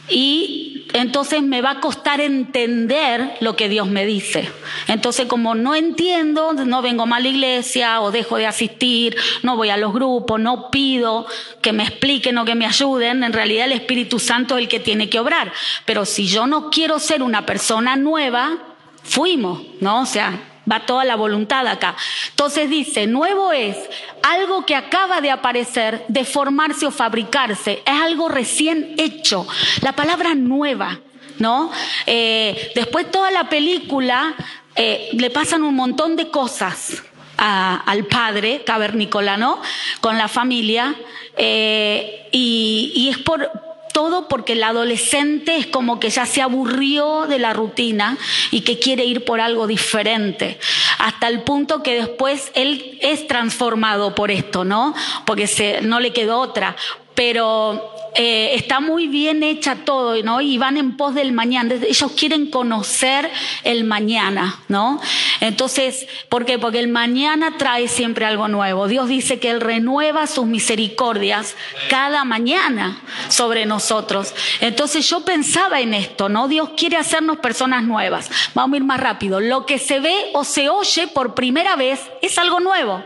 y 0.10 0.86
entonces 0.94 1.42
me 1.42 1.62
va 1.62 1.72
a 1.72 1.80
costar 1.80 2.22
entender 2.22 3.38
lo 3.40 3.56
que 3.56 3.70
Dios 3.70 3.88
me 3.88 4.06
dice. 4.06 4.50
Entonces, 4.88 5.26
como 5.26 5.56
no 5.56 5.76
entiendo, 5.76 6.54
no 6.54 6.82
vengo 6.82 7.06
más 7.06 7.20
a 7.20 7.24
la 7.24 7.30
iglesia 7.30 8.02
o 8.02 8.12
dejo 8.12 8.38
de 8.38 8.48
asistir, 8.48 9.16
no 9.44 9.56
voy 9.56 9.70
a 9.70 9.78
los 9.78 9.94
grupos, 9.94 10.40
no 10.40 10.70
pido 10.70 11.26
que 11.62 11.74
me 11.74 11.84
expliquen 11.84 12.38
o 12.38 12.46
que 12.46 12.56
me 12.56 12.66
ayuden, 12.66 13.24
en 13.24 13.34
realidad 13.34 13.66
el 13.66 13.74
Espíritu 13.74 14.20
Santo 14.20 14.58
es 14.58 14.64
el 14.64 14.70
que 14.70 14.80
tiene 14.80 15.10
que 15.10 15.20
obrar. 15.20 15.52
Pero 15.86 16.06
si 16.06 16.28
yo 16.28 16.48
no 16.48 16.70
quiero 16.70 17.00
ser 17.00 17.24
una 17.24 17.46
persona 17.46 17.96
nueva, 17.96 18.58
fuimos, 19.04 19.62
¿no? 19.80 20.02
O 20.02 20.06
sea, 20.06 20.51
va 20.70 20.86
toda 20.86 21.06
la 21.06 21.16
voluntad 21.16 21.68
acá. 21.68 21.96
Entonces 22.30 22.70
dice, 22.70 23.08
nuevo 23.08 23.52
es 23.52 23.78
algo 24.24 24.66
que 24.66 24.76
acaba 24.76 25.22
de 25.22 25.32
aparecer, 25.32 26.04
de 26.08 26.26
formarse 26.26 26.86
o 26.86 26.92
fabricarse, 26.92 27.82
es 27.86 28.02
algo 28.02 28.30
recién 28.30 28.96
hecho. 28.98 29.48
La 29.82 29.94
palabra 29.94 30.36
nueva, 30.36 31.00
¿no? 31.40 31.72
Eh, 32.06 32.72
después 32.76 33.10
toda 33.10 33.32
la 33.32 33.50
película 33.50 34.36
eh, 34.76 35.10
le 35.14 35.30
pasan 35.30 35.64
un 35.64 35.76
montón 35.76 36.16
de 36.16 36.30
cosas 36.30 37.04
al 37.38 38.06
padre 38.06 38.64
cavernícola, 38.64 39.36
¿no? 39.36 39.60
Con 40.00 40.18
la 40.18 40.28
familia. 40.28 40.96
eh, 41.38 42.30
y 42.32 43.10
es 43.10 43.18
por, 43.18 43.50
todo 43.92 44.28
porque 44.28 44.54
el 44.54 44.64
adolescente 44.64 45.58
es 45.58 45.68
como 45.68 46.00
que 46.00 46.10
ya 46.10 46.26
se 46.26 46.42
aburrió 46.42 47.28
de 47.28 47.40
la 47.40 47.54
rutina 47.54 48.18
y 48.52 48.62
que 48.62 48.80
quiere 48.80 49.06
ir 49.06 49.26
por 49.26 49.42
algo 49.42 49.68
diferente, 49.68 50.60
hasta 50.98 51.28
el 51.28 51.42
punto 51.42 51.84
que 51.84 51.96
después 51.96 52.52
él 52.56 52.98
es 53.02 53.28
transformado 53.28 54.16
por 54.16 54.32
esto, 54.32 54.64
¿no? 54.64 54.94
Porque 55.26 55.48
se, 55.48 55.82
no 55.82 56.00
le 56.00 56.14
quedó 56.14 56.40
otra. 56.40 56.76
Pero 57.16 57.92
eh, 58.14 58.56
está 58.56 58.82
muy 58.82 59.08
bien 59.08 59.42
hecha 59.42 59.86
todo, 59.86 60.22
¿no? 60.22 60.42
Y 60.42 60.58
van 60.58 60.76
en 60.76 60.98
pos 60.98 61.16
del 61.16 61.32
mañana. 61.32 61.76
Ellos 61.76 62.12
quieren 62.12 62.50
conocer 62.52 63.30
el 63.64 63.86
mañana, 63.86 64.60
¿no? 64.68 65.00
Entonces, 65.40 66.08
¿por 66.28 66.46
qué? 66.46 66.60
Porque 66.60 66.80
el 66.80 66.90
mañana 66.90 67.56
trae 67.58 67.88
siempre 67.88 68.26
algo 68.26 68.50
nuevo. 68.50 68.88
Dios 68.88 69.08
dice 69.08 69.40
que 69.40 69.50
Él 69.50 69.62
renueva 69.62 70.28
sus 70.28 70.46
misericordias 70.46 71.56
cada 71.90 72.26
mañana 72.26 73.02
sobre 73.30 73.66
nosotros. 73.66 74.34
Entonces 74.60 75.10
yo 75.10 75.24
pensaba 75.24 75.80
en 75.80 75.94
esto, 75.94 76.28
¿no? 76.28 76.50
Dios 76.50 76.72
quiere 76.76 76.98
hacernos 76.98 77.38
personas 77.38 77.84
nuevas. 77.84 78.30
Vamos 78.54 78.74
a 78.74 78.78
ir 78.78 78.84
más 78.84 79.00
rápido. 79.00 79.40
Lo 79.40 79.66
que 79.66 79.80
se 79.80 80.00
ve 80.02 80.32
o 80.34 80.44
se 80.44 80.70
oye 80.70 81.08
por 81.08 81.34
primera 81.34 81.78
vez 81.78 82.02
es 82.22 82.38
algo 82.38 82.60
nuevo. 82.60 83.04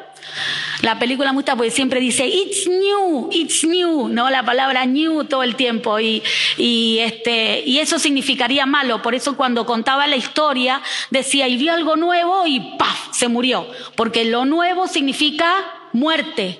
La 0.82 1.00
película 1.00 1.32
me 1.32 1.38
gusta 1.38 1.56
porque 1.56 1.72
siempre 1.72 2.00
dice, 2.00 2.26
it's 2.28 2.68
new, 2.68 3.30
it's 3.32 3.64
new, 3.64 4.10
¿no? 4.10 4.30
La 4.30 4.44
palabra 4.44 4.86
new 4.86 5.24
todo 5.24 5.44
el 5.44 5.56
tiempo 5.56 6.00
y, 6.00 6.22
y, 6.58 7.00
este, 7.00 7.64
y 7.66 7.80
eso 7.80 7.98
significaría 7.98 8.66
malo. 8.66 9.02
Por 9.02 9.16
eso 9.16 9.38
cuando 9.38 9.66
contaba 9.66 10.08
la 10.08 10.16
historia 10.16 10.82
decía, 11.10 11.48
y 11.48 11.58
vio 11.58 11.74
algo 11.74 11.96
nuevo 11.96 12.46
y 12.46 12.60
¡paf! 12.78 13.14
se 13.14 13.28
murió. 13.28 13.68
Porque 13.96 14.26
lo 14.26 14.46
nuevo 14.46 14.88
significa 14.88 15.56
muerte, 15.94 16.60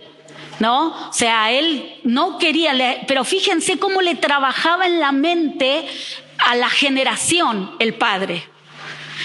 ¿no? 0.60 1.10
O 1.10 1.14
sea, 1.14 1.52
él 1.52 1.98
no 2.04 2.38
quería, 2.38 3.04
pero 3.08 3.24
fíjense 3.26 3.78
cómo 3.78 4.02
le 4.02 4.16
trabajaba 4.16 4.88
en 4.88 5.00
la 5.00 5.12
mente 5.12 5.86
a 6.38 6.56
la 6.56 6.70
generación 6.70 7.76
el 7.80 7.96
padre. 7.96 8.55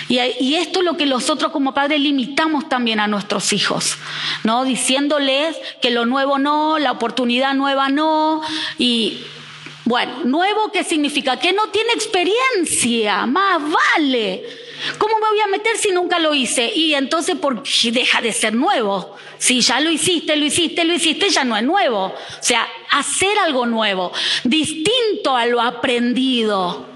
Y, 0.09 0.55
esto 0.55 0.80
es 0.80 0.84
lo 0.84 0.97
que 0.97 1.07
nosotros 1.07 1.53
como 1.53 1.74
padres 1.74 2.01
limitamos 2.01 2.68
también 2.68 3.01
a 3.01 3.07
nuestros 3.07 3.53
hijos, 3.53 3.97
¿no? 4.45 4.64
Diciéndoles 4.64 5.57
que 5.80 5.91
lo 5.91 6.07
nuevo 6.07 6.38
no, 6.38 6.78
la 6.78 6.93
oportunidad 6.93 7.55
nueva 7.55 7.88
no. 7.88 8.43
Y 8.78 9.18
bueno, 9.84 10.24
nuevo 10.24 10.70
qué 10.72 10.84
significa? 10.84 11.38
Que 11.38 11.53
no 11.53 11.68
tiene 11.68 11.93
experiencia, 11.93 13.26
más 13.26 13.61
vale. 13.61 14.45
¿Cómo 14.99 15.18
me 15.18 15.28
voy 15.28 15.41
a 15.41 15.47
meter 15.47 15.76
si 15.76 15.91
nunca 15.91 16.18
lo 16.18 16.34
hice? 16.34 16.72
Y 16.74 16.95
entonces, 16.95 17.36
¿por 17.36 17.62
qué 17.62 17.93
deja 17.93 18.20
de 18.20 18.32
ser 18.32 18.55
nuevo? 18.55 19.16
Si 19.38 19.61
ya 19.61 19.80
lo 19.80 19.91
hiciste, 19.91 20.36
lo 20.36 20.45
hiciste, 20.45 20.84
lo 20.84 20.95
hiciste, 20.95 21.28
ya 21.30 21.45
no 21.45 21.57
es 21.57 21.62
nuevo. 21.62 22.07
O 22.07 22.14
sea, 22.41 22.66
hacer 22.91 23.38
algo 23.38 23.66
nuevo, 23.66 24.12
distinto 24.45 25.36
a 25.36 25.47
lo 25.47 25.61
aprendido. 25.61 26.89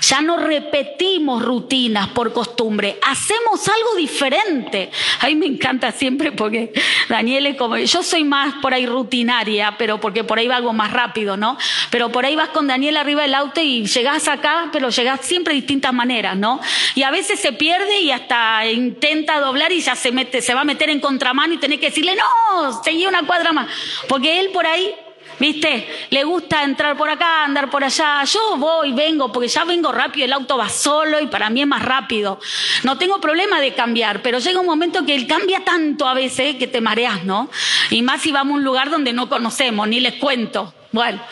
Ya 0.00 0.20
no 0.20 0.36
repetimos 0.36 1.42
rutinas 1.42 2.08
por 2.08 2.32
costumbre, 2.32 2.98
hacemos 3.02 3.66
algo 3.68 3.94
diferente. 3.96 4.90
A 5.20 5.26
mí 5.26 5.34
me 5.34 5.46
encanta 5.46 5.92
siempre 5.92 6.32
porque 6.32 6.72
Daniel 7.08 7.46
es 7.46 7.56
como, 7.56 7.76
yo 7.76 8.02
soy 8.02 8.24
más 8.24 8.54
por 8.62 8.74
ahí 8.74 8.86
rutinaria, 8.86 9.76
pero 9.78 10.00
porque 10.00 10.24
por 10.24 10.38
ahí 10.38 10.48
va 10.48 10.56
algo 10.56 10.72
más 10.72 10.92
rápido, 10.92 11.36
¿no? 11.36 11.58
Pero 11.90 12.10
por 12.10 12.24
ahí 12.24 12.36
vas 12.36 12.50
con 12.50 12.66
Daniel 12.66 12.96
arriba 12.96 13.22
del 13.22 13.34
auto 13.34 13.60
y 13.60 13.86
llegás 13.86 14.28
acá, 14.28 14.70
pero 14.72 14.88
llegás 14.90 15.20
siempre 15.20 15.54
de 15.54 15.60
distintas 15.60 15.92
maneras, 15.92 16.36
¿no? 16.36 16.60
Y 16.94 17.02
a 17.02 17.10
veces 17.10 17.40
se 17.40 17.52
pierde 17.52 18.00
y 18.00 18.10
hasta 18.10 18.66
intenta 18.66 19.40
doblar 19.40 19.72
y 19.72 19.80
ya 19.80 19.96
se 19.96 20.12
mete, 20.12 20.40
se 20.40 20.54
va 20.54 20.62
a 20.62 20.64
meter 20.64 20.90
en 20.90 21.00
contramano 21.00 21.54
y 21.54 21.58
tenés 21.58 21.80
que 21.80 21.86
decirle, 21.86 22.16
no, 22.16 22.82
seguí 22.82 23.06
una 23.06 23.22
cuadra 23.22 23.52
más. 23.52 23.68
Porque 24.08 24.40
él 24.40 24.50
por 24.52 24.66
ahí 24.66 24.94
¿Viste? 25.40 26.06
Le 26.10 26.22
gusta 26.22 26.62
entrar 26.62 26.98
por 26.98 27.08
acá, 27.08 27.44
andar 27.44 27.70
por 27.70 27.82
allá. 27.82 28.22
Yo 28.24 28.58
voy, 28.58 28.92
vengo, 28.92 29.32
porque 29.32 29.48
ya 29.48 29.64
vengo 29.64 29.90
rápido, 29.90 30.26
el 30.26 30.34
auto 30.34 30.58
va 30.58 30.68
solo 30.68 31.18
y 31.18 31.28
para 31.28 31.48
mí 31.48 31.62
es 31.62 31.66
más 31.66 31.82
rápido. 31.82 32.38
No 32.82 32.98
tengo 32.98 33.22
problema 33.22 33.58
de 33.58 33.72
cambiar, 33.72 34.20
pero 34.20 34.38
llega 34.38 34.60
un 34.60 34.66
momento 34.66 35.06
que 35.06 35.14
él 35.14 35.26
cambia 35.26 35.64
tanto 35.64 36.06
a 36.06 36.12
veces 36.12 36.56
que 36.56 36.66
te 36.66 36.82
mareas, 36.82 37.24
¿no? 37.24 37.50
Y 37.88 38.02
más 38.02 38.20
si 38.20 38.32
vamos 38.32 38.52
a 38.52 38.56
un 38.56 38.64
lugar 38.64 38.90
donde 38.90 39.14
no 39.14 39.30
conocemos, 39.30 39.88
ni 39.88 40.00
les 40.00 40.16
cuento. 40.16 40.74
Bueno, 40.92 41.22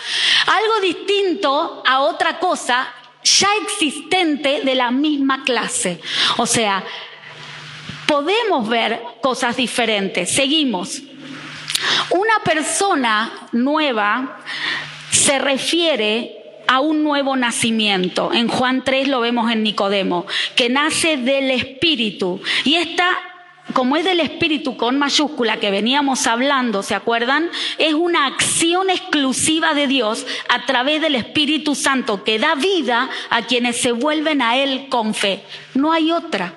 algo 0.46 0.80
distinto 0.80 1.82
a 1.86 2.00
otra 2.00 2.38
cosa 2.38 2.88
ya 3.22 3.48
existente 3.62 4.62
de 4.64 4.74
la 4.74 4.90
misma 4.90 5.44
clase. 5.44 6.00
O 6.38 6.46
sea, 6.46 6.82
podemos 8.06 8.66
ver 8.66 9.02
cosas 9.20 9.54
diferentes. 9.54 10.30
Seguimos. 10.30 11.02
Una 12.10 12.38
persona 12.44 13.48
nueva 13.52 14.40
se 15.10 15.38
refiere 15.38 16.38
a 16.68 16.80
un 16.80 17.02
nuevo 17.02 17.36
nacimiento. 17.36 18.30
En 18.32 18.46
Juan 18.46 18.84
3 18.84 19.08
lo 19.08 19.20
vemos 19.20 19.50
en 19.50 19.62
Nicodemo, 19.62 20.26
que 20.54 20.68
nace 20.68 21.16
del 21.16 21.50
Espíritu. 21.50 22.40
Y 22.64 22.76
esta, 22.76 23.06
como 23.72 23.96
es 23.96 24.04
del 24.04 24.20
Espíritu 24.20 24.76
con 24.76 24.98
mayúscula 24.98 25.58
que 25.58 25.70
veníamos 25.70 26.26
hablando, 26.26 26.82
¿se 26.82 26.94
acuerdan? 26.94 27.50
Es 27.78 27.94
una 27.94 28.26
acción 28.26 28.90
exclusiva 28.90 29.72
de 29.72 29.86
Dios 29.86 30.26
a 30.50 30.66
través 30.66 31.00
del 31.00 31.14
Espíritu 31.14 31.74
Santo 31.74 32.22
que 32.22 32.38
da 32.38 32.54
vida 32.54 33.08
a 33.30 33.42
quienes 33.42 33.80
se 33.80 33.92
vuelven 33.92 34.42
a 34.42 34.58
Él 34.58 34.88
con 34.90 35.14
fe. 35.14 35.42
No 35.74 35.92
hay 35.92 36.12
otra. 36.12 36.54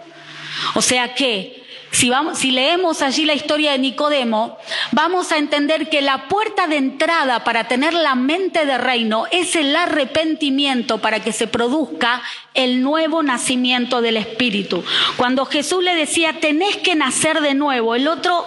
O 0.75 0.81
sea 0.81 1.15
que 1.15 1.60
si, 1.91 2.51
leemos 2.51 3.01
allí 3.01 3.25
la 3.25 3.33
historia 3.33 3.73
de 3.73 3.79
Nicodemo, 3.79 4.57
vamos 4.91 5.31
a 5.31 5.37
entender 5.37 5.89
que 5.89 6.01
la 6.01 6.29
puerta 6.29 6.67
de 6.67 6.77
entrada 6.77 7.43
para 7.43 7.67
tener 7.67 7.93
la 7.93 8.15
mente 8.15 8.65
de 8.65 8.77
reino 8.77 9.25
es 9.31 9.55
el 9.55 9.75
arrepentimiento 9.75 10.99
para 10.99 11.19
que 11.19 11.33
se 11.33 11.47
produzca 11.47 12.21
el 12.53 12.81
nuevo 12.81 13.23
nacimiento 13.23 14.01
del 14.01 14.17
Espíritu. 14.17 14.83
Cuando 15.17 15.45
Jesús 15.45 15.83
le 15.83 15.95
decía, 15.95 16.39
tenés 16.39 16.77
que 16.77 16.95
nacer 16.95 17.41
de 17.41 17.53
nuevo, 17.53 17.93
el 17.95 18.07
otro 18.07 18.45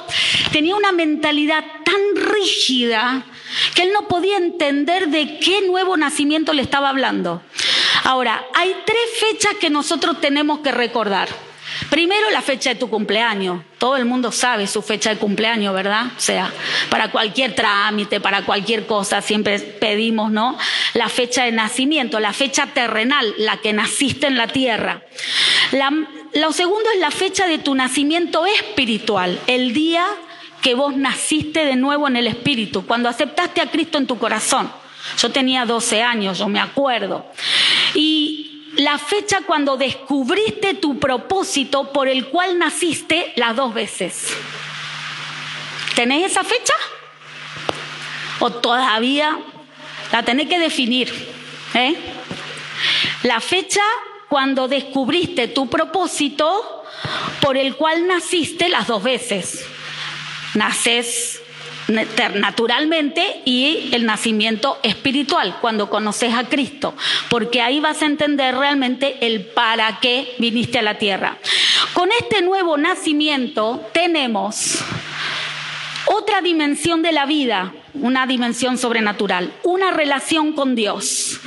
tenía 0.50 0.74
una 0.74 0.92
mentalidad 0.92 1.64
tan 1.84 2.00
rígida 2.32 3.24
que 3.74 3.82
él 3.82 3.92
no 3.92 4.08
podía 4.08 4.38
entender 4.38 5.08
de 5.08 5.38
qué 5.38 5.60
nuevo 5.62 5.96
nacimiento 5.96 6.52
le 6.54 6.62
estaba 6.62 6.88
hablando. 6.88 7.42
Ahora, 8.04 8.44
hay 8.54 8.74
tres 8.84 9.04
fechas 9.18 9.54
que 9.60 9.70
nosotros 9.70 10.20
tenemos 10.20 10.60
que 10.60 10.72
recordar. 10.72 11.28
Primero 11.90 12.30
la 12.30 12.42
fecha 12.42 12.70
de 12.70 12.76
tu 12.76 12.88
cumpleaños. 12.88 13.62
Todo 13.78 13.96
el 13.96 14.04
mundo 14.04 14.32
sabe 14.32 14.66
su 14.66 14.82
fecha 14.82 15.10
de 15.10 15.16
cumpleaños, 15.16 15.74
¿verdad? 15.74 16.06
O 16.16 16.20
sea, 16.20 16.52
para 16.90 17.10
cualquier 17.10 17.54
trámite, 17.54 18.20
para 18.20 18.42
cualquier 18.42 18.86
cosa, 18.86 19.20
siempre 19.20 19.58
pedimos, 19.58 20.30
¿no? 20.30 20.56
La 20.94 21.08
fecha 21.08 21.44
de 21.44 21.52
nacimiento, 21.52 22.20
la 22.20 22.32
fecha 22.32 22.66
terrenal, 22.66 23.34
la 23.38 23.58
que 23.58 23.72
naciste 23.72 24.26
en 24.26 24.36
la 24.36 24.46
tierra. 24.48 25.02
lo 26.34 26.52
segundo 26.52 26.88
es 26.94 27.00
la 27.00 27.10
fecha 27.10 27.46
de 27.46 27.58
tu 27.58 27.74
nacimiento 27.74 28.46
espiritual, 28.46 29.38
el 29.46 29.72
día 29.72 30.06
que 30.62 30.74
vos 30.74 30.96
naciste 30.96 31.64
de 31.64 31.76
nuevo 31.76 32.08
en 32.08 32.16
el 32.16 32.26
espíritu, 32.26 32.86
cuando 32.86 33.08
aceptaste 33.08 33.60
a 33.60 33.70
Cristo 33.70 33.98
en 33.98 34.06
tu 34.06 34.18
corazón. 34.18 34.70
Yo 35.18 35.30
tenía 35.30 35.66
12 35.66 36.02
años, 36.02 36.38
yo 36.38 36.48
me 36.48 36.60
acuerdo. 36.60 37.26
Y 37.94 38.53
la 38.76 38.98
fecha 38.98 39.42
cuando 39.46 39.76
descubriste 39.76 40.74
tu 40.74 40.98
propósito 40.98 41.92
por 41.92 42.08
el 42.08 42.26
cual 42.26 42.58
naciste 42.58 43.32
las 43.36 43.56
dos 43.56 43.74
veces. 43.74 44.28
¿Tenés 45.94 46.32
esa 46.32 46.42
fecha? 46.42 46.74
¿O 48.40 48.50
todavía 48.50 49.38
la 50.12 50.22
tenés 50.24 50.48
que 50.48 50.58
definir? 50.58 51.12
¿eh? 51.74 51.94
La 53.22 53.40
fecha 53.40 53.82
cuando 54.28 54.66
descubriste 54.66 55.48
tu 55.48 55.68
propósito 55.68 56.84
por 57.40 57.56
el 57.56 57.76
cual 57.76 58.06
naciste 58.08 58.68
las 58.68 58.88
dos 58.88 59.02
veces. 59.02 59.64
Naces 60.54 61.43
naturalmente 61.88 63.42
y 63.44 63.90
el 63.92 64.06
nacimiento 64.06 64.78
espiritual 64.82 65.58
cuando 65.60 65.90
conoces 65.90 66.34
a 66.34 66.44
Cristo, 66.44 66.94
porque 67.28 67.60
ahí 67.60 67.80
vas 67.80 68.02
a 68.02 68.06
entender 68.06 68.54
realmente 68.56 69.26
el 69.26 69.44
para 69.46 69.98
qué 70.00 70.34
viniste 70.38 70.78
a 70.78 70.82
la 70.82 70.98
tierra. 70.98 71.38
Con 71.92 72.10
este 72.12 72.42
nuevo 72.42 72.76
nacimiento 72.76 73.84
tenemos 73.92 74.82
otra 76.06 76.40
dimensión 76.40 77.02
de 77.02 77.12
la 77.12 77.26
vida, 77.26 77.72
una 77.94 78.26
dimensión 78.26 78.76
sobrenatural, 78.76 79.52
una 79.62 79.90
relación 79.90 80.52
con 80.52 80.74
Dios, 80.74 81.40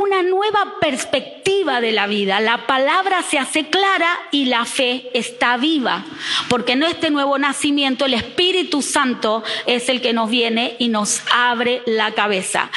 una 0.00 0.22
nueva 0.22 0.76
perspectiva 0.80 1.80
de 1.80 1.92
la 1.92 2.06
vida. 2.06 2.40
La 2.40 2.66
palabra 2.66 3.22
se 3.22 3.38
hace 3.38 3.66
clara 3.68 4.18
y 4.30 4.46
la 4.46 4.64
fe 4.64 5.10
está 5.14 5.56
viva, 5.56 6.04
porque 6.48 6.72
en 6.72 6.82
este 6.82 7.10
nuevo 7.10 7.38
nacimiento 7.38 8.06
el 8.06 8.14
Espíritu 8.14 8.82
Santo 8.82 9.42
es 9.66 9.88
el 9.88 10.00
que 10.00 10.12
nos 10.12 10.30
viene 10.30 10.76
y 10.78 10.88
nos 10.88 11.22
abre 11.32 11.82
la 11.86 12.12
cabeza. 12.12 12.70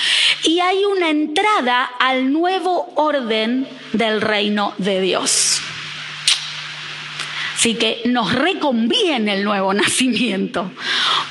Y 0.43 0.59
hay 0.59 0.85
una 0.85 1.09
entrada 1.09 1.83
al 1.99 2.31
nuevo 2.31 2.91
orden 2.95 3.67
del 3.93 4.21
reino 4.21 4.73
de 4.77 5.01
Dios. 5.01 5.61
Así 7.57 7.73
que 7.73 8.03
nos 8.05 8.33
reconviene 8.33 9.33
el 9.33 9.43
nuevo 9.43 9.73
nacimiento, 9.73 10.71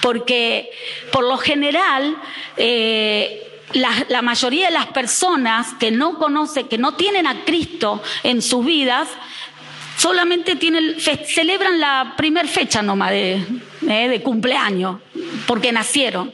porque 0.03 0.69
por 1.13 1.23
lo 1.23 1.37
general 1.37 2.17
eh, 2.57 3.63
la, 3.75 4.23
mayoría 4.23 4.67
de 4.67 4.73
las 4.73 4.87
personas 4.87 5.75
que 5.79 5.93
no 5.93 6.19
conocen, 6.19 6.67
que 6.67 6.79
no 6.79 6.95
tienen 6.95 7.29
a 7.29 7.45
Cristo 7.45 8.03
en 8.25 8.43
sus 8.43 8.67
vidas, 8.67 9.09
solamente 9.97 10.59
celebran 11.27 11.79
la 11.79 12.15
primer 12.17 12.49
fecha 12.49 12.83
nomás 12.83 13.11
de, 13.11 13.45
eh, 13.89 14.09
de 14.09 14.23
cumpleaños, 14.23 14.99
porque 15.47 15.71
nacieron, 15.71 16.33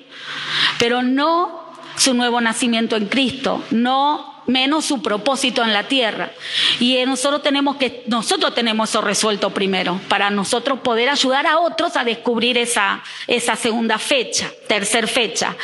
pero 0.78 1.02
no 1.02 1.74
su 1.96 2.14
nuevo 2.14 2.40
nacimiento 2.40 2.96
en 2.96 3.08
Cristo, 3.08 3.62
no 3.70 4.31
menos 4.46 4.84
su 4.84 5.02
propósito 5.02 5.62
en 5.62 5.72
la 5.72 5.84
tierra. 5.84 6.32
Y 6.80 6.96
nosotros 7.06 7.42
tenemos 7.42 7.76
que, 7.76 8.02
nosotros 8.06 8.54
tenemos 8.54 8.90
eso 8.90 9.00
resuelto 9.00 9.50
primero, 9.50 10.00
para 10.08 10.30
nosotros 10.30 10.80
poder 10.80 11.08
ayudar 11.08 11.46
a 11.46 11.58
otros 11.58 11.96
a 11.96 12.04
descubrir 12.04 12.58
esa, 12.58 13.02
esa 13.26 13.56
segunda 13.56 13.98
fecha, 13.98 14.50
tercer 14.68 15.08
fecha. 15.08 15.56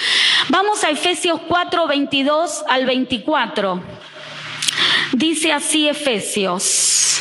Vamos 0.48 0.84
a 0.84 0.90
Efesios 0.90 1.40
4, 1.48 1.86
22 1.86 2.64
al 2.68 2.86
24. 2.86 3.82
Dice 5.12 5.52
así 5.52 5.88
Efesios. 5.88 7.20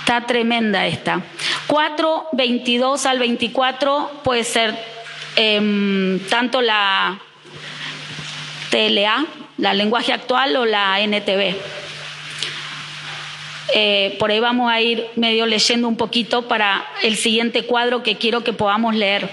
Está 0.00 0.26
tremenda 0.26 0.86
esta. 0.86 1.22
4, 1.66 2.28
22 2.32 3.06
al 3.06 3.18
24 3.18 4.20
puede 4.22 4.44
ser 4.44 4.78
em, 5.34 6.18
tanto 6.28 6.60
la 6.60 7.18
TLA, 8.70 9.24
la 9.58 9.74
lenguaje 9.74 10.12
actual 10.12 10.56
o 10.56 10.64
la 10.64 11.00
NTV. 11.00 11.54
Eh, 13.74 14.16
por 14.18 14.30
ahí 14.30 14.40
vamos 14.40 14.70
a 14.70 14.80
ir 14.80 15.06
medio 15.16 15.46
leyendo 15.46 15.88
un 15.88 15.96
poquito 15.96 16.46
para 16.48 16.86
el 17.02 17.16
siguiente 17.16 17.64
cuadro 17.64 18.02
que 18.02 18.16
quiero 18.16 18.44
que 18.44 18.52
podamos 18.52 18.94
leer. 18.94 19.28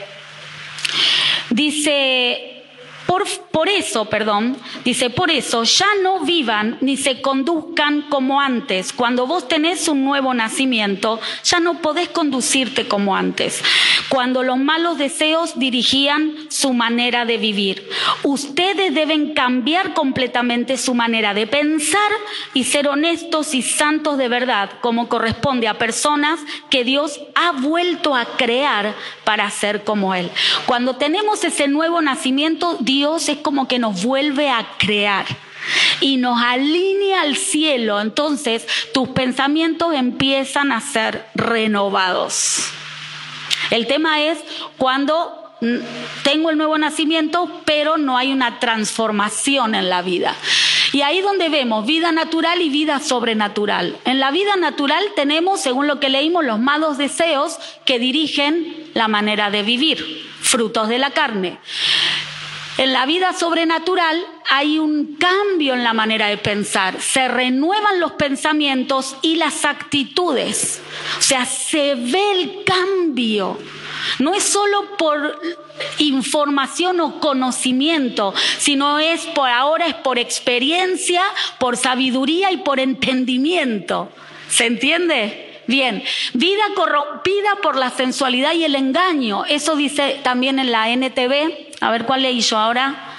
Dice, 1.50 2.64
por, 3.06 3.28
por 3.52 3.68
eso, 3.68 4.06
perdón, 4.06 4.56
dice, 4.86 5.10
por 5.10 5.30
eso 5.30 5.64
ya 5.64 5.88
no 6.02 6.22
vivan 6.22 6.78
ni 6.80 6.96
se 6.96 7.22
conduzcan 7.22 8.04
como 8.04 8.40
antes. 8.40 8.94
Cuando 8.94 9.28
vos 9.28 9.50
tenés 9.50 9.88
un 9.90 10.06
nuevo 10.06 10.34
nacimiento, 10.34 11.20
ya 11.44 11.60
no 11.60 11.82
podés 11.82 12.08
conducirte 12.08 12.88
como 12.88 13.16
antes. 13.16 13.62
Cuando 14.08 14.44
los 14.44 14.58
malos 14.58 14.98
deseos 14.98 15.60
dirigían 15.60 16.36
su 16.50 16.74
manera 16.74 17.26
de 17.26 17.38
vivir. 17.38 17.90
Ustedes 18.24 18.94
deben 18.94 19.34
cambiar 19.34 19.94
completamente 19.94 20.78
su 20.78 20.94
manera 20.94 21.34
de 21.34 21.48
pensar 21.48 22.12
y 22.54 22.66
ser 22.66 22.88
honestos 22.88 23.56
y 23.56 23.62
santos 23.62 24.18
de 24.18 24.28
verdad, 24.28 24.70
como 24.82 25.10
corresponde 25.10 25.68
a 25.68 25.78
personas 25.78 26.40
que 26.70 26.84
Dios 26.84 27.20
ha 27.34 27.52
vuelto 27.52 28.16
a 28.16 28.26
crear 28.38 28.94
para 29.24 29.50
ser 29.50 29.84
como 29.84 30.14
Él. 30.14 30.30
Cuando 30.68 30.98
tenemos 30.98 31.44
ese 31.44 31.68
nuevo 31.68 32.02
nacimiento, 32.02 32.78
Dios 32.80 33.28
es 33.28 33.38
como 33.38 33.68
que 33.68 33.80
nos 33.80 34.04
vuelve 34.04 34.50
a 34.50 34.68
crear 34.78 35.26
y 36.00 36.18
nos 36.18 36.42
alinea 36.42 37.22
al 37.22 37.36
cielo. 37.36 38.00
Entonces 38.00 38.68
tus 38.94 39.10
pensamientos 39.10 39.94
empiezan 39.96 40.72
a 40.72 40.82
ser 40.82 41.26
renovados. 41.34 42.72
El 43.72 43.88
tema 43.88 44.22
es 44.22 44.40
cuando 44.78 45.41
tengo 46.24 46.50
el 46.50 46.58
nuevo 46.58 46.78
nacimiento, 46.78 47.62
pero 47.66 47.98
no 47.98 48.18
hay 48.18 48.32
una 48.32 48.60
transformación 48.60 49.76
en 49.76 49.90
la 49.90 50.02
vida. 50.02 50.36
Y 50.92 51.02
ahí 51.02 51.22
donde 51.22 51.50
vemos 51.50 51.86
vida 51.86 52.12
natural 52.12 52.62
y 52.62 52.70
vida 52.70 53.00
sobrenatural. 53.00 53.98
En 54.06 54.20
la 54.20 54.32
vida 54.32 54.56
natural 54.56 55.04
tenemos, 55.16 55.62
según 55.62 55.88
lo 55.88 56.00
que 56.00 56.10
leímos, 56.10 56.44
los 56.44 56.60
malos 56.60 56.98
deseos 56.98 57.58
que 57.86 58.00
dirigen 58.00 58.90
la 58.94 59.08
manera 59.08 59.52
de 59.52 59.64
vivir, 59.64 60.30
frutos 60.42 60.90
de 60.90 60.98
la 60.98 61.12
carne. 61.12 61.60
En 62.78 62.94
la 62.94 63.06
vida 63.06 63.34
sobrenatural 63.34 64.26
hay 64.50 64.80
un 64.80 65.16
cambio 65.18 65.76
en 65.76 65.84
la 65.84 65.94
manera 65.94 66.28
de 66.28 66.38
pensar, 66.38 67.00
se 67.00 67.28
renuevan 67.28 68.00
los 68.00 68.14
pensamientos 68.14 69.16
y 69.22 69.36
las 69.36 69.66
actitudes, 69.66 70.82
o 71.20 71.22
sea, 71.22 71.46
se 71.46 71.96
ve 71.96 72.32
el 72.32 72.64
cambio. 72.64 73.60
No 74.20 74.34
es 74.34 74.44
solo 74.44 74.98
por 74.98 75.40
información 75.98 77.00
o 77.00 77.20
conocimiento, 77.20 78.34
sino 78.58 79.00
es 79.00 79.26
por 79.28 79.50
ahora 79.50 79.88
es 79.88 79.96
por 79.96 80.20
experiencia, 80.20 81.22
por 81.60 81.78
sabiduría 81.78 82.52
y 82.52 82.58
por 82.58 82.80
entendimiento. 82.80 84.10
¿Se 84.50 84.66
entiende? 84.66 85.62
Bien, 85.68 86.04
vida 86.34 86.64
corrompida 86.76 87.56
por 87.62 87.78
la 87.78 87.90
sensualidad 87.90 88.54
y 88.54 88.66
el 88.66 88.76
engaño. 88.76 89.46
Eso 89.46 89.76
dice 89.76 90.20
también 90.24 90.60
en 90.60 90.72
la 90.72 90.90
NTV. 90.90 91.72
A 91.80 91.92
ver 91.92 92.06
cuál 92.06 92.24
leí 92.24 92.42
yo 92.42 92.58
ahora. 92.58 93.18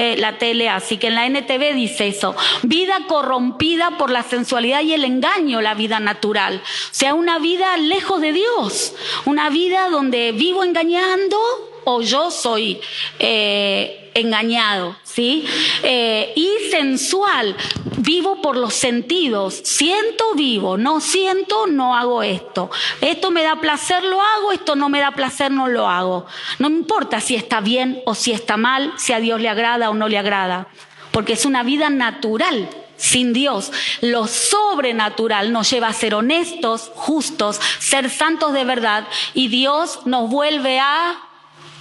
Eh, 0.00 0.16
la 0.16 0.38
tele, 0.38 0.68
así 0.68 0.96
que 0.96 1.08
en 1.08 1.16
la 1.16 1.26
NTV 1.26 1.74
dice 1.74 2.06
eso, 2.06 2.36
vida 2.62 3.00
corrompida 3.08 3.98
por 3.98 4.10
la 4.10 4.22
sensualidad 4.22 4.82
y 4.82 4.92
el 4.92 5.04
engaño, 5.04 5.60
la 5.60 5.74
vida 5.74 5.98
natural. 5.98 6.62
O 6.64 6.94
sea, 6.94 7.14
una 7.14 7.40
vida 7.40 7.76
lejos 7.78 8.20
de 8.20 8.32
Dios, 8.32 8.94
una 9.24 9.50
vida 9.50 9.88
donde 9.88 10.30
vivo 10.30 10.62
engañando 10.62 11.36
o 11.84 12.00
yo 12.02 12.30
soy 12.30 12.80
eh, 13.18 14.10
engañado, 14.14 14.96
¿sí? 15.02 15.44
Eh, 15.82 16.32
y 16.36 16.70
sensual, 16.70 17.56
vivo 17.98 18.40
por 18.42 18.56
los 18.56 18.74
sentidos, 18.74 19.60
siento 19.64 20.34
vivo, 20.34 20.76
no 20.76 21.00
siento, 21.00 21.66
no 21.66 21.96
hago 21.96 22.22
esto. 22.22 22.70
Esto 23.00 23.30
me 23.30 23.42
da 23.42 23.60
placer, 23.60 24.02
lo 24.04 24.20
hago, 24.20 24.52
esto 24.52 24.76
no 24.76 24.88
me 24.88 25.00
da 25.00 25.12
placer, 25.12 25.50
no 25.50 25.68
lo 25.68 25.88
hago. 25.88 26.26
No 26.58 26.70
me 26.70 26.76
importa 26.76 27.20
si 27.20 27.34
está 27.34 27.60
bien 27.60 28.02
o 28.06 28.14
si 28.14 28.32
está 28.32 28.56
mal, 28.56 28.92
si 28.96 29.12
a 29.12 29.20
Dios 29.20 29.40
le 29.40 29.48
agrada 29.48 29.90
o 29.90 29.94
no 29.94 30.08
le 30.08 30.18
agrada, 30.18 30.68
porque 31.10 31.34
es 31.34 31.44
una 31.44 31.62
vida 31.62 31.90
natural. 31.90 32.68
Sin 32.96 33.32
Dios, 33.32 33.70
lo 34.00 34.26
sobrenatural 34.26 35.52
nos 35.52 35.70
lleva 35.70 35.86
a 35.86 35.92
ser 35.92 36.16
honestos, 36.16 36.90
justos, 36.96 37.60
ser 37.78 38.10
santos 38.10 38.52
de 38.52 38.64
verdad 38.64 39.06
y 39.34 39.46
Dios 39.46 40.00
nos 40.04 40.28
vuelve 40.28 40.80
a 40.80 41.27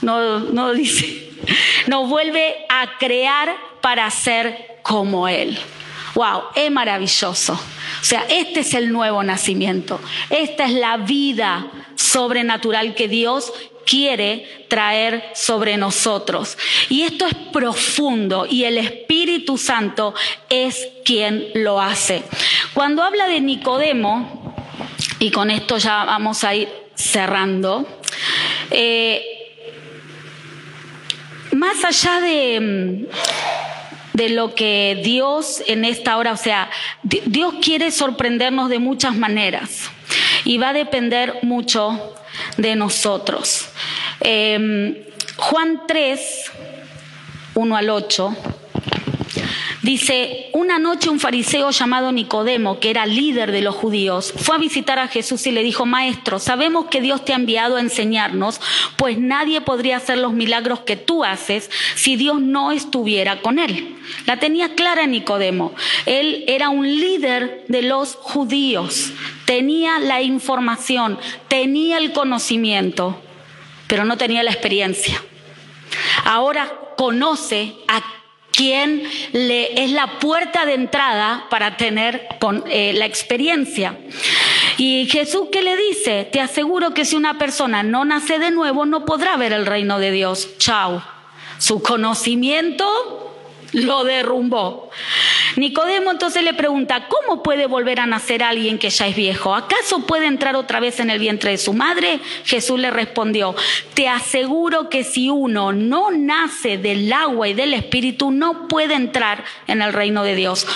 no, 0.01 0.73
dice, 0.73 1.31
nos 1.87 2.09
vuelve 2.09 2.65
a 2.69 2.97
crear 2.97 3.55
para 3.81 4.09
ser 4.09 4.79
como 4.83 5.27
Él. 5.27 5.57
Wow, 6.15 6.43
es 6.55 6.71
maravilloso. 6.71 7.53
O 7.53 8.03
sea, 8.03 8.25
este 8.29 8.61
es 8.61 8.73
el 8.73 8.91
nuevo 8.91 9.21
nacimiento. 9.23 9.99
Esta 10.29 10.65
es 10.65 10.73
la 10.73 10.97
vida 10.97 11.67
sobrenatural 11.95 12.95
que 12.95 13.07
Dios 13.07 13.53
quiere 13.85 14.65
traer 14.67 15.23
sobre 15.33 15.77
nosotros. 15.77 16.57
Y 16.89 17.03
esto 17.03 17.25
es 17.25 17.35
profundo 17.53 18.45
y 18.49 18.65
el 18.65 18.77
Espíritu 18.77 19.57
Santo 19.57 20.13
es 20.49 20.87
quien 21.05 21.47
lo 21.53 21.79
hace. 21.79 22.23
Cuando 22.73 23.03
habla 23.03 23.27
de 23.27 23.39
Nicodemo, 23.39 24.55
y 25.19 25.31
con 25.31 25.49
esto 25.49 25.77
ya 25.77 26.03
vamos 26.05 26.43
a 26.43 26.53
ir 26.53 26.69
cerrando, 26.95 27.87
eh, 28.71 29.36
más 31.58 31.84
allá 31.84 32.20
de, 32.22 33.08
de 34.14 34.30
lo 34.30 34.53
que 34.55 35.01
Dios 35.03 35.64
en 35.68 35.86
esta 35.86 36.18
hora, 36.18 36.32
o 36.34 36.38
sea, 36.38 36.70
Di- 37.03 37.22
Dios 37.26 37.55
quiere 37.64 37.91
sorprendernos 37.91 38.70
de 38.70 38.80
muchas 38.80 39.16
maneras 39.16 39.89
y 40.45 40.58
va 40.58 40.70
a 40.70 40.74
depender 40.74 41.39
mucho 41.41 42.14
de 42.58 42.76
nosotros. 42.76 43.68
Eh, 44.22 45.10
Juan 45.38 45.82
3, 45.88 46.51
1 47.55 47.76
al 47.78 47.89
8. 47.89 48.36
Dice, 49.88 50.49
una 50.51 50.79
noche 50.79 51.09
un 51.09 51.17
fariseo 51.17 51.71
llamado 51.71 52.11
Nicodemo, 52.11 52.77
que 52.77 52.89
era 52.89 53.05
líder 53.05 53.53
de 53.53 53.61
los 53.61 53.73
judíos, 53.73 54.33
fue 54.35 54.57
a 54.57 54.59
visitar 54.59 54.99
a 54.99 55.07
Jesús 55.07 55.47
y 55.47 55.51
le 55.51 55.63
dijo, 55.63 55.85
Maestro, 55.85 56.39
sabemos 56.39 56.88
que 56.88 56.99
Dios 56.99 57.23
te 57.23 57.31
ha 57.31 57.38
enviado 57.38 57.77
a 57.77 57.79
enseñarnos, 57.79 58.59
pues 58.97 59.17
nadie 59.17 59.61
podría 59.61 59.95
hacer 59.95 60.17
los 60.17 60.33
milagros 60.33 60.81
que 60.81 60.97
tú 60.97 61.23
haces 61.23 61.71
si 61.95 62.17
Dios 62.17 62.41
no 62.41 62.73
estuviera 62.73 63.41
con 63.41 63.59
él. 63.59 63.95
La 64.25 64.41
tenía 64.41 64.75
clara 64.75 65.07
Nicodemo. 65.07 65.73
Él 66.05 66.43
era 66.47 66.67
un 66.67 66.85
líder 66.85 67.63
de 67.69 67.83
los 67.83 68.15
judíos, 68.15 69.13
tenía 69.45 69.99
la 69.99 70.21
información, 70.21 71.17
tenía 71.47 71.97
el 71.97 72.11
conocimiento, 72.11 73.21
pero 73.88 74.03
no 74.03 74.17
tenía 74.17 74.43
la 74.43 74.51
experiencia. 74.51 75.23
Ahora 76.25 76.69
conoce 76.97 77.73
a 77.88 78.16
quien 78.58 79.03
le 79.34 79.84
es 79.84 79.91
la 79.91 80.20
puerta 80.20 80.66
de 80.66 80.74
entrada 80.74 81.45
para 81.51 81.78
tener 81.78 82.28
con, 82.39 82.64
eh, 82.68 82.91
la 82.93 83.05
experiencia. 83.05 83.95
Y 84.78 85.08
Jesús 85.12 85.49
qué 85.51 85.62
le 85.62 85.78
dice, 85.78 86.28
te 86.32 86.41
aseguro 86.41 86.93
que 86.93 87.05
si 87.05 87.16
una 87.16 87.38
persona 87.38 87.84
no 87.84 88.03
nace 88.03 88.39
de 88.39 88.49
nuevo 88.49 88.88
no 88.88 89.05
podrá 89.05 89.38
ver 89.38 89.53
el 89.53 89.68
reino 89.68 89.99
de 89.99 90.12
Dios. 90.12 90.58
Chao. 90.58 91.03
Su 91.60 91.84
conocimiento 91.84 93.26
lo 93.74 94.03
derrumbó. 94.03 94.89
Nicodemo 95.55 96.11
entonces 96.11 96.43
le 96.43 96.53
pregunta, 96.53 97.07
¿cómo 97.07 97.41
puede 97.41 97.65
volver 97.65 97.99
a 97.99 98.05
nacer 98.05 98.43
alguien 98.43 98.78
que 98.78 98.89
ya 98.89 99.07
es 99.07 99.15
viejo? 99.15 99.55
¿Acaso 99.55 100.05
puede 100.05 100.28
entrar 100.28 100.55
otra 100.55 100.80
vez 100.80 100.99
en 100.99 101.09
el 101.09 101.20
vientre 101.20 101.51
de 101.51 101.57
su 101.57 101.74
madre? 101.74 102.20
Jesús 102.45 102.80
le 102.80 102.91
respondió, 102.91 103.55
te 103.93 104.07
aseguro 104.07 104.89
que 104.89 105.03
si 105.03 105.30
uno 105.30 105.74
no 105.74 106.11
nace 106.11 106.78
del 106.78 107.11
agua 107.11 107.47
y 107.47 107.53
del 107.53 107.74
espíritu, 107.74 108.32
no 108.32 108.68
puede 108.68 108.93
entrar 108.93 109.43
en 109.68 109.82
el 109.82 109.93
reino 109.93 110.24
de 110.24 110.36
Dios. 110.36 110.68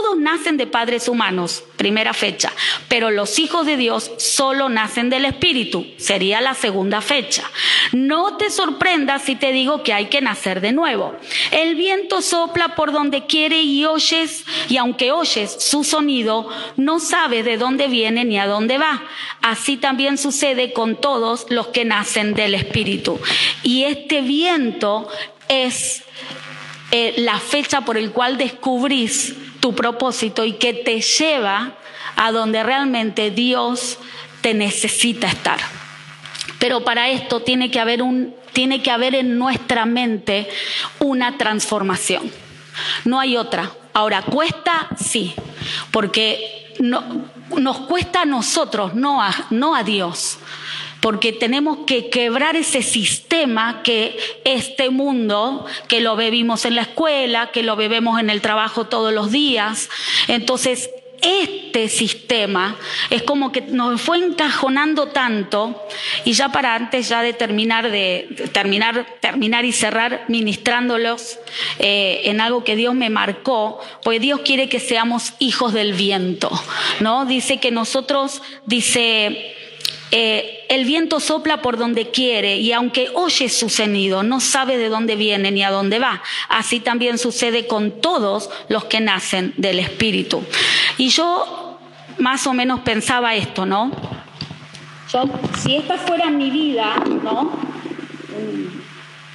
Todos 0.00 0.16
nacen 0.16 0.56
de 0.56 0.68
padres 0.68 1.08
humanos, 1.08 1.64
primera 1.76 2.14
fecha, 2.14 2.52
pero 2.86 3.10
los 3.10 3.40
hijos 3.40 3.66
de 3.66 3.76
Dios 3.76 4.12
solo 4.18 4.68
nacen 4.68 5.10
del 5.10 5.24
Espíritu, 5.24 5.88
sería 5.96 6.40
la 6.40 6.54
segunda 6.54 7.00
fecha. 7.00 7.42
No 7.90 8.36
te 8.36 8.48
sorprendas 8.50 9.22
si 9.22 9.34
te 9.34 9.50
digo 9.50 9.82
que 9.82 9.92
hay 9.92 10.06
que 10.06 10.20
nacer 10.20 10.60
de 10.60 10.70
nuevo. 10.70 11.16
El 11.50 11.74
viento 11.74 12.22
sopla 12.22 12.76
por 12.76 12.92
donde 12.92 13.26
quiere 13.26 13.62
y 13.62 13.86
oyes, 13.86 14.44
y 14.68 14.76
aunque 14.76 15.10
oyes 15.10 15.56
su 15.58 15.82
sonido, 15.82 16.48
no 16.76 17.00
sabes 17.00 17.44
de 17.44 17.56
dónde 17.56 17.88
viene 17.88 18.24
ni 18.24 18.38
a 18.38 18.46
dónde 18.46 18.78
va. 18.78 19.02
Así 19.42 19.78
también 19.78 20.16
sucede 20.16 20.72
con 20.72 21.00
todos 21.00 21.46
los 21.50 21.68
que 21.68 21.84
nacen 21.84 22.34
del 22.34 22.54
Espíritu. 22.54 23.18
Y 23.64 23.82
este 23.82 24.20
viento 24.20 25.08
es 25.48 26.04
eh, 26.92 27.14
la 27.18 27.40
fecha 27.40 27.80
por 27.80 27.98
el 27.98 28.12
cual 28.12 28.38
descubrís 28.38 29.34
tu 29.60 29.74
propósito 29.74 30.44
y 30.44 30.54
que 30.54 30.74
te 30.74 31.00
lleva 31.00 31.74
a 32.16 32.32
donde 32.32 32.62
realmente 32.62 33.30
Dios 33.30 33.98
te 34.40 34.54
necesita 34.54 35.28
estar. 35.28 35.58
Pero 36.58 36.84
para 36.84 37.08
esto 37.08 37.40
tiene 37.40 37.70
que 37.70 37.80
haber 37.80 38.02
un 38.02 38.34
tiene 38.52 38.82
que 38.82 38.90
haber 38.90 39.14
en 39.14 39.38
nuestra 39.38 39.86
mente 39.86 40.48
una 40.98 41.38
transformación. 41.38 42.28
No 43.04 43.20
hay 43.20 43.36
otra. 43.36 43.70
Ahora, 43.92 44.22
cuesta, 44.22 44.88
sí, 44.98 45.34
porque 45.92 46.74
no, 46.80 47.04
nos 47.56 47.78
cuesta 47.80 48.22
a 48.22 48.24
nosotros, 48.24 48.94
no 48.94 49.22
a, 49.22 49.32
no 49.50 49.76
a 49.76 49.84
Dios 49.84 50.38
porque 51.00 51.32
tenemos 51.32 51.78
que 51.86 52.10
quebrar 52.10 52.56
ese 52.56 52.82
sistema 52.82 53.82
que 53.82 54.18
este 54.44 54.90
mundo, 54.90 55.66
que 55.88 56.00
lo 56.00 56.16
bebimos 56.16 56.64
en 56.64 56.74
la 56.74 56.82
escuela, 56.82 57.50
que 57.52 57.62
lo 57.62 57.76
bebemos 57.76 58.20
en 58.20 58.30
el 58.30 58.40
trabajo 58.40 58.86
todos 58.86 59.12
los 59.12 59.30
días. 59.30 59.88
Entonces, 60.26 60.90
este 61.20 61.88
sistema 61.88 62.76
es 63.10 63.22
como 63.22 63.50
que 63.50 63.60
nos 63.60 64.00
fue 64.00 64.18
encajonando 64.18 65.08
tanto 65.08 65.82
y 66.24 66.32
ya 66.32 66.50
para 66.50 66.74
antes 66.74 67.08
ya 67.08 67.22
de 67.22 67.32
terminar 67.32 67.90
de, 67.90 68.48
terminar 68.52 69.04
terminar 69.20 69.64
y 69.64 69.72
cerrar 69.72 70.24
ministrándolos 70.28 71.38
eh, 71.78 72.22
en 72.24 72.40
algo 72.40 72.62
que 72.62 72.76
Dios 72.76 72.94
me 72.94 73.10
marcó 73.10 73.80
pues 74.04 74.20
Dios 74.20 74.42
quiere 74.44 74.68
que 74.68 74.80
seamos 74.80 75.34
hijos 75.40 75.72
del 75.72 75.92
viento 75.92 76.50
no 77.00 77.26
dice 77.26 77.58
que 77.58 77.70
nosotros 77.70 78.42
dice 78.66 79.56
eh, 80.10 80.64
el 80.68 80.84
viento 80.84 81.20
sopla 81.20 81.60
por 81.60 81.76
donde 81.76 82.10
quiere 82.10 82.56
y 82.56 82.72
aunque 82.72 83.10
oye 83.14 83.48
su 83.48 83.68
sonido, 83.68 84.22
no 84.22 84.40
sabe 84.40 84.78
de 84.78 84.88
dónde 84.88 85.16
viene 85.16 85.50
ni 85.50 85.62
a 85.62 85.70
dónde 85.70 85.98
va. 85.98 86.22
Así 86.48 86.80
también 86.80 87.18
sucede 87.18 87.66
con 87.66 88.00
todos 88.00 88.50
los 88.68 88.84
que 88.84 89.00
nacen 89.00 89.54
del 89.56 89.78
Espíritu. 89.78 90.42
Y 90.96 91.08
yo 91.10 91.78
más 92.18 92.46
o 92.46 92.52
menos 92.52 92.80
pensaba 92.80 93.34
esto, 93.34 93.66
¿no? 93.66 93.92
Si 95.58 95.76
esta 95.76 95.96
fuera 95.96 96.28
mi 96.28 96.50
vida, 96.50 96.96
¿no? 97.22 97.50
Un 98.36 98.82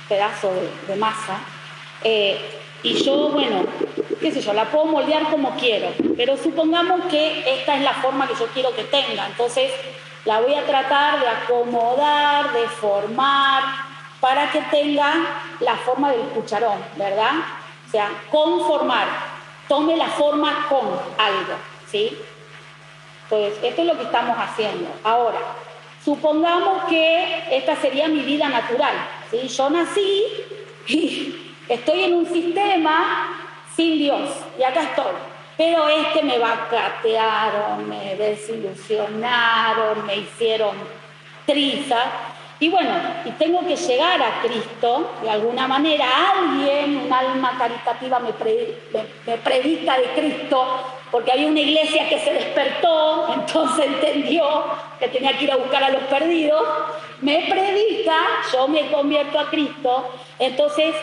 pedazo 0.07 0.51
de, 0.87 0.95
masa, 0.95 1.39
eh, 2.03 2.37
y 2.83 3.01
yo, 3.03 3.29
bueno, 3.29 3.65
qué 4.19 4.31
sé 4.31 4.41
yo, 4.41 4.53
la 4.53 4.69
puedo 4.69 4.85
moldear 4.85 5.29
como 5.31 5.55
quiero, 5.55 5.87
pero 6.15 6.37
supongamos 6.37 7.05
que 7.05 7.39
esta 7.55 7.75
es 7.75 7.81
la 7.81 7.93
forma 7.93 8.27
que 8.27 8.35
yo 8.35 8.45
quiero 8.47 8.75
que 8.75 8.83
tenga. 8.83 9.27
Entonces, 9.27 9.71
la 10.25 10.39
voy 10.39 10.53
a 10.53 10.65
tratar 10.65 11.19
de 11.19 11.27
acomodar, 11.27 12.53
de 12.53 12.67
formar, 12.67 13.63
para 14.23 14.49
que 14.51 14.61
tenga 14.61 15.15
la 15.59 15.75
forma 15.75 16.11
del 16.11 16.21
cucharón, 16.29 16.79
¿verdad? 16.95 17.33
O 17.85 17.91
sea, 17.91 18.09
conformar, 18.31 19.05
tome 19.67 19.97
la 19.97 20.07
forma 20.07 20.65
con 20.69 20.87
algo, 21.17 21.55
¿sí? 21.87 22.17
Entonces, 23.23 23.61
esto 23.61 23.81
es 23.81 23.87
lo 23.87 23.97
que 23.97 24.03
estamos 24.03 24.37
haciendo. 24.37 24.89
Ahora, 25.03 25.39
supongamos 26.05 26.85
que 26.85 27.43
esta 27.51 27.75
sería 27.75 28.07
mi 28.07 28.21
vida 28.21 28.47
natural, 28.47 28.93
¿sí? 29.29 29.45
Yo 29.49 29.69
nací 29.69 30.25
y 30.87 31.55
estoy 31.67 32.03
en 32.03 32.13
un 32.13 32.25
sistema 32.25 33.39
sin 33.75 33.97
Dios, 33.97 34.29
y 34.57 34.63
acá 34.63 34.83
estoy 34.83 35.32
pero 35.57 35.87
este 35.87 36.23
me 36.23 36.39
vacatearon, 36.39 37.87
me 37.87 38.15
desilusionaron, 38.15 40.05
me 40.05 40.17
hicieron 40.17 40.75
triza. 41.45 41.97
Y 42.59 42.69
bueno, 42.69 42.91
y 43.25 43.31
tengo 43.31 43.65
que 43.67 43.75
llegar 43.75 44.21
a 44.21 44.41
Cristo, 44.41 45.11
de 45.21 45.29
alguna 45.29 45.67
manera, 45.67 46.05
alguien, 46.31 46.97
un 46.97 47.11
alma 47.11 47.57
caritativa 47.57 48.19
me, 48.19 48.31
predica 49.37 49.97
de 49.97 50.05
Cristo, 50.15 50.65
porque 51.11 51.33
había 51.33 51.47
una 51.47 51.59
iglesia 51.59 52.07
que 52.07 52.19
se 52.19 52.31
despertó, 52.31 53.33
entonces 53.33 53.85
entendió 53.85 54.45
que 54.97 55.09
tenía 55.09 55.37
que 55.37 55.43
ir 55.43 55.51
a 55.51 55.57
buscar 55.57 55.83
a 55.83 55.89
los 55.89 56.03
perdidos, 56.03 56.63
me 57.21 57.45
predica, 57.49 58.17
yo 58.53 58.67
me 58.69 58.89
convierto 58.89 59.39
a 59.39 59.49
Cristo, 59.49 60.09
entonces 60.39 60.95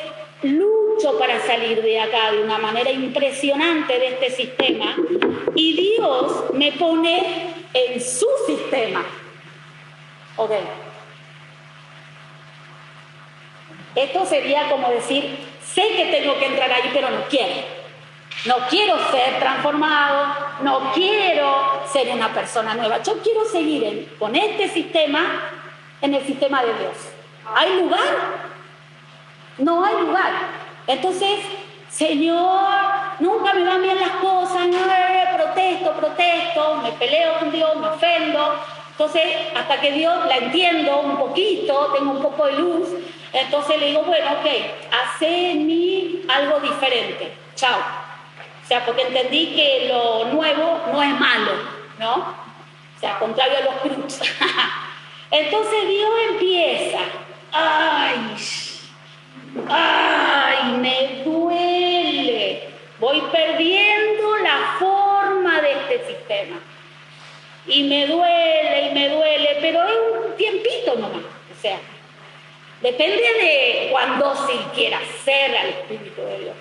lucho 1.00 1.18
para 1.18 1.40
salir 1.40 1.82
de 1.82 2.00
acá 2.00 2.32
de 2.32 2.42
una 2.42 2.58
manera 2.58 2.90
impresionante 2.90 3.98
de 3.98 4.08
este 4.08 4.30
sistema 4.30 4.94
y 5.54 5.72
Dios 5.72 6.52
me 6.54 6.72
pone 6.72 7.54
en 7.72 8.00
su 8.00 8.26
sistema. 8.46 9.04
Ok. 10.36 10.52
Esto 13.94 14.24
sería 14.24 14.68
como 14.70 14.88
decir, 14.90 15.38
sé 15.62 15.82
que 15.96 16.06
tengo 16.06 16.38
que 16.38 16.46
entrar 16.46 16.70
ahí, 16.70 16.90
pero 16.92 17.10
no 17.10 17.24
quiero. 17.28 17.80
No 18.46 18.54
quiero 18.70 18.96
ser 19.10 19.38
transformado, 19.38 20.34
no 20.62 20.92
quiero 20.92 21.82
ser 21.92 22.08
una 22.14 22.32
persona 22.32 22.74
nueva. 22.74 23.02
Yo 23.02 23.18
quiero 23.18 23.44
seguir 23.44 24.14
con 24.18 24.34
este 24.34 24.68
sistema 24.68 25.50
en 26.00 26.14
el 26.14 26.24
sistema 26.24 26.62
de 26.62 26.78
Dios. 26.78 26.94
¿Hay 27.54 27.80
lugar? 27.80 28.50
No 29.58 29.84
hay 29.84 29.94
lugar. 30.00 30.59
Entonces, 30.90 31.38
Señor, 31.88 32.68
nunca 33.20 33.52
me 33.52 33.64
van 33.64 33.80
bien 33.80 34.00
las 34.00 34.10
cosas, 34.16 34.66
no, 34.66 34.78
protesto, 35.36 35.92
protesto, 35.92 36.74
me 36.82 36.90
peleo 36.90 37.38
con 37.38 37.52
Dios, 37.52 37.76
me 37.76 37.86
ofendo. 37.90 38.56
Entonces, 38.90 39.22
hasta 39.56 39.80
que 39.80 39.92
Dios 39.92 40.26
la 40.26 40.38
entiendo 40.38 41.00
un 41.02 41.16
poquito, 41.16 41.92
tengo 41.96 42.10
un 42.10 42.20
poco 42.20 42.44
de 42.46 42.54
luz, 42.54 42.88
entonces 43.32 43.78
le 43.78 43.86
digo, 43.86 44.02
bueno, 44.02 44.32
ok, 44.40 44.46
hace 44.90 45.52
en 45.52 45.68
mí 45.68 46.22
algo 46.28 46.58
diferente. 46.58 47.34
Chao. 47.54 47.78
O 47.78 48.66
sea, 48.66 48.84
porque 48.84 49.02
entendí 49.02 49.54
que 49.54 49.86
lo 49.92 50.24
nuevo 50.24 50.80
no 50.92 51.02
es 51.04 51.20
malo, 51.20 51.52
¿no? 52.00 52.14
O 52.16 53.00
sea, 53.00 53.16
contrario 53.20 53.58
a 53.58 53.60
los 53.60 53.74
cruz. 53.76 54.20
entonces 55.30 55.88
Dios 55.88 56.10
empieza, 56.30 56.98
ay, 57.52 58.36
¡Ay, 59.68 60.72
me 60.78 61.22
duele! 61.24 62.68
Voy 62.98 63.20
perdiendo 63.32 64.36
la 64.38 64.76
forma 64.78 65.60
de 65.60 65.72
este 65.72 66.06
sistema. 66.06 66.58
Y 67.66 67.84
me 67.84 68.06
duele, 68.06 68.88
y 68.90 68.94
me 68.94 69.08
duele, 69.08 69.58
pero 69.60 69.82
es 69.86 69.94
un 70.12 70.36
tiempito 70.36 70.94
nomás. 70.96 71.22
O 71.22 71.60
sea, 71.60 71.78
depende 72.80 73.22
de 73.22 73.88
cuándo 73.90 74.34
si 74.46 74.56
quiera 74.74 74.98
ser 75.24 75.56
al 75.56 75.68
Espíritu 75.68 76.22
de 76.22 76.38
Dios. 76.38 76.56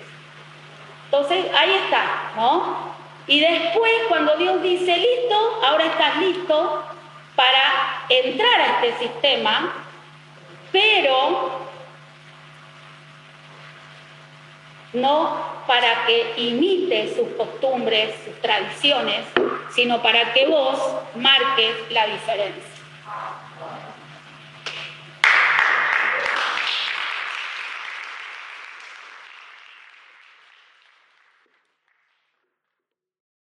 Entonces, 1.06 1.44
ahí 1.54 1.74
está, 1.84 2.32
¿no? 2.36 2.94
Y 3.26 3.40
después, 3.40 3.92
cuando 4.08 4.36
Dios 4.36 4.62
dice, 4.62 4.96
listo, 4.96 5.60
ahora 5.64 5.84
estás 5.86 6.16
listo 6.18 6.84
para 7.36 8.04
entrar 8.08 8.60
a 8.60 8.84
este 8.84 9.04
sistema, 9.04 9.72
pero 10.72 11.69
no 14.92 15.36
para 15.66 16.06
que 16.06 16.34
imite 16.36 17.14
sus 17.14 17.28
costumbres, 17.36 18.14
sus 18.24 18.34
tradiciones, 18.40 19.20
sino 19.74 20.02
para 20.02 20.32
que 20.32 20.46
vos 20.46 20.78
marques 21.14 21.90
la 21.90 22.06
diferencia. 22.06 22.69